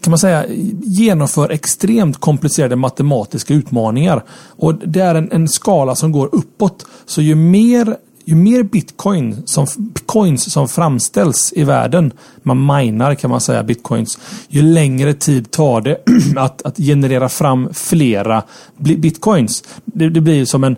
[0.00, 0.44] kan man säga,
[0.82, 4.24] genomför extremt komplicerade matematiska utmaningar.
[4.30, 6.86] Och det är en, en skala som går uppåt.
[7.06, 7.96] Så ju mer
[8.30, 9.66] ju mer bitcoin som,
[10.06, 12.12] coins som framställs i världen,
[12.42, 14.18] man minar kan man säga bitcoins,
[14.48, 16.00] ju längre tid tar det
[16.36, 18.42] att, att generera fram flera
[18.76, 19.64] bitcoins.
[19.84, 20.76] Det, det blir som en,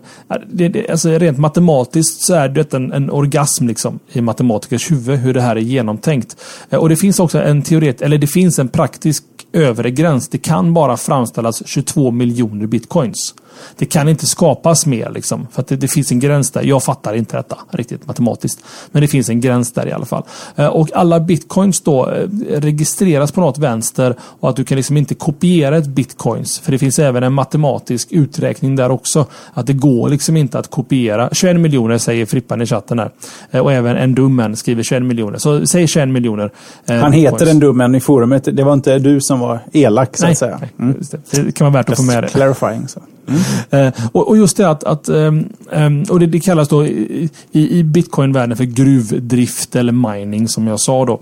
[0.51, 5.19] det, det, alltså rent matematiskt så är det en, en orgasm liksom i matematikers huvud
[5.19, 6.37] hur det här är genomtänkt.
[6.69, 9.23] Eh, och det finns också en teoret, eller det finns en praktisk
[9.53, 10.27] övre gräns.
[10.27, 13.33] Det kan bara framställas 22 miljoner bitcoins.
[13.77, 15.47] Det kan inte skapas mer liksom.
[15.51, 16.63] För att det, det, finns en gräns där.
[16.63, 18.63] Jag fattar inte detta riktigt matematiskt.
[18.91, 20.23] Men det finns en gräns där i alla fall.
[20.55, 22.27] Eh, och alla bitcoins då eh,
[22.61, 26.59] registreras på något vänster och att du kan liksom inte kopiera ett bitcoins.
[26.59, 29.25] För det finns även en matematisk uträkning där också.
[29.53, 31.29] Att det går liksom inte att kopiera.
[31.31, 33.11] 21 miljoner säger Frippan i chatten här.
[33.51, 35.37] Eh, och även en dummen skriver 21 miljoner.
[35.37, 36.51] Så säg 21 miljoner.
[36.87, 38.47] Han heter en dummen i forumet.
[38.51, 40.59] Det var inte du som var elak så nej, att säga.
[40.79, 40.95] Mm.
[41.11, 41.43] Det.
[41.43, 41.51] det.
[41.51, 42.27] kan vara värt att få med det.
[42.27, 42.87] Clarifying.
[42.87, 42.99] Så.
[43.27, 43.87] Mm.
[43.87, 47.29] Eh, och, och, just det att, att ehm, ehm, och det, det, kallas då i,
[47.51, 51.21] i bitcoin-världen för gruvdrift eller mining som jag sa då.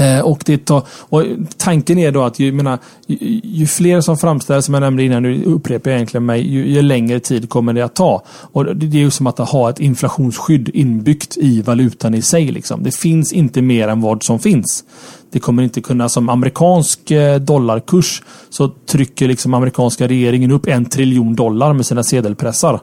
[0.00, 1.24] Eh, och, det tar, och
[1.56, 5.22] tanken är då att ju, menar, ju, ju, fler som framställs, som jag nämnde innan,
[5.22, 8.22] nu upprepar jag egentligen mig, ju, ju, längre tid kommer det att ta.
[8.28, 12.46] Och det, det är ju som att ha ett inflationsskydd inbyggt i valutan i sig.
[12.46, 12.82] Liksom.
[12.82, 14.84] Det finns inte mer än vad som finns.
[15.32, 20.84] Det kommer inte kunna, som amerikansk eh, dollarkurs, så trycker liksom amerikanska regeringen upp en
[20.84, 22.80] triljon dollar med sina sedelpressar.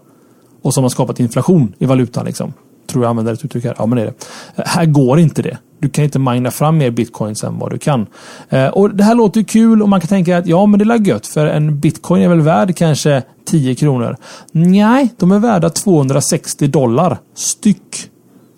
[0.61, 2.25] Och som har skapat inflation i valutan.
[2.25, 2.53] Liksom.
[2.87, 3.75] Tror jag använder ett uttryck här.
[3.77, 4.13] Ja, men det är
[4.55, 4.63] det.
[4.65, 5.57] Här går inte det.
[5.79, 8.07] Du kan inte mina fram mer bitcoins än vad du kan.
[8.49, 11.07] Eh, och Det här låter kul och man kan tänka att ja, men det är
[11.07, 14.17] gött för en bitcoin är väl värd kanske 10 kronor.
[14.51, 18.09] Nej, de är värda 260 dollar styck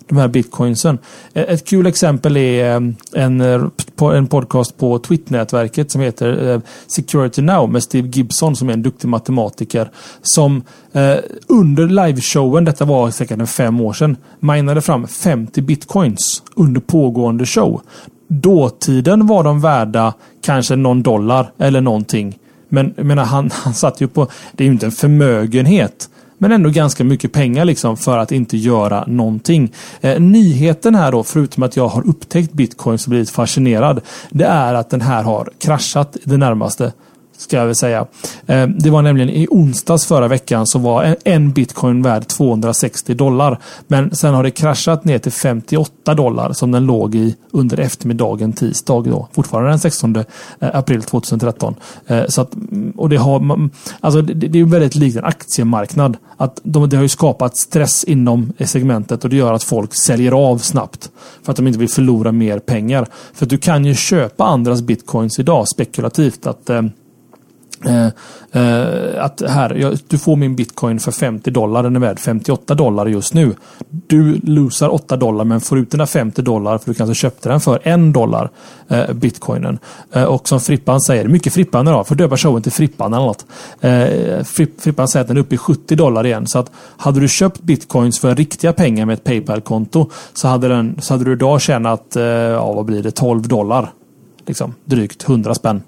[0.09, 0.97] de här bitcoinsen.
[1.33, 2.81] Ett kul exempel är eh,
[3.13, 3.61] en, eh,
[4.01, 8.81] en podcast på Twitter-nätverket som heter eh, Security Now med Steve Gibson som är en
[8.81, 9.91] duktig matematiker.
[10.21, 10.63] Som
[11.47, 17.45] under liveshowen, detta var säkert en fem år sedan, minade fram 50 bitcoins under pågående
[17.45, 17.81] show.
[18.27, 22.37] Dåtiden var de värda kanske någon dollar eller någonting.
[22.69, 26.09] Men jag menar, han, han satt ju på, det är ju inte en förmögenhet.
[26.41, 29.73] Men ändå ganska mycket pengar liksom för att inte göra någonting.
[30.01, 34.01] Eh, nyheten här då, förutom att jag har upptäckt bitcoin och blivit fascinerad.
[34.29, 36.91] Det är att den här har kraschat i det närmaste
[37.39, 38.05] Ska jag väl säga.
[38.45, 43.59] Eh, det var nämligen i onsdags förra veckan så var en bitcoin värd 260 dollar.
[43.87, 48.53] Men sen har det kraschat ner till 58 dollar som den låg i under eftermiddagen
[48.53, 49.01] tisdag.
[49.01, 50.23] Då, fortfarande den 16 eh,
[50.59, 51.75] april 2013.
[52.07, 52.51] Eh, så att,
[52.95, 53.69] och det, har,
[53.99, 56.17] alltså det, det är väldigt likt en aktiemarknad.
[56.37, 60.31] Att de, det har ju skapat stress inom segmentet och det gör att folk säljer
[60.31, 61.09] av snabbt.
[61.43, 63.07] För att de inte vill förlora mer pengar.
[63.33, 66.47] För att du kan ju köpa andras bitcoins idag spekulativt.
[66.47, 66.69] att
[67.85, 68.07] Uh,
[68.55, 71.83] uh, att här, jag, du får min bitcoin för 50 dollar.
[71.83, 73.55] Den är värd 58 dollar just nu.
[73.89, 77.59] Du losar 8 dollar men får ut dina 50 dollar för du kanske köpte den
[77.59, 78.49] för 1 dollar.
[78.91, 79.79] Uh, bitcoinen.
[80.27, 82.07] Och som Frippan säger, mycket Frippan idag.
[82.07, 83.45] Får döpa showen till Frippan eller något.
[84.47, 86.47] Fripp, Frippan säger att den är uppe i 70 dollar igen.
[86.47, 90.95] Så att hade du köpt bitcoins för riktiga pengar med ett Paypal-konto så hade, den,
[91.01, 93.91] så hade du idag tjänat, ja vad blir det, 12 dollar.
[94.45, 95.81] Liksom, drygt 100 spänn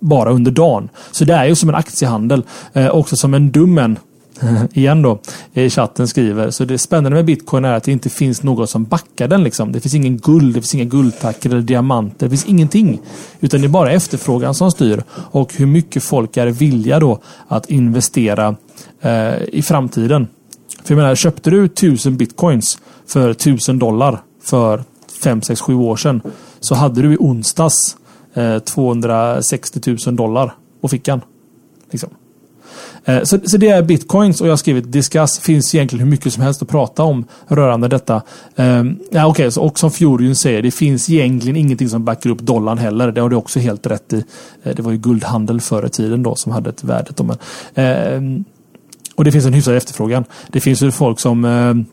[0.00, 0.88] bara under dagen.
[1.10, 2.42] Så det är ju som en aktiehandel.
[2.72, 3.98] Eh, också som en dummen
[4.72, 5.18] igen då,
[5.52, 6.50] i chatten skriver.
[6.50, 9.44] Så det spännande med bitcoin är att det inte finns något som backar den.
[9.44, 9.72] Liksom.
[9.72, 12.26] Det finns ingen guld, det finns inga guldtackor eller diamanter.
[12.26, 13.00] Det finns ingenting.
[13.40, 15.02] Utan det är bara efterfrågan som styr.
[15.10, 18.56] Och hur mycket folk är villiga då att investera
[19.00, 20.26] eh, i framtiden.
[20.84, 24.84] För jag menar, köpte du tusen bitcoins för tusen dollar för
[25.22, 26.20] fem sex sju år sedan.
[26.60, 27.96] Så hade du i onsdags
[28.38, 31.20] Eh, 260 000 dollar på fickan.
[31.90, 32.10] Liksom.
[33.04, 35.38] Eh, så, så, det är bitcoins och jag har skrivit discuss.
[35.38, 38.22] Finns egentligen hur mycket som helst att prata om rörande detta.
[38.56, 42.40] Eh, ja, okay, så, och som Fjordjun säger, det finns egentligen ingenting som backar upp
[42.40, 43.12] dollarn heller.
[43.12, 44.24] Det har du också helt rätt i.
[44.62, 47.10] Eh, det var ju guldhandel förr i tiden då som hade ett värde.
[47.14, 48.44] Då, men,
[49.14, 50.24] och det finns en hyfsad efterfrågan.
[50.48, 51.86] Det finns ju folk som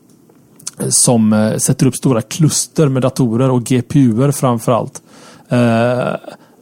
[0.88, 5.02] som sätter upp stora kluster med datorer och GPUer framför allt.
[5.48, 6.16] Eh,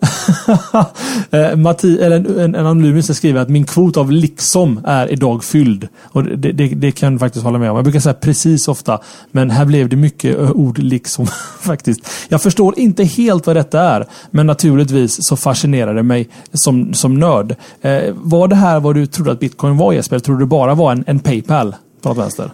[1.30, 5.88] eh, Matti, eller en, en anonym skriver att min kvot av liksom är idag fylld.
[6.02, 7.76] Och det, det, det kan jag faktiskt hålla med om.
[7.76, 9.00] Jag brukar säga precis ofta.
[9.30, 11.26] Men här blev det mycket eh, ord liksom
[11.60, 12.10] faktiskt.
[12.28, 14.06] Jag förstår inte helt vad detta är.
[14.30, 17.56] Men naturligtvis så fascinerar det mig som, som nörd.
[17.80, 20.18] Eh, var det här vad du trodde att bitcoin var Jesper?
[20.18, 22.50] Tror du bara var en, en Paypal på något vänster?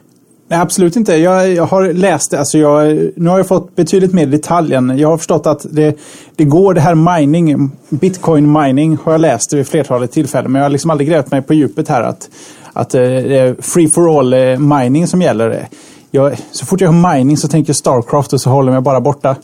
[0.51, 1.17] Nej, absolut inte.
[1.17, 2.39] Jag, jag har läst det.
[2.39, 4.99] Alltså jag, nu har jag fått betydligt mer detalj än.
[4.99, 5.99] Jag har förstått att det,
[6.37, 10.53] det går det här mining, bitcoin mining, har jag läst vid flertalet tillfällen.
[10.53, 12.31] Men jag har liksom aldrig grävt mig på djupet här att,
[12.73, 15.69] att eh, det är free for all eh, mining som gäller.
[16.11, 18.83] Jag, så fort jag har mining så tänker jag Starcraft och så håller jag mig
[18.83, 19.37] bara borta.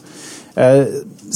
[0.55, 0.85] Eh,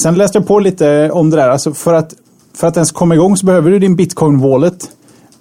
[0.03, 1.49] sen läste jag på lite eh, om det där.
[1.49, 2.15] Alltså för, att,
[2.55, 4.91] för att ens komma igång så behöver du din bitcoin wallet.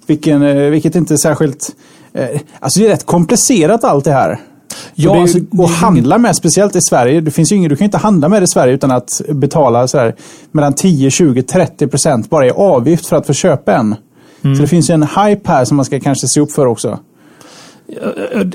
[0.06, 1.74] Vilken, vilket inte är särskilt
[2.60, 4.40] alltså det är rätt komplicerat allt det här.
[4.94, 7.20] Ja, det, alltså, det, att handla med, speciellt i Sverige.
[7.20, 9.88] Det finns ju ingen, du kan inte handla med det i Sverige utan att betala
[9.88, 10.14] så här,
[10.52, 13.94] mellan 10, 20, 30 procent bara i avgift för att få köpa en.
[14.42, 14.56] Mm.
[14.56, 16.98] Så det finns ju en hype här som man ska kanske se upp för också.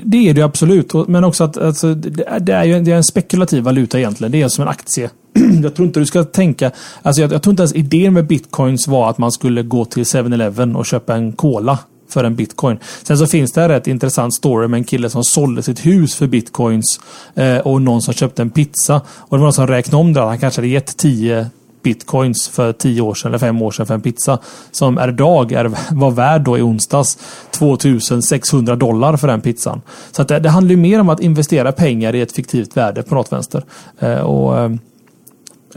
[0.03, 0.93] Det är det absolut.
[1.07, 1.93] Men också att alltså,
[2.39, 4.31] det är ju det är en spekulativ valuta egentligen.
[4.31, 5.09] Det är som en aktie.
[5.63, 6.71] Jag tror inte du ska tänka...
[7.01, 10.03] Alltså jag, jag tror inte ens idén med bitcoins var att man skulle gå till
[10.03, 11.79] 7-Eleven och köpa en cola
[12.09, 12.79] för en bitcoin.
[13.03, 16.15] Sen så finns det en rätt intressant story med en kille som sålde sitt hus
[16.15, 16.99] för bitcoins
[17.35, 19.01] eh, och någon som köpte en pizza.
[19.05, 20.21] Och det var någon som räknade om det.
[20.21, 21.47] Han kanske hade gett 10
[21.83, 24.39] bitcoins för 10 år sedan eller 5 år sedan för en pizza.
[24.71, 27.17] Som är idag är, var värd då i onsdags
[27.51, 29.81] 2600 dollar för den pizzan.
[30.11, 33.15] Så det, det handlar ju mer om att investera pengar i ett fiktivt värde på
[33.15, 33.63] något vänster.
[33.99, 34.71] Eh, och eh,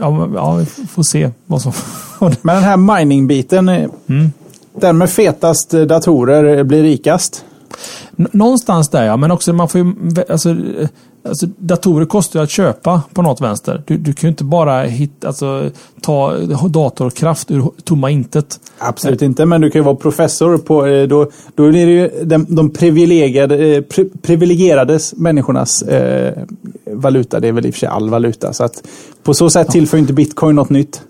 [0.01, 1.71] Ja, ja, vi får se vad som...
[2.19, 3.69] Men den här mining-biten.
[3.69, 4.31] Eh, mm.
[4.73, 7.45] Den med fetast datorer blir rikast.
[8.15, 9.93] Någonstans där ja, men också man får ju...
[10.29, 10.55] Alltså,
[11.23, 13.83] alltså, datorer kostar ju att köpa på något vänster.
[13.87, 15.69] Du, du kan ju inte bara hit, alltså,
[16.01, 16.37] ta
[16.69, 18.59] datorkraft ur tomma intet.
[18.77, 20.85] Absolut inte, men du kan ju vara professor på...
[20.85, 26.33] Eh, då, då är det ju de, de privilegierade, eh, pri, privilegierades människornas eh,
[26.85, 27.39] valuta.
[27.39, 28.53] Det är väl i och för sig all valuta.
[28.53, 28.83] Så att
[29.23, 31.01] på så sätt tillför inte bitcoin något nytt.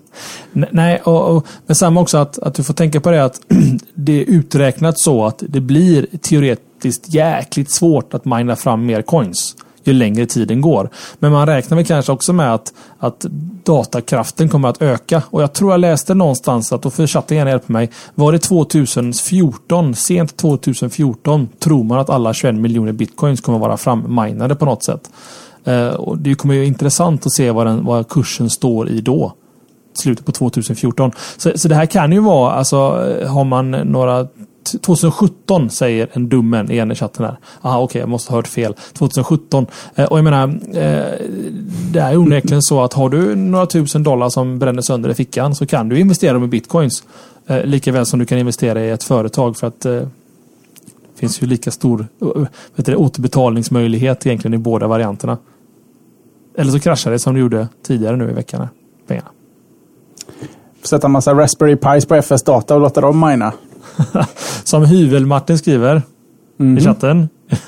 [0.52, 3.40] Nej, och, och, men samma också att, att du får tänka på det att
[3.94, 9.56] det är uträknat så att det blir teoretiskt jäkligt svårt att mina fram mer coins
[9.84, 10.90] ju längre tiden går.
[11.18, 13.26] Men man räknar väl kanske också med att, att
[13.64, 15.22] datakraften kommer att öka.
[15.30, 19.94] Och jag tror jag läste någonstans att, och chatten gärna hjälpa mig, var det 2014,
[19.94, 25.10] sent 2014, tror man att alla 21 miljoner bitcoins kommer vara framminade på något sätt.
[25.64, 29.32] Eh, och det kommer ju intressant att se vad, den, vad kursen står i då
[29.94, 31.12] slutet på 2014.
[31.36, 32.76] Så, så det här kan ju vara, alltså
[33.20, 34.26] eh, har man några
[34.78, 37.36] 2017 säger en dummen igen i chatten här.
[37.62, 38.74] Aha, okej, okay, jag måste ha hört fel.
[38.92, 39.66] 2017.
[39.94, 41.04] Eh, och jag menar, eh,
[41.92, 45.54] det är onekligen så att har du några tusen dollar som bränner sönder i fickan
[45.54, 47.04] så kan du investera dem i bitcoins.
[47.46, 50.02] Eh, lika väl som du kan investera i ett företag för att eh,
[51.14, 52.42] finns ju lika stor eh,
[52.76, 55.38] vet du, återbetalningsmöjlighet egentligen i båda varianterna.
[56.56, 58.68] Eller så kraschar det som det gjorde tidigare nu i veckan.
[59.06, 59.28] Pengarna.
[60.82, 63.52] Sätta en massa Raspberry Pis på FS data och låta dem mina.
[64.64, 66.02] som Hyvel-Martin skriver
[66.60, 66.78] mm.
[66.78, 67.28] i chatten.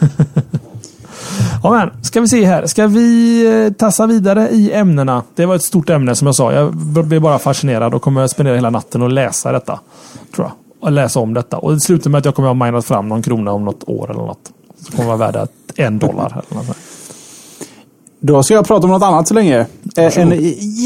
[1.62, 2.66] ja, men, ska vi se här.
[2.66, 5.22] Ska vi eh, tassa vidare i ämnena?
[5.34, 6.52] Det var ett stort ämne som jag sa.
[6.52, 6.74] Jag
[7.06, 9.80] blir bara fascinerad och kommer spendera hela natten och läsa detta.
[10.34, 10.52] Tror jag
[10.82, 11.58] och läsa om detta.
[11.58, 13.88] Och det slutar med att jag kommer att ha minat fram någon krona om något
[13.88, 14.52] år eller något.
[14.78, 15.46] Så kommer vara värda
[15.76, 16.42] en dollar.
[16.50, 16.76] Eller något.
[18.24, 19.66] Då ska jag prata om något annat så länge.
[19.96, 20.32] Eh, en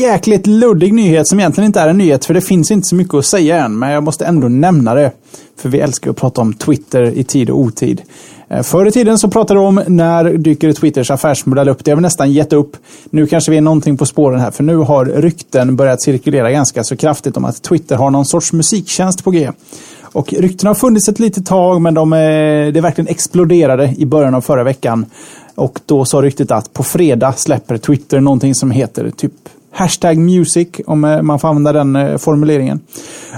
[0.01, 3.15] jäkligt luddig nyhet som egentligen inte är en nyhet för det finns inte så mycket
[3.15, 3.79] att säga än.
[3.79, 5.13] Men jag måste ändå nämna det.
[5.59, 8.03] För vi älskar att prata om Twitter i tid och otid.
[8.49, 11.85] Eh, förr i tiden så pratade vi om när dyker Twitters affärsmodell upp.
[11.85, 12.77] Det har vi nästan gett upp.
[13.11, 14.51] Nu kanske vi är någonting på spåren här.
[14.51, 18.53] För nu har rykten börjat cirkulera ganska så kraftigt om att Twitter har någon sorts
[18.53, 19.51] musiktjänst på G.
[20.03, 22.11] Och ryktena har funnits ett litet tag men de,
[22.75, 25.07] det verkligen exploderade i början av förra veckan.
[25.57, 29.33] Och då sa ryktet att på fredag släpper Twitter någonting som heter typ
[29.71, 32.81] Hashtag Music, om eh, man får använda den eh, formuleringen.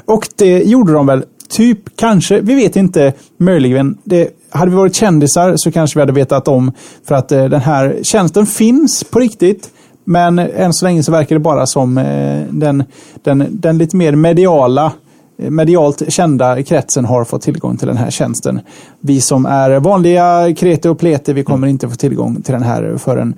[0.05, 3.99] Och det gjorde de väl typ, kanske, vi vet inte, möjligen.
[4.05, 6.73] Det, hade vi varit kändisar så kanske vi hade vetat om.
[7.05, 9.71] För att eh, den här tjänsten finns på riktigt.
[10.05, 12.85] Men än så länge så verkar det bara som eh, den,
[13.23, 14.93] den, den lite mer mediala
[15.39, 18.61] medialt kända kretsen har fått tillgång till den här tjänsten.
[19.01, 22.97] Vi som är vanliga krete och plete, vi kommer inte få tillgång till den här
[22.99, 23.35] förrän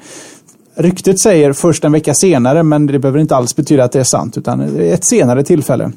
[0.75, 4.05] Ryktet säger först en vecka senare, men det behöver inte alls betyda att det är
[4.05, 5.93] sant, utan ett senare tillfälle.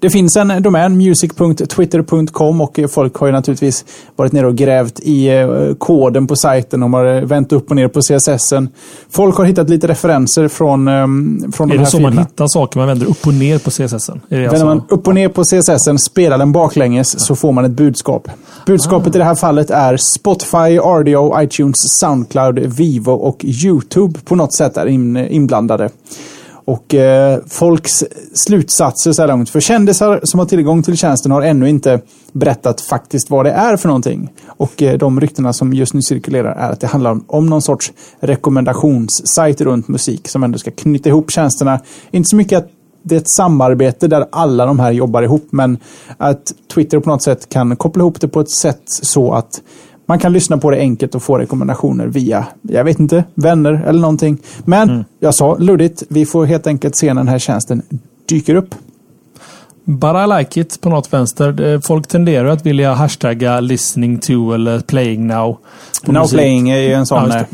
[0.00, 3.84] Det finns en domän, music.twitter.com och folk har ju naturligtvis
[4.16, 6.80] varit nere och grävt i eh, koden på sajten.
[6.80, 8.52] De har vänt upp och ner på CSS.
[9.10, 12.14] Folk har hittat lite referenser från, ehm, från är de här Är det så filerna.
[12.14, 12.78] man hittar saker?
[12.78, 14.10] Man vänder upp och ner på CSS?
[14.28, 14.66] Vänder alltså?
[14.66, 17.20] man upp och ner på CSS, spelar den baklänges, ja.
[17.20, 18.28] så får man ett budskap.
[18.66, 19.16] Budskapet ah.
[19.16, 24.76] i det här fallet är Spotify, RDO, iTunes, Soundcloud, Vivo och YouTube på något sätt
[24.76, 25.90] är inblandade.
[26.68, 29.50] Och eh, folks slutsatser så här långt.
[29.50, 32.00] För kändisar som har tillgång till tjänsten har ännu inte
[32.32, 34.32] berättat faktiskt vad det är för någonting.
[34.46, 37.62] Och eh, de ryktena som just nu cirkulerar är att det handlar om, om någon
[37.62, 41.80] sorts rekommendationssajt runt musik som ändå ska knyta ihop tjänsterna.
[42.10, 42.70] Inte så mycket att
[43.02, 45.78] det är ett samarbete där alla de här jobbar ihop, men
[46.16, 49.60] att Twitter på något sätt kan koppla ihop det på ett sätt så att
[50.08, 54.00] man kan lyssna på det enkelt och få rekommendationer via, jag vet inte, vänner eller
[54.00, 54.38] någonting.
[54.64, 55.04] Men mm.
[55.20, 57.82] jag sa luddigt, vi får helt enkelt se när den här tjänsten
[58.28, 58.74] dyker upp.
[59.84, 61.80] But I like it på något vänster.
[61.80, 65.58] Folk tenderar att vilja hashtagga listening to eller playing now.
[66.02, 66.38] Now musik.
[66.38, 67.44] playing är ju en sån ja,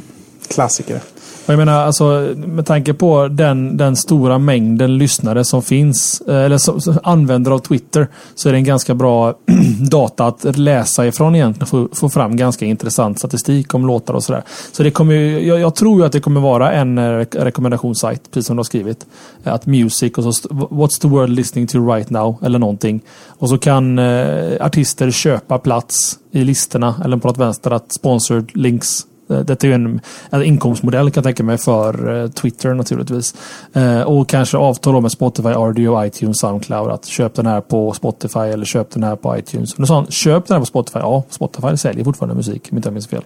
[0.48, 1.00] klassiker.
[1.47, 6.36] Och jag menar, alltså, med tanke på den, den stora mängden lyssnare som finns, eh,
[6.36, 9.34] eller som, som använder av Twitter, så är det en ganska bra
[9.90, 11.66] data att läsa ifrån egentligen.
[11.66, 14.42] Få, få fram ganska intressant statistik om låtar och sådär.
[14.72, 18.47] Så det kommer jag, jag, tror ju att det kommer vara en eh, rekommendationssajt, precis
[18.47, 19.07] som du har skrivit.
[19.45, 22.36] Eh, att Music och så What's the world listening to right now?
[22.42, 23.01] Eller någonting.
[23.26, 28.57] Och så kan eh, artister köpa plats i listorna, eller på något vänster, att sponsored
[28.57, 30.01] links Eh, detta är ju en,
[30.31, 33.35] en inkomstmodell kan jag tänka mig för eh, Twitter naturligtvis.
[33.72, 36.91] Eh, och kanske avtal med Spotify, RDO, iTunes, Soundcloud.
[36.91, 39.75] Att köp den här på Spotify eller köp den här på iTunes.
[39.75, 40.99] Och sånt, köp den här på Spotify.
[40.99, 43.22] Ja, Spotify säljer fortfarande musik om inte jag minns fel.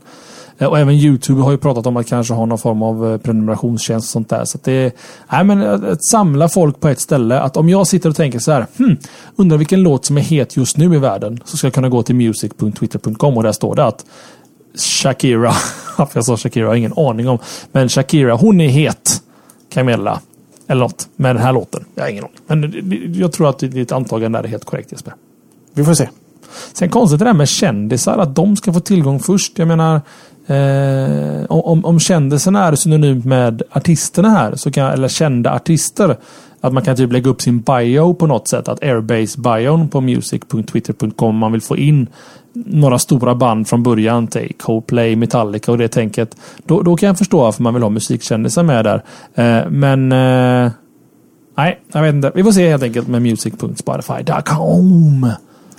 [0.61, 4.11] Och även YouTube har ju pratat om att kanske ha någon form av prenumerationstjänst och
[4.11, 4.45] sånt där.
[4.45, 4.93] Så det är
[5.33, 7.41] nej, men att samla folk på ett ställe.
[7.41, 8.67] Att om jag sitter och tänker så här.
[8.79, 8.97] Hmm,
[9.37, 11.41] undrar vilken låt som är het just nu i världen.
[11.45, 14.05] Så ska jag kunna gå till music.twitter.com och där står det att
[14.75, 15.53] Shakira.
[16.15, 17.39] Jag sa Shakira har jag ingen aning om.
[17.73, 19.23] Men Shakira, hon är het.
[19.71, 20.21] Camilla.
[20.67, 21.09] Eller något.
[21.17, 21.85] Med den här låten.
[21.95, 22.73] Jag har ingen aning.
[22.83, 25.15] Men jag tror att ditt antagande är helt korrekt Jesper.
[25.75, 26.09] Vi får se.
[26.73, 28.19] Sen konstigt det där med kändisar.
[28.19, 29.59] Att de ska få tillgång först.
[29.59, 30.01] Jag menar.
[30.47, 34.57] Eh, om, om kändisarna är synonymt med artisterna här.
[34.57, 36.17] Så kan, eller kända artister.
[36.61, 38.69] Att man kan typ lägga upp sin bio på något sätt.
[38.69, 42.07] Att Airbase-bion på music.twitter.com man vill få in
[42.53, 44.27] några stora band från början.
[44.27, 46.37] Till Coldplay, Metallica och det tänket.
[46.67, 49.05] Då, då kan jag förstå varför man vill ha musikkändisar med där.
[49.35, 50.71] Eh, men eh,
[51.57, 52.33] nej, jag vet inte.
[52.35, 55.31] Vi får se helt enkelt med music.spotify.com.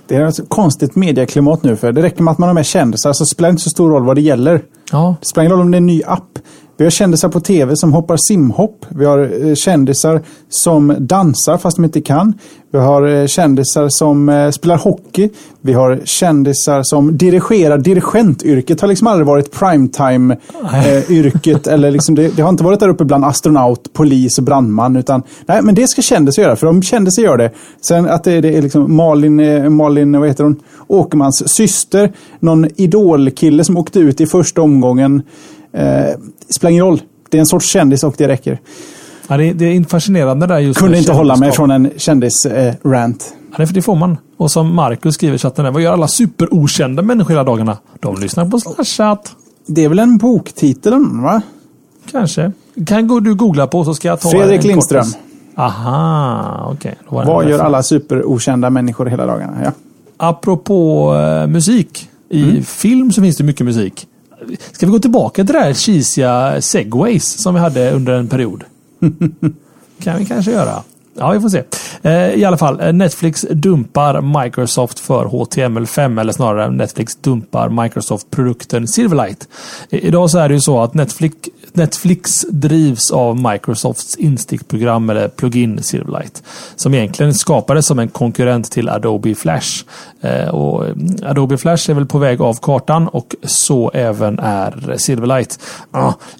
[0.06, 1.76] Det är ett konstigt medieklimat nu.
[1.76, 3.90] För det räcker med att man har med kändisar så spelar det inte så stor
[3.90, 4.62] roll vad det gäller.
[4.92, 5.16] Ja.
[5.20, 6.38] Det spelar ingen roll om det är en ny app.
[6.80, 8.86] Vi har kändisar på tv som hoppar simhopp.
[8.88, 12.34] Vi har eh, kändisar som dansar fast de inte kan.
[12.70, 15.28] Vi har eh, kändisar som eh, spelar hockey.
[15.60, 17.78] Vi har kändisar som dirigerar.
[17.78, 21.66] Dirigentyrket har liksom aldrig varit primetime-yrket.
[21.66, 24.96] eller liksom det, det, har inte varit där uppe bland astronaut, polis och brandman.
[24.96, 27.50] Utan, nej, men det ska kändisar göra, för de kändisar gör det.
[27.80, 30.56] Sen att det, det är liksom Malin, Malin vad heter hon?
[30.86, 32.12] Åkermans syster.
[32.38, 35.22] Någon idolkille som åkte ut i första omgången.
[35.72, 36.18] Eh,
[36.48, 37.02] spelar ingen roll.
[37.28, 38.60] Det är en sorts kändis och det räcker.
[39.28, 43.34] Ja, det, är, det är fascinerande där just Kunde inte hålla mig från en kändis-rant.
[43.58, 44.16] Eh, ja, det får man.
[44.36, 47.78] Och som Marcus skriver i chatten, vad gör alla superokända människor hela dagarna?
[48.00, 49.32] De lyssnar på Slashat.
[49.66, 50.92] Det är väl en boktitel,
[51.22, 51.42] va?
[52.10, 52.52] Kanske.
[52.86, 55.02] Kan du googla på så ska jag ta Fredrik Lindström.
[55.04, 55.18] Kortis.
[55.54, 56.94] Aha, okej.
[57.08, 57.26] Okay.
[57.26, 59.56] Vad gör alla superokända människor hela dagarna?
[59.64, 59.72] Ja.
[60.16, 62.08] Apropå uh, musik.
[62.28, 62.62] I mm.
[62.62, 64.06] film så finns det mycket musik.
[64.72, 68.64] Ska vi gå tillbaka till det där cheesiga segways som vi hade under en period?
[70.02, 70.82] kan vi kanske göra.
[71.20, 71.62] Ja, vi får se.
[72.02, 78.88] Eh, I alla fall, eh, Netflix dumpar Microsoft för HTML5 eller snarare Netflix dumpar Microsoft-produkten
[78.88, 79.48] Silverlight.
[79.90, 81.36] Idag så är det ju så att Netflix,
[81.72, 86.42] Netflix drivs av Microsofts instickprogram eller plugin Silverlight.
[86.76, 89.84] Som egentligen skapades som en konkurrent till Adobe Flash.
[90.20, 94.94] Eh, och mm, Adobe Flash är väl på väg av kartan och så även är
[94.96, 95.58] Silverlight.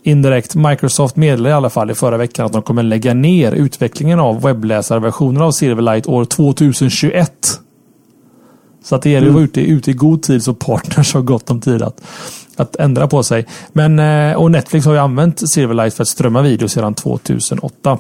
[0.03, 4.21] Indirekt, Microsoft meddelade i alla fall i förra veckan att de kommer lägga ner utvecklingen
[4.21, 4.41] av
[4.71, 7.61] webbläsarversionen av Silverlight år 2021.
[8.85, 11.51] Så att det gäller att vara ute, ute i god tid så partners har gott
[11.51, 12.03] om tid att,
[12.57, 13.47] att ändra på sig.
[13.73, 17.99] Men, eh, och Netflix har ju använt Silverlight för att strömma video sedan 2008.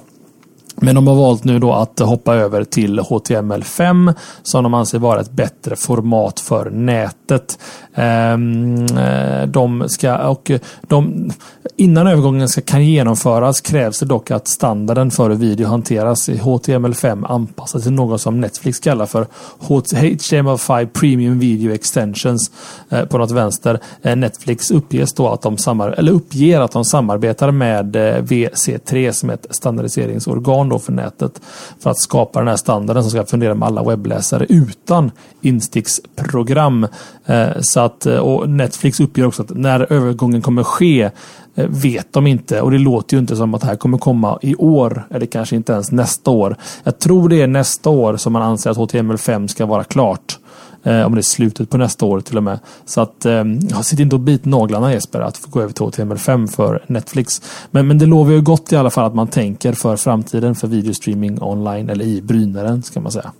[0.82, 5.20] Men de har valt nu då att hoppa över till HTML5 som de anser vara
[5.20, 7.58] ett bättre format för nätet.
[7.94, 10.50] Ehm, eh, de ska, och
[10.82, 11.30] de,
[11.76, 16.38] innan övergången ska, kan genomföras krävs det dock att standarden för hur video hanteras i
[16.38, 19.26] HTML5 anpassas till något som Netflix kallar för
[19.60, 22.50] HTML5 Premium Video Extensions
[22.88, 23.80] eh, på något vänster.
[24.02, 29.30] Eh, Netflix uppges då att de samar eller uppger att de samarbetar med VC3 som
[29.30, 31.40] är ett standardiseringsorgan då för nätet
[31.78, 35.10] för att skapa den här standarden som ska fungera med alla webbläsare utan
[35.40, 36.86] insticksprogram.
[37.26, 41.10] Eh, så att, eh, och Netflix uppger också att när övergången kommer ske
[41.54, 44.38] eh, vet de inte och det låter ju inte som att det här kommer komma
[44.42, 46.56] i år eller kanske inte ens nästa år.
[46.84, 50.38] Jag tror det är nästa år som man anser att HTML5 ska vara klart.
[50.82, 52.58] Eh, om det är slutet på nästa år till och med.
[52.84, 53.44] Så att eh,
[53.82, 57.42] sitt inte och bit naglarna Jesper att få gå över till HTML5 för Netflix.
[57.70, 60.68] Men, men det lovar ju gott i alla fall att man tänker för framtiden för
[60.68, 63.32] videostreaming online eller i brynaren ska man säga.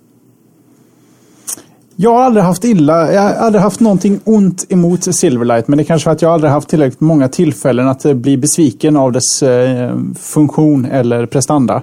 [2.02, 5.68] Jag har aldrig haft illa, jag har aldrig haft någonting ont emot Silverlight.
[5.68, 8.36] Men det är kanske för att jag aldrig haft tillräckligt många tillfällen att eh, bli
[8.36, 11.82] besviken av dess eh, funktion eller prestanda.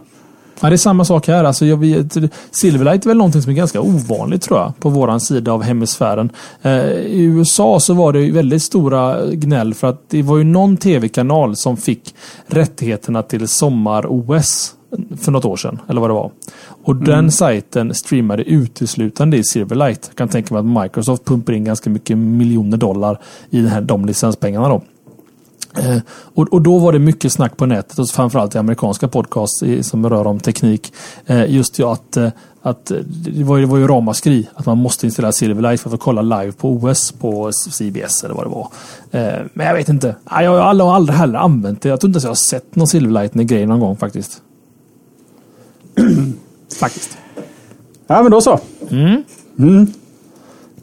[0.62, 1.43] Ja, det är samma sak här.
[1.43, 2.18] Alltså, jag vet,
[2.51, 4.80] Silverlight är väl någonting som är ganska ovanligt tror jag.
[4.80, 6.30] På våran sida av hemisfären.
[6.62, 10.78] Eh, I USA så var det väldigt stora gnäll för att det var ju någon
[10.78, 12.16] tv-kanal som fick
[12.47, 14.74] rättigheterna till sommar-OS
[15.22, 15.80] för något år sedan.
[15.89, 16.32] Eller vad det var.
[16.84, 17.05] Och mm.
[17.05, 20.05] den sajten streamade uteslutande i Silverlight.
[20.08, 23.82] Jag kan tänka mig att Microsoft pumpar in ganska mycket miljoner dollar i den här,
[23.82, 24.70] de licenspengarna.
[24.70, 24.82] Då.
[25.78, 29.63] Eh, och, och, då var det mycket snack på nätet och framförallt i amerikanska podcasts
[29.63, 30.93] i, som rör om teknik.
[31.25, 32.30] Eh, just ja, att, eh,
[32.61, 36.21] att det, var, det var ju ramaskri att man måste installera Silverlight för att kolla
[36.21, 38.67] live på OS på CBS eller vad det var.
[39.11, 40.15] Eh, men jag vet inte.
[40.30, 41.89] Jag har aldrig, aldrig heller använt det.
[41.89, 44.41] Jag tror inte ens jag har sett någon Silverlight-grej någon gång faktiskt.
[46.80, 47.17] Faktiskt.
[48.07, 48.59] Ja, men då så.
[48.89, 49.23] Mm.
[49.59, 49.93] Mm.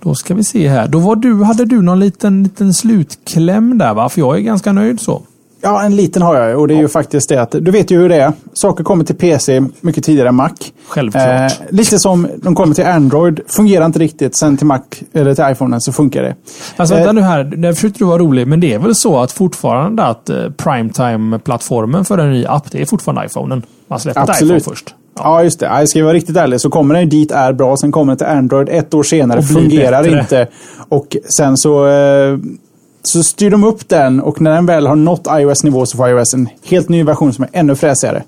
[0.05, 0.89] Då ska vi se här.
[0.89, 4.09] Då var du, hade du någon liten, liten slutkläm där va?
[4.09, 5.23] För jag är ganska nöjd så.
[5.61, 6.83] Ja, en liten har jag och det är ja.
[6.83, 8.33] ju faktiskt det att du vet ju hur det är.
[8.53, 10.51] Saker kommer till PC mycket tidigare än Mac.
[10.89, 11.27] Självklart.
[11.27, 13.41] Eh, lite som de kommer till Android.
[13.47, 14.37] Fungerar inte riktigt.
[14.37, 14.81] Sen till Mac
[15.13, 16.35] eller till iPhone så funkar det.
[16.77, 17.45] Alltså vänta eh, nu här.
[17.57, 18.47] Nu försökte du vara rolig.
[18.47, 22.83] Men det är väl så att fortfarande att eh, Primetime-plattformen för en ny app, det
[22.83, 23.63] är fortfarande iPhonen.
[23.89, 24.95] Man släpper iPhone först.
[25.17, 25.67] Ja, just det.
[25.67, 27.77] Jag ska vara riktigt ärlig så kommer den dit är bra.
[27.77, 29.43] Sen kommer den till Android ett år senare.
[29.43, 30.21] Fungerar bättre.
[30.21, 30.49] inte.
[30.89, 32.39] Och sen så, eh,
[33.03, 36.35] så styr de upp den och när den väl har nått iOS-nivå så får iOS
[36.35, 38.23] en helt ny version som är ännu fräsigare.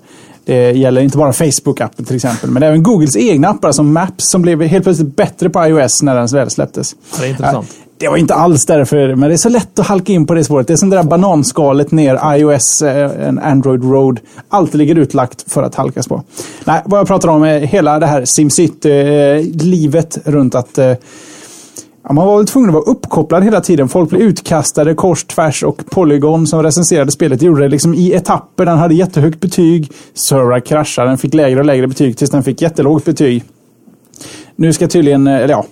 [0.45, 4.41] Det gäller inte bara Facebook-appen till exempel, men även Googles egna appar som Maps som
[4.41, 6.95] blev helt plötsligt bättre på iOS när den väl släpptes.
[7.19, 7.69] Det är intressant.
[7.99, 10.43] Det var inte alls därför, men det är så lätt att halka in på det
[10.43, 10.67] spåret.
[10.67, 14.19] Det är som det där bananskalet ner iOS, eh, en Android Road.
[14.49, 16.23] Allt ligger utlagt för att halkas på.
[16.65, 20.93] Nej, vad jag pratar om är hela det här SimCity-livet runt att eh,
[22.07, 23.89] Ja, man var väl tvungen att vara uppkopplad hela tiden.
[23.89, 28.65] Folk blev utkastade kors, tvärs och Polygon som recenserade spelet gjorde det liksom i etapper.
[28.65, 29.91] Den hade jättehögt betyg.
[30.29, 33.43] Server kraschade, den fick lägre och lägre betyg tills den fick jättelågt betyg.
[34.55, 35.65] Nu ska tydligen, eh, eller ja,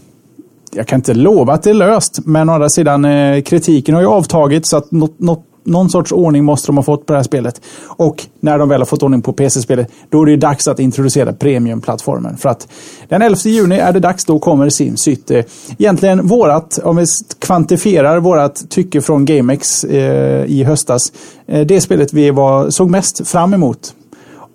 [0.76, 4.02] jag kan inte lova att det är löst, men å andra sidan eh, kritiken har
[4.02, 7.20] ju avtagit så att något, något någon sorts ordning måste de ha fått på det
[7.20, 7.62] här spelet.
[7.86, 11.34] Och när de väl har fått ordning på PC-spelet, då är det dags att introducera
[11.34, 12.38] premiumplattformen.
[12.38, 12.68] För att
[13.10, 15.44] den 11 juni är det dags, då kommer SimCity.
[15.78, 17.06] Egentligen vårat, om vi
[17.40, 21.12] kvantifierar vårat tycke från GameX eh, i höstas,
[21.48, 23.94] eh, det spelet vi var, såg mest fram emot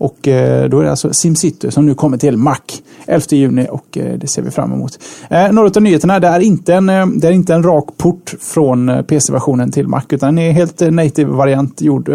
[0.00, 2.58] och eh, då är det alltså SimCity som nu kommer till Mac
[3.06, 4.98] 11 juni och eh, det ser vi fram emot.
[5.30, 9.04] Eh, några av nyheterna, det är inte en, det är inte en rak port från
[9.08, 12.10] PC-versionen till Mac utan det är en helt native-variant gjord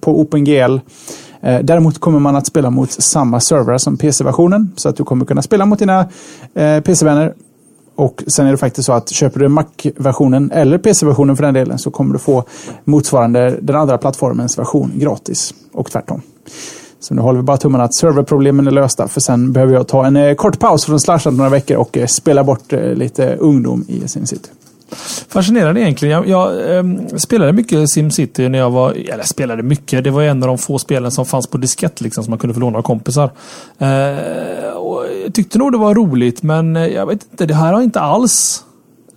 [0.00, 0.78] på OpenGL.
[1.40, 5.42] Däremot kommer man att spela mot samma servrar som PC-versionen så att du kommer kunna
[5.42, 6.08] spela mot dina
[6.54, 7.34] PC-vänner
[7.94, 11.78] och sen är det faktiskt så att köper du Mac-versionen eller PC-versionen för den delen
[11.78, 12.44] så kommer du få
[12.84, 16.22] motsvarande den andra plattformens version gratis och tvärtom.
[17.04, 19.08] Så nu håller vi bara tummarna att serverproblemen är lösta.
[19.08, 22.06] För sen behöver jag ta en eh, kort paus från slashat några veckor och eh,
[22.06, 24.48] spela bort eh, lite ungdom i SimCity.
[25.28, 26.12] Fascinerande egentligen.
[26.12, 28.92] Jag, jag ähm, spelade mycket SimCity när jag var...
[28.92, 30.04] Eller spelade mycket.
[30.04, 32.54] Det var en av de få spelen som fanns på diskett liksom, som man kunde
[32.54, 33.30] få låna av kompisar.
[33.78, 33.88] Eh,
[35.24, 37.46] jag tyckte nog det var roligt men jag vet inte.
[37.46, 38.64] Det här har inte alls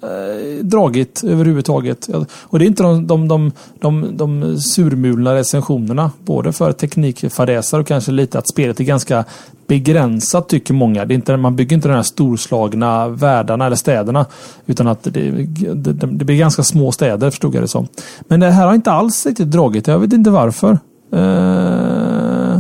[0.02, 2.10] eh, dragit överhuvudtaget.
[2.44, 6.12] Och det är inte de, de, de, de, de surmulna recensionerna.
[6.26, 9.26] Både för teknikfadäsar och kanske lite att spelet är ganska
[9.68, 11.06] begränsat tycker många.
[11.06, 14.26] Det är inte, man bygger inte de här storslagna världarna eller städerna.
[14.66, 15.32] Utan att det,
[15.74, 17.88] det, det blir ganska små städer förstod jag det som.
[18.22, 19.88] Men det här har inte alls riktigt dragit.
[19.88, 20.80] Jag vet inte varför.
[21.14, 22.60] Uh,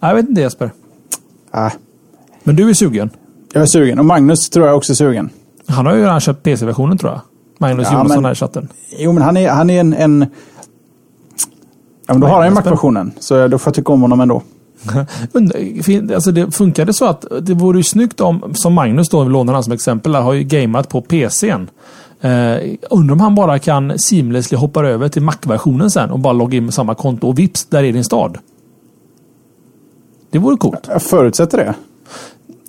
[0.00, 0.70] jag vet inte Jesper.
[1.54, 1.72] Äh.
[2.44, 3.10] Men du är sugen?
[3.52, 5.30] Jag är sugen och Magnus tror jag också är sugen.
[5.68, 7.20] Han har ju redan köpt PC-versionen tror jag.
[7.58, 8.68] Magnus ja, Jonasson här i chatten.
[8.98, 9.94] Jo, men han är, han är en...
[9.94, 10.26] en
[12.06, 13.12] ja, men då har han ju Mac-versionen.
[13.18, 14.42] Så då får jag tycka om honom ändå.
[16.14, 19.54] alltså det funkar det så att det vore ju snyggt om, som Magnus då, lånar
[19.54, 21.70] han som exempel, har ju gameat på PCn.
[22.20, 22.56] Eh,
[22.90, 26.64] undrar om han bara kan seamlessly hoppa över till Mac-versionen sen och bara logga in
[26.64, 28.38] med samma konto och vips, där är din stad.
[30.30, 30.88] Det vore coolt.
[30.88, 31.74] Jag förutsätter det.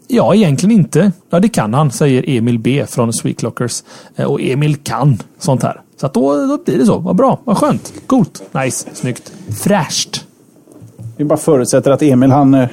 [0.07, 1.11] Ja, egentligen inte.
[1.29, 3.83] Ja, det kan han, säger Emil B från Sweetlockers.
[4.15, 5.81] Eh, och Emil kan sånt här.
[5.97, 6.97] Så att då, då blir det så.
[6.97, 7.93] Vad bra, vad skönt.
[8.07, 9.31] Coolt, nice, snyggt,
[9.63, 10.25] fräscht.
[11.17, 12.67] Vi bara förutsätter att Emil, han, eh,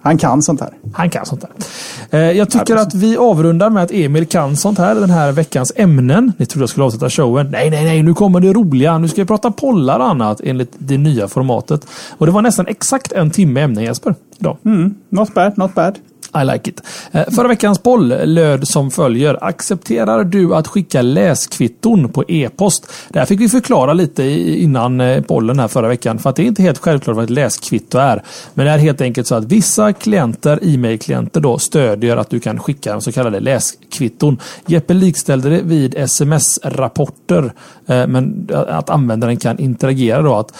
[0.00, 0.70] han kan sånt här.
[0.92, 1.52] Han kan sånt här.
[2.20, 4.94] Eh, jag tycker att vi avrundar med att Emil kan sånt här.
[4.94, 6.32] Den här veckans ämnen.
[6.36, 7.48] Ni trodde jag skulle avsluta showen.
[7.50, 8.98] Nej, nej, nej, nu kommer det roliga.
[8.98, 11.86] Nu ska vi prata pollar och annat enligt det nya formatet.
[12.18, 14.14] Och det var nästan exakt en timme ämnen Jesper.
[14.38, 14.56] Idag.
[14.64, 15.98] Mm, not bad, not bad.
[16.34, 16.82] I like it.
[17.12, 19.44] Eh, förra veckans boll löd som följer.
[19.44, 22.92] Accepterar du att skicka läskvitton på e-post?
[23.08, 26.18] Det här fick vi förklara lite innan eh, bollen här förra veckan.
[26.18, 28.22] För att det är inte helt självklart vad ett läskvitto är.
[28.54, 32.58] Men det är helt enkelt så att vissa klienter, e-mailklienter då, stödjer att du kan
[32.58, 34.38] skicka så kallade läskvitton.
[34.66, 37.52] Jeppe likställde det vid sms-rapporter.
[37.86, 40.34] Eh, men att användaren kan interagera då.
[40.34, 40.54] Att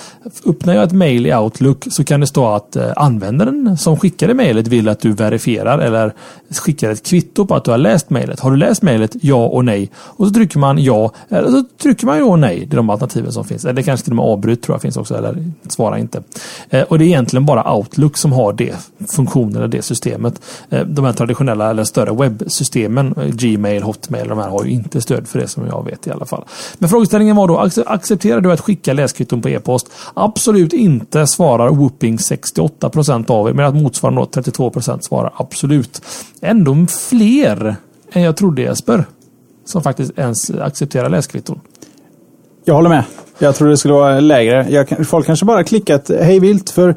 [0.47, 4.69] öppnar jag ett mail i Outlook så kan det stå att användaren som skickade mejlet
[4.69, 6.13] vill att du verifierar verifierar eller
[6.51, 8.41] skickar ett kvitto på att du har läst mejlet.
[8.41, 9.17] Har du läst mejlet?
[9.21, 9.91] Ja och nej.
[9.97, 11.13] Och så trycker man ja.
[11.29, 12.67] Eller så trycker man ja och nej.
[12.67, 13.65] Det är de alternativen som finns.
[13.65, 15.17] Eller kanske till och med avbryt tror jag finns också.
[15.17, 16.23] Eller svara inte.
[16.71, 18.75] Eh, och det är egentligen bara Outlook som har det
[19.17, 20.41] funktionen eller det systemet.
[20.71, 25.01] Eh, de här traditionella eller större webbsystemen, eh, Gmail, Hotmail, de här har ju inte
[25.01, 26.45] stöd för det som jag vet i alla fall.
[26.79, 29.87] Men frågeställningen var då, accepterar du att skicka läskvitton på e-post?
[30.15, 36.03] Absolut inte, svarar Whooping 68% av er, Medan motsvarande 32% svarar absolut.
[36.41, 37.77] Ändå fler
[38.13, 39.05] än jag trodde Jesper.
[39.65, 41.61] Som faktiskt ens accepterar läskvitton.
[42.65, 43.05] Jag håller med.
[43.39, 44.67] Jag trodde det skulle vara lägre.
[44.71, 46.97] Jag, folk kanske bara klickat hej vilt för...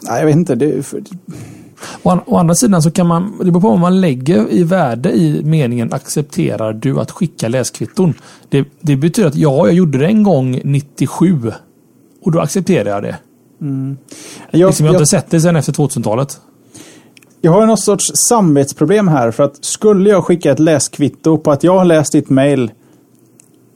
[0.00, 0.54] Nej, jag vet inte.
[0.54, 1.02] Det, för...
[2.02, 5.12] Å, å, andra sidan så kan man, det beror på vad man lägger i värde
[5.12, 8.14] i meningen accepterar du att skicka läskvitton.
[8.48, 11.52] Det, det betyder att ja, jag gjorde det en gång 97
[12.22, 13.16] och då accepterar jag det.
[13.60, 13.96] Mm.
[14.50, 16.40] Jag, liksom jag har jag, inte sett det sedan efter 2000-talet.
[17.40, 19.30] Jag har något sorts samvetsproblem här.
[19.30, 22.70] För att skulle jag skicka ett läskvitto på att jag har läst ditt mail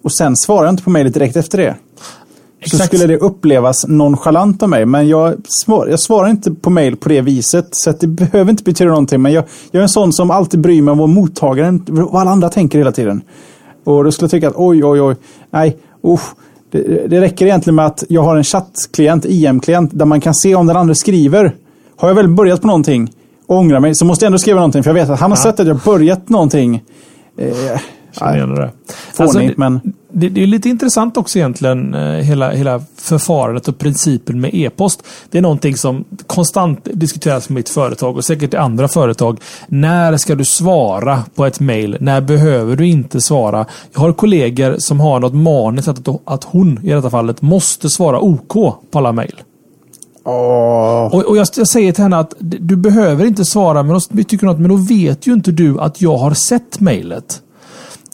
[0.03, 1.75] och sen svarar jag inte på mejlet direkt efter det.
[2.61, 2.83] Exakt.
[2.83, 4.87] Så skulle det upplevas nonchalant av mig.
[4.87, 7.69] Men jag, svar, jag svarar inte på mejl på det viset.
[7.71, 9.23] Så det behöver inte betyda någonting.
[9.23, 12.31] Men jag, jag är en sån som alltid bryr mig om vad mottagaren, vad alla
[12.31, 13.23] andra tänker hela tiden.
[13.85, 15.17] Och då skulle jag tycka att oj, oj, oj.
[15.51, 16.35] Nej, usch.
[16.71, 20.55] Det, det räcker egentligen med att jag har en chattklient, IM-klient, där man kan se
[20.55, 21.55] om den andra skriver.
[21.97, 23.13] Har jag väl börjat på någonting
[23.51, 24.83] ångrar mig så måste jag ändå skriva någonting.
[24.83, 26.83] För jag vet att han har sett att jag börjat någonting.
[27.39, 27.81] Eh,
[28.13, 28.71] Känner det.
[29.13, 29.81] Fånigt, Alltså, men...
[30.13, 35.03] Det, det är lite intressant också egentligen, eh, hela, hela förfarandet och principen med e-post.
[35.31, 39.41] Det är någonting som konstant diskuteras med mitt företag och säkert i andra företag.
[39.69, 41.97] När ska du svara på ett mail?
[42.01, 43.67] När behöver du inte svara?
[43.93, 48.21] Jag har kollegor som har något maniskt att, att hon, i detta fallet, måste svara
[48.21, 48.53] OK
[48.91, 49.35] på alla mail.
[50.31, 51.15] Oh.
[51.15, 54.47] Och, och jag, jag säger till henne att du behöver inte svara, men då tycker
[54.47, 57.43] något, men då vet ju inte du att jag har sett mejlet.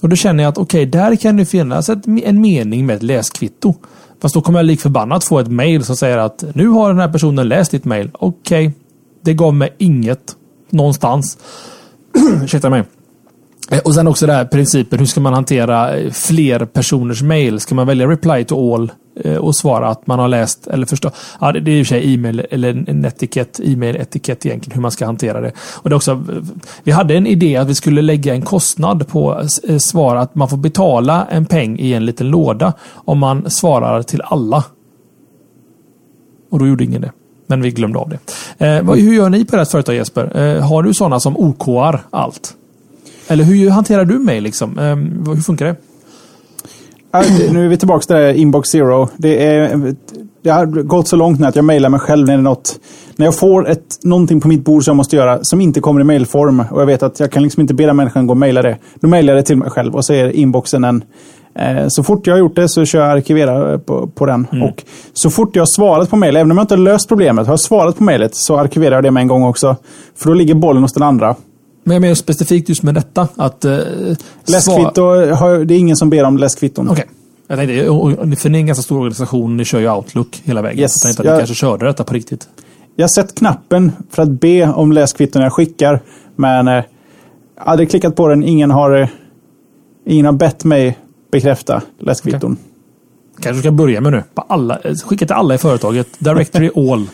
[0.02, 3.02] Och då känner jag att okej, där kan det finnas ett, en mening med ett
[3.02, 3.74] läskvitto.
[4.22, 6.98] Fast då kommer jag lik förbannat få ett mejl som säger att nu har den
[6.98, 8.10] här personen läst ditt mejl.
[8.12, 8.72] Okej,
[9.24, 10.36] det gav mig inget
[10.70, 11.38] någonstans.
[12.44, 12.82] Ursäkta mig.
[13.70, 17.60] Eh, och sen också den här principen, hur ska man hantera eh, fler personers mejl?
[17.60, 18.92] Ska man välja reply to all
[19.24, 21.10] Eh, och svara att man har läst eller förstå?
[21.40, 24.90] Ja, det är i och för sig e-mail eller en etikett, e-mail-etikett egentligen, hur man
[24.90, 25.52] ska hantera det.
[25.74, 26.24] Och det är också,
[26.82, 30.34] vi hade en idé att vi skulle lägga en kostnad på eh, svara svar, att
[30.34, 34.64] man får betala en peng i en liten låda om man svarar till alla.
[36.50, 37.12] Och då gjorde ingen det.
[37.46, 38.18] Men vi glömde av det.
[38.66, 40.40] Eh, hur gör ni på ert företag Jesper?
[40.40, 42.54] Eh, har du sådana som OKar allt?
[43.28, 44.78] Eller hur hanterar du mig liksom?
[44.78, 44.96] Eh,
[45.34, 45.76] hur funkar det?
[47.52, 49.08] Nu är vi tillbaka till det här inbox zero.
[49.16, 49.94] Det, är,
[50.42, 52.78] det har gått så långt nu att jag mejlar mig själv när det är något.
[53.16, 56.00] När jag får ett, någonting på mitt bord som jag måste göra som inte kommer
[56.00, 58.36] i mejlform och jag vet att jag kan liksom inte be den människan gå och
[58.36, 58.76] mejla det.
[59.00, 61.04] Då mejlar jag det till mig själv och så är inboxen en
[61.54, 64.46] eh, så fort jag har gjort det så kör jag arkivera på, på den.
[64.62, 67.46] Och så fort jag har svarat på mejl, även om jag inte har löst problemet,
[67.46, 69.76] har jag svarat på mejlet så arkiverar jag det med en gång också.
[70.16, 71.36] För då ligger bollen hos den andra.
[71.86, 73.28] Men jag menar specifikt just med detta.
[73.36, 73.78] Att, eh,
[74.46, 75.02] Läskvitto,
[75.34, 76.88] har, det är ingen som ber om läskvitton.
[76.90, 77.04] Okej.
[77.48, 80.62] Jag tänkte, och- för ni är en ganska stor organisation, ni kör ju Outlook hela
[80.62, 80.78] vägen.
[80.80, 82.48] Yes, Så jag tänkte att jag- ni kanske körde detta på riktigt.
[82.96, 86.00] Jag har sett knappen för att be om läskvitton jag skickar.
[86.36, 86.84] Men eh,
[87.56, 88.44] hade klickat på den.
[88.44, 89.08] Ingen har, eh,
[90.06, 90.98] ingen har bett mig
[91.32, 92.56] bekräfta läskvitton.
[93.42, 94.22] Kanske ska börja med nu.
[94.34, 96.08] Alla, eh, skicka till alla i företaget.
[96.18, 97.06] Directory all.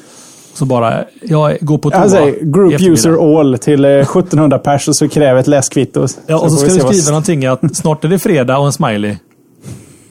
[0.54, 2.00] Så bara, jag går på toa.
[2.00, 6.06] Alltså, group user all till eh, 1700 pers och så kräver ett läskvitto.
[6.26, 8.58] Ja, och så, får ska du se vad- skriva någonting att snart är det fredag
[8.58, 9.16] och en smiley.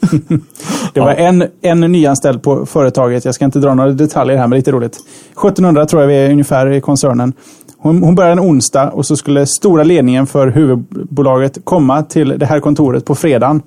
[0.93, 3.25] Det var en, en nyanställd på företaget.
[3.25, 4.97] Jag ska inte dra några detaljer här, men lite roligt.
[5.31, 7.33] 1700 tror jag vi är ungefär i koncernen.
[7.77, 12.45] Hon, hon började en onsdag och så skulle stora ledningen för huvudbolaget komma till det
[12.45, 13.61] här kontoret på fredagen.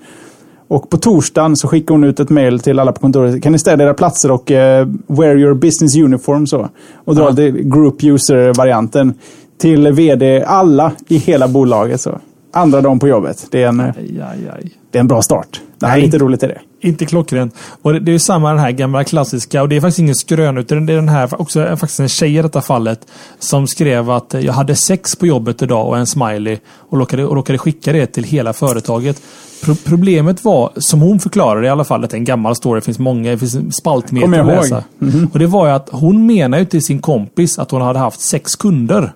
[0.74, 3.42] Och på torsdagen så skickade hon ut ett mail till alla på kontoret.
[3.42, 6.68] Kan ni städa era platser och eh, wear your business uniform så.
[7.04, 7.50] Och dra Ja.
[7.50, 9.14] group user-varianten
[9.58, 12.00] till vd, alla i hela bolaget.
[12.00, 12.18] så.
[12.56, 13.46] Andra dagen på jobbet.
[13.50, 14.70] Det är en, eh, Aj, aj, aj.
[14.90, 15.60] det är en bra start.
[15.82, 16.02] Är Nej.
[16.02, 16.60] lite roligt är det.
[16.80, 17.54] Inte klockrent.
[17.82, 20.14] Och det, det är ju samma den här gamla klassiska, och det är faktiskt ingen
[20.14, 23.06] skrön, utan det är den här, också faktiskt en tjej i detta fallet,
[23.38, 27.36] som skrev att jag hade sex på jobbet idag och en smiley och råkade, och
[27.36, 29.22] råkade skicka det till hela företaget.
[29.64, 32.80] Pro, problemet var, som hon förklarade i alla fall, att det är en gammal story,
[32.80, 34.84] det finns många, det finns spaltmeter att läsa.
[35.32, 38.20] Och det var ju att hon menar ju till sin kompis att hon hade haft
[38.20, 39.12] sex kunder.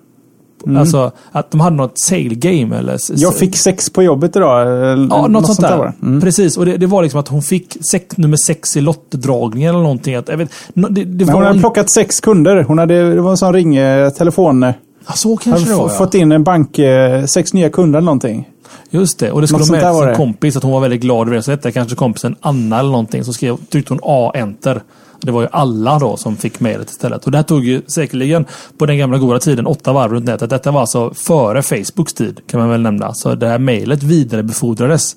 [0.77, 2.97] Alltså att de hade något sale game eller...
[3.15, 4.61] Jag fick sex på jobbet idag.
[4.61, 5.77] eller Ja, något, sånt där.
[5.77, 6.05] var det.
[6.07, 6.21] Mm.
[6.21, 9.83] Precis, och det, det var liksom att hon fick sex, nummer sex i lottdragningen eller
[9.83, 10.15] någonting.
[10.15, 12.63] Att, jag vet, det, det var hon hade in- plockat sex kunder.
[12.63, 14.63] Hon hade, det var en sån ring, eh, telefon.
[14.63, 14.71] eh,
[15.07, 15.95] ja, så Hade kanske det var, ja.
[15.97, 18.47] fått in en bank, eh, sex nya kunder eller någonting.
[18.91, 20.79] Just det, och det skulle Något hon sånt med där sin kompis att hon var
[20.79, 21.43] väldigt glad över det.
[21.43, 23.23] Så hette kanske kompisen Anna eller någonting.
[23.23, 24.81] Så skrev, tryckte hon A, enter.
[25.21, 27.25] Det var ju alla då som fick mejlet istället.
[27.25, 28.45] Och det här tog ju säkerligen
[28.77, 30.49] på den gamla goda tiden åtta varv runt nätet.
[30.49, 33.13] Detta var alltså före Facebooks tid kan man väl nämna.
[33.13, 35.15] Så det här mejlet vidarebefordrades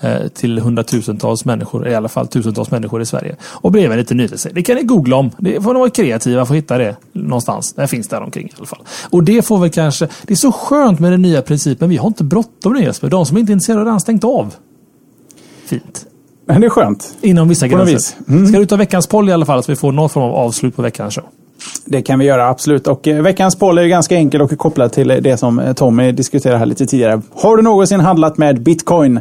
[0.00, 3.36] eh, till hundratusentals människor, i alla fall tusentals människor i Sverige.
[3.42, 4.28] Och blev en liten.
[4.52, 5.30] Det kan ni googla om.
[5.38, 7.72] Det får ni vara kreativa för att hitta det någonstans.
[7.72, 8.82] Det finns där omkring i alla fall.
[9.10, 10.08] Och det får väl kanske...
[10.22, 11.88] Det är så skönt med den nya principen.
[11.88, 13.10] Vi har inte bråttom nu Jesper.
[13.10, 14.54] De som inte är intresserade har redan stängt av.
[15.66, 16.06] Fint.
[16.46, 17.14] Men det är skönt.
[17.20, 17.94] Inom vissa På gränser.
[17.94, 18.16] vis.
[18.28, 18.46] Mm.
[18.46, 20.76] Ska du ta veckans poll i alla fall så vi får någon form av avslut
[20.76, 21.24] på veckans show?
[21.84, 22.86] Det kan vi göra, absolut.
[22.86, 25.58] Och eh, veckans poll är ju ganska enkel och är kopplad till eh, det som
[25.58, 27.22] eh, Tommy diskuterade här lite tidigare.
[27.34, 29.20] Har du någonsin handlat med bitcoin?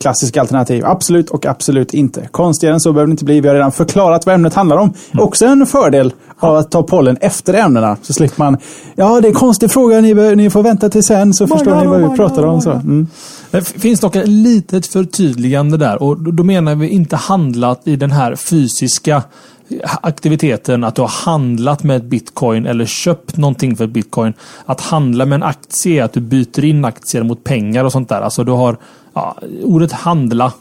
[0.00, 0.86] Klassisk alternativ.
[0.86, 2.28] Absolut och absolut inte.
[2.30, 3.40] Konstigare än så behöver det inte bli.
[3.40, 4.92] Vi har redan förklarat vad ämnet handlar om.
[5.18, 7.96] Också en fördel av att ta pollen efter ämnena.
[8.02, 8.56] Så slipper man,
[8.94, 11.86] ja det är en konstig fråga, ni, ni får vänta till sen så förstår ni
[11.86, 12.60] vad vi pratar om.
[12.60, 12.70] Så.
[12.70, 13.06] Mm.
[13.50, 18.10] Det finns dock ett litet förtydligande där och då- menar vi inte handlat i den
[18.10, 19.22] här fysiska
[19.68, 24.32] eh, aktiviteten att du har handlat med ett bitcoin eller köpt någonting för ett bitcoin.
[24.64, 28.08] Att handla med en aktie är att du byter in aktier mot pengar och sånt
[28.08, 28.20] där.
[28.20, 28.76] Alltså du har
[29.14, 30.52] ja, ordet handla.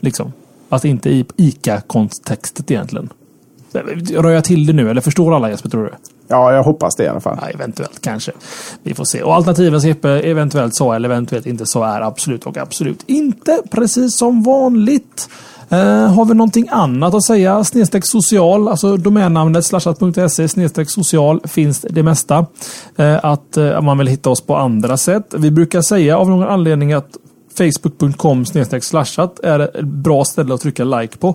[0.00, 0.32] Liksom.
[0.68, 3.08] Fast inte i ICA-kontextet egentligen.
[3.74, 3.80] Eh,
[4.22, 5.92] rör jag till det nu eller förstår alla Jesper tror du?
[6.28, 7.38] Ja, jag hoppas det i alla fall.
[7.40, 8.32] Ja, eventuellt kanske.
[8.82, 9.22] Vi får se.
[9.22, 13.62] Och alternativen Jeppe, eventuellt så eller eventuellt inte så är absolut och absolut inte.
[13.70, 15.28] Precis som vanligt.
[15.68, 17.64] Eh, har vi någonting annat att säga?
[17.64, 22.46] Snedstreck social, alltså domännamnet slashat.se snedstreck social finns det mesta.
[22.96, 25.34] Eh, att eh, man vill hitta oss på andra sätt.
[25.38, 27.08] Vi brukar säga av någon anledning att
[27.58, 28.44] facebook.com
[28.80, 31.34] slashat är ett bra ställe att trycka like på.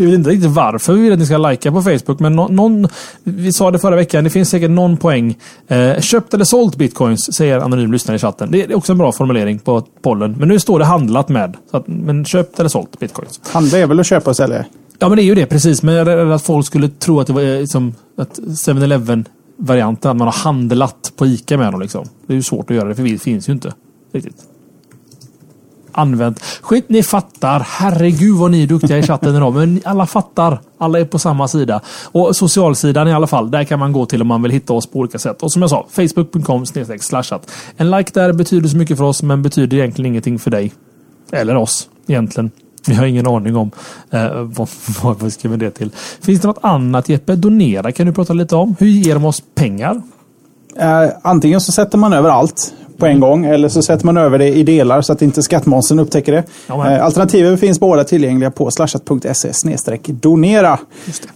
[0.00, 2.88] Vi vet inte riktigt varför vi vill att ni ska likea på Facebook, men någon,
[3.24, 5.38] vi sa det förra veckan, det finns säkert någon poäng.
[5.68, 8.50] Eh, köpt eller sålt bitcoins, säger anonym lyssnare i chatten.
[8.50, 10.36] Det är också en bra formulering på pollen.
[10.38, 11.56] Men nu står det handlat med.
[11.70, 13.40] Att, men köpt eller sålt bitcoins.
[13.52, 14.64] Handla är väl att köpa och sälja?
[14.98, 15.82] Ja, men det är ju det precis.
[15.82, 19.24] Men jag är rädd att folk skulle tro att det var eh, som att 7-Eleven
[19.56, 21.80] varianten, att man har handlat på ICA med dem.
[21.80, 22.06] Liksom.
[22.26, 23.72] Det är ju svårt att göra det, för det finns ju inte
[24.12, 24.49] riktigt
[25.92, 26.42] använt.
[26.60, 27.66] Skit, ni fattar.
[27.68, 29.54] Herregud vad ni är duktiga i chatten idag.
[29.54, 30.60] Men alla fattar.
[30.78, 31.80] Alla är på samma sida.
[32.04, 33.50] Och socialsidan i alla fall.
[33.50, 35.42] Där kan man gå till om man vill hitta oss på olika sätt.
[35.42, 36.66] Och som jag sa, facebook.com
[37.00, 37.50] slashat.
[37.76, 40.72] En like där betyder så mycket för oss, men betyder egentligen ingenting för dig.
[41.32, 42.50] Eller oss, egentligen.
[42.86, 43.70] Vi har ingen aning om
[44.10, 44.68] eh, vad,
[45.02, 45.90] vad vi ska vi det till.
[46.20, 47.36] Finns det något annat Jeppe?
[47.36, 48.76] Donera kan du prata lite om.
[48.78, 50.02] Hur ger de oss pengar?
[50.76, 53.44] Eh, antingen så sätter man över allt på en gång.
[53.44, 56.44] Eller så sätter man över det i delar så att inte skattmåsen upptäcker det.
[56.66, 59.52] Ja, eh, Alternativen finns båda tillgängliga på slashat.se
[60.06, 60.78] donera.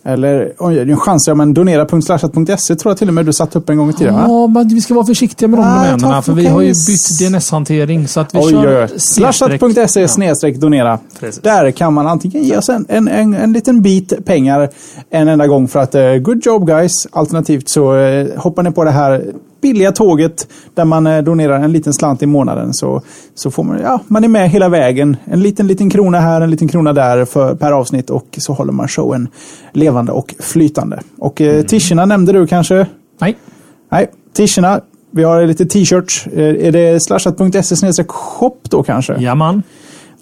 [0.03, 3.71] Eller oj, nu chansar jag, men donera.slashat.se tror jag till och med du satt upp
[3.71, 4.15] en gång i tiden.
[4.15, 4.47] Ja, va?
[4.47, 8.09] men vi ska vara försiktiga med de ah, domänerna för vi har ju bytt DNS-hantering.
[8.09, 10.99] Så att vi oj, kör Slashat.se donera.
[11.21, 11.43] Precis.
[11.43, 14.69] Där kan man antingen ge oss en, en, en, en liten bit pengar
[15.11, 17.07] en enda gång för att uh, good job guys.
[17.11, 19.25] Alternativt så uh, hoppar ni på det här
[19.65, 23.03] billiga tåget där man eh, donerar en liten slant i månaden så,
[23.35, 25.17] så får man, ja, man är med hela vägen.
[25.25, 28.73] En liten, liten krona här, en liten krona där för, per avsnitt och så håller
[28.73, 29.29] man showen
[29.73, 31.01] levande och flytande.
[31.19, 31.67] Och eh, mm.
[31.67, 32.87] tischerna nämnde du kanske?
[33.21, 33.37] Nej.
[33.93, 34.81] Nej, tischerna.
[35.11, 36.27] Vi har lite t-shirts.
[36.27, 39.17] Eh, är det slashat.se shop då kanske?
[39.21, 39.63] Jaman.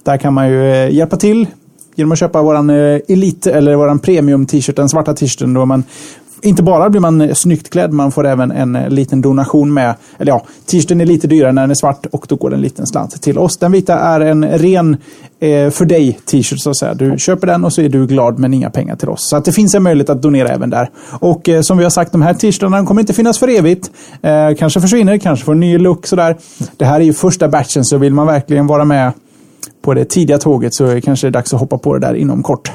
[0.05, 1.47] Där kan man ju eh, hjälpa till
[1.94, 5.85] genom att köpa våran Elite eller våran Premium t-shirt, den svarta t-shirten då man
[6.43, 9.94] inte bara blir man snyggt klädd, man får även en eh, liten donation med.
[10.19, 12.86] Eller ja, t-shirten är lite dyrare när den är svart och då går en liten
[12.86, 13.56] slant till oss.
[13.59, 14.97] Den vita är en ren
[15.40, 16.94] eh, för dig t-shirt så att säga.
[16.94, 19.28] Du köper den och så är du glad men inga pengar till oss.
[19.28, 20.90] Så att det finns en möjlighet att donera även där.
[21.20, 23.90] Och eh, som vi har sagt, de här t-shirtarna kommer inte finnas för evigt.
[24.23, 26.36] Eh, kanske försvinner, kanske får en ny look sådär.
[26.77, 29.12] Det här är ju första batchen så vill man verkligen vara med
[29.82, 32.43] på det tidiga tåget så är det kanske dags att hoppa på det där inom
[32.43, 32.73] kort.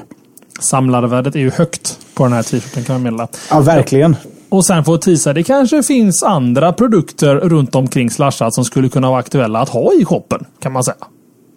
[0.60, 3.28] Samlarvärdet är ju högt på den här t-shirten kan man meddela.
[3.50, 4.16] Ja, verkligen.
[4.50, 9.10] Och sen får tisa, det kanske finns andra produkter runt omkring Slashat som skulle kunna
[9.10, 10.96] vara aktuella att ha i shoppen, kan man säga.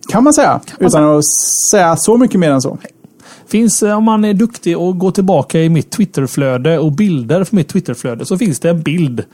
[0.08, 1.18] Kan man säga, kan man utan säga.
[1.18, 1.24] att
[1.70, 2.78] säga så mycket mer än så.
[3.48, 7.56] Finns, eh, om man är duktig och går tillbaka i mitt Twitterflöde och bilder för
[7.56, 9.24] mitt Twitterflöde så finns det en bild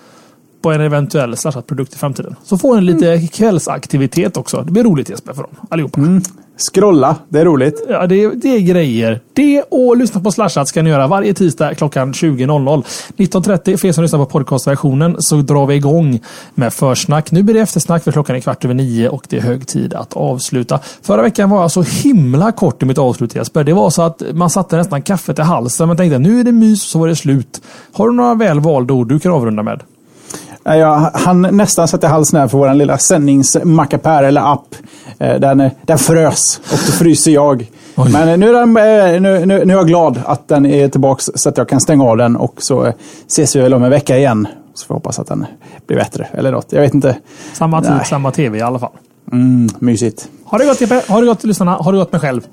[0.62, 2.36] på en eventuell Slashat-produkt i framtiden.
[2.44, 3.28] Så får en lite mm.
[3.28, 4.62] kvällsaktivitet också.
[4.62, 6.00] Det blir roligt Jesper för dem allihopa.
[6.00, 6.22] Mm.
[6.56, 7.86] Scrolla, det är roligt.
[7.88, 9.20] Ja, det, det är grejer.
[9.32, 12.84] Det och lyssna på Slashat ska ni göra varje tisdag klockan 20.00.
[13.16, 16.20] 19.30 för er som lyssnar på podcastversionen så drar vi igång
[16.54, 17.30] med försnack.
[17.30, 19.94] Nu blir det eftersnack för klockan är kvart över nio och det är hög tid
[19.94, 20.80] att avsluta.
[21.02, 23.64] Förra veckan var jag så himla kort i mitt avslut Jesper.
[23.64, 25.88] Det var så att man satte nästan kaffet i halsen.
[25.88, 27.62] Man tänkte nu är det mys så var det slut.
[27.92, 29.82] Har du några väl valda ord du kan avrunda med?
[30.74, 34.74] Jag han nästan sätta halsen här för vår lilla sändningsmackapär eller app.
[35.18, 37.70] Eh, den, den frös och då fryser jag.
[37.96, 38.12] Oj.
[38.12, 41.22] Men nu är, den, eh, nu, nu, nu är jag glad att den är tillbaka
[41.34, 42.94] så att jag kan stänga av den och så eh,
[43.26, 44.48] ses vi väl om en vecka igen.
[44.74, 45.46] Så får vi hoppas att den
[45.86, 46.66] blir bättre eller något.
[46.72, 47.16] Jag vet inte.
[47.52, 48.04] Samma tid, Nej.
[48.04, 48.92] samma tv i alla fall.
[49.32, 50.28] Mm, mysigt.
[50.44, 51.02] Har det gått Jeppe?
[51.08, 51.72] Har det gått lyssnarna?
[51.72, 52.46] Har det gått mig själv?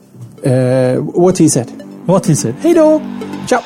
[0.48, 1.68] Uh, what he said.
[2.06, 2.54] What he said.
[2.62, 3.02] Hej då!
[3.48, 3.62] Ciao!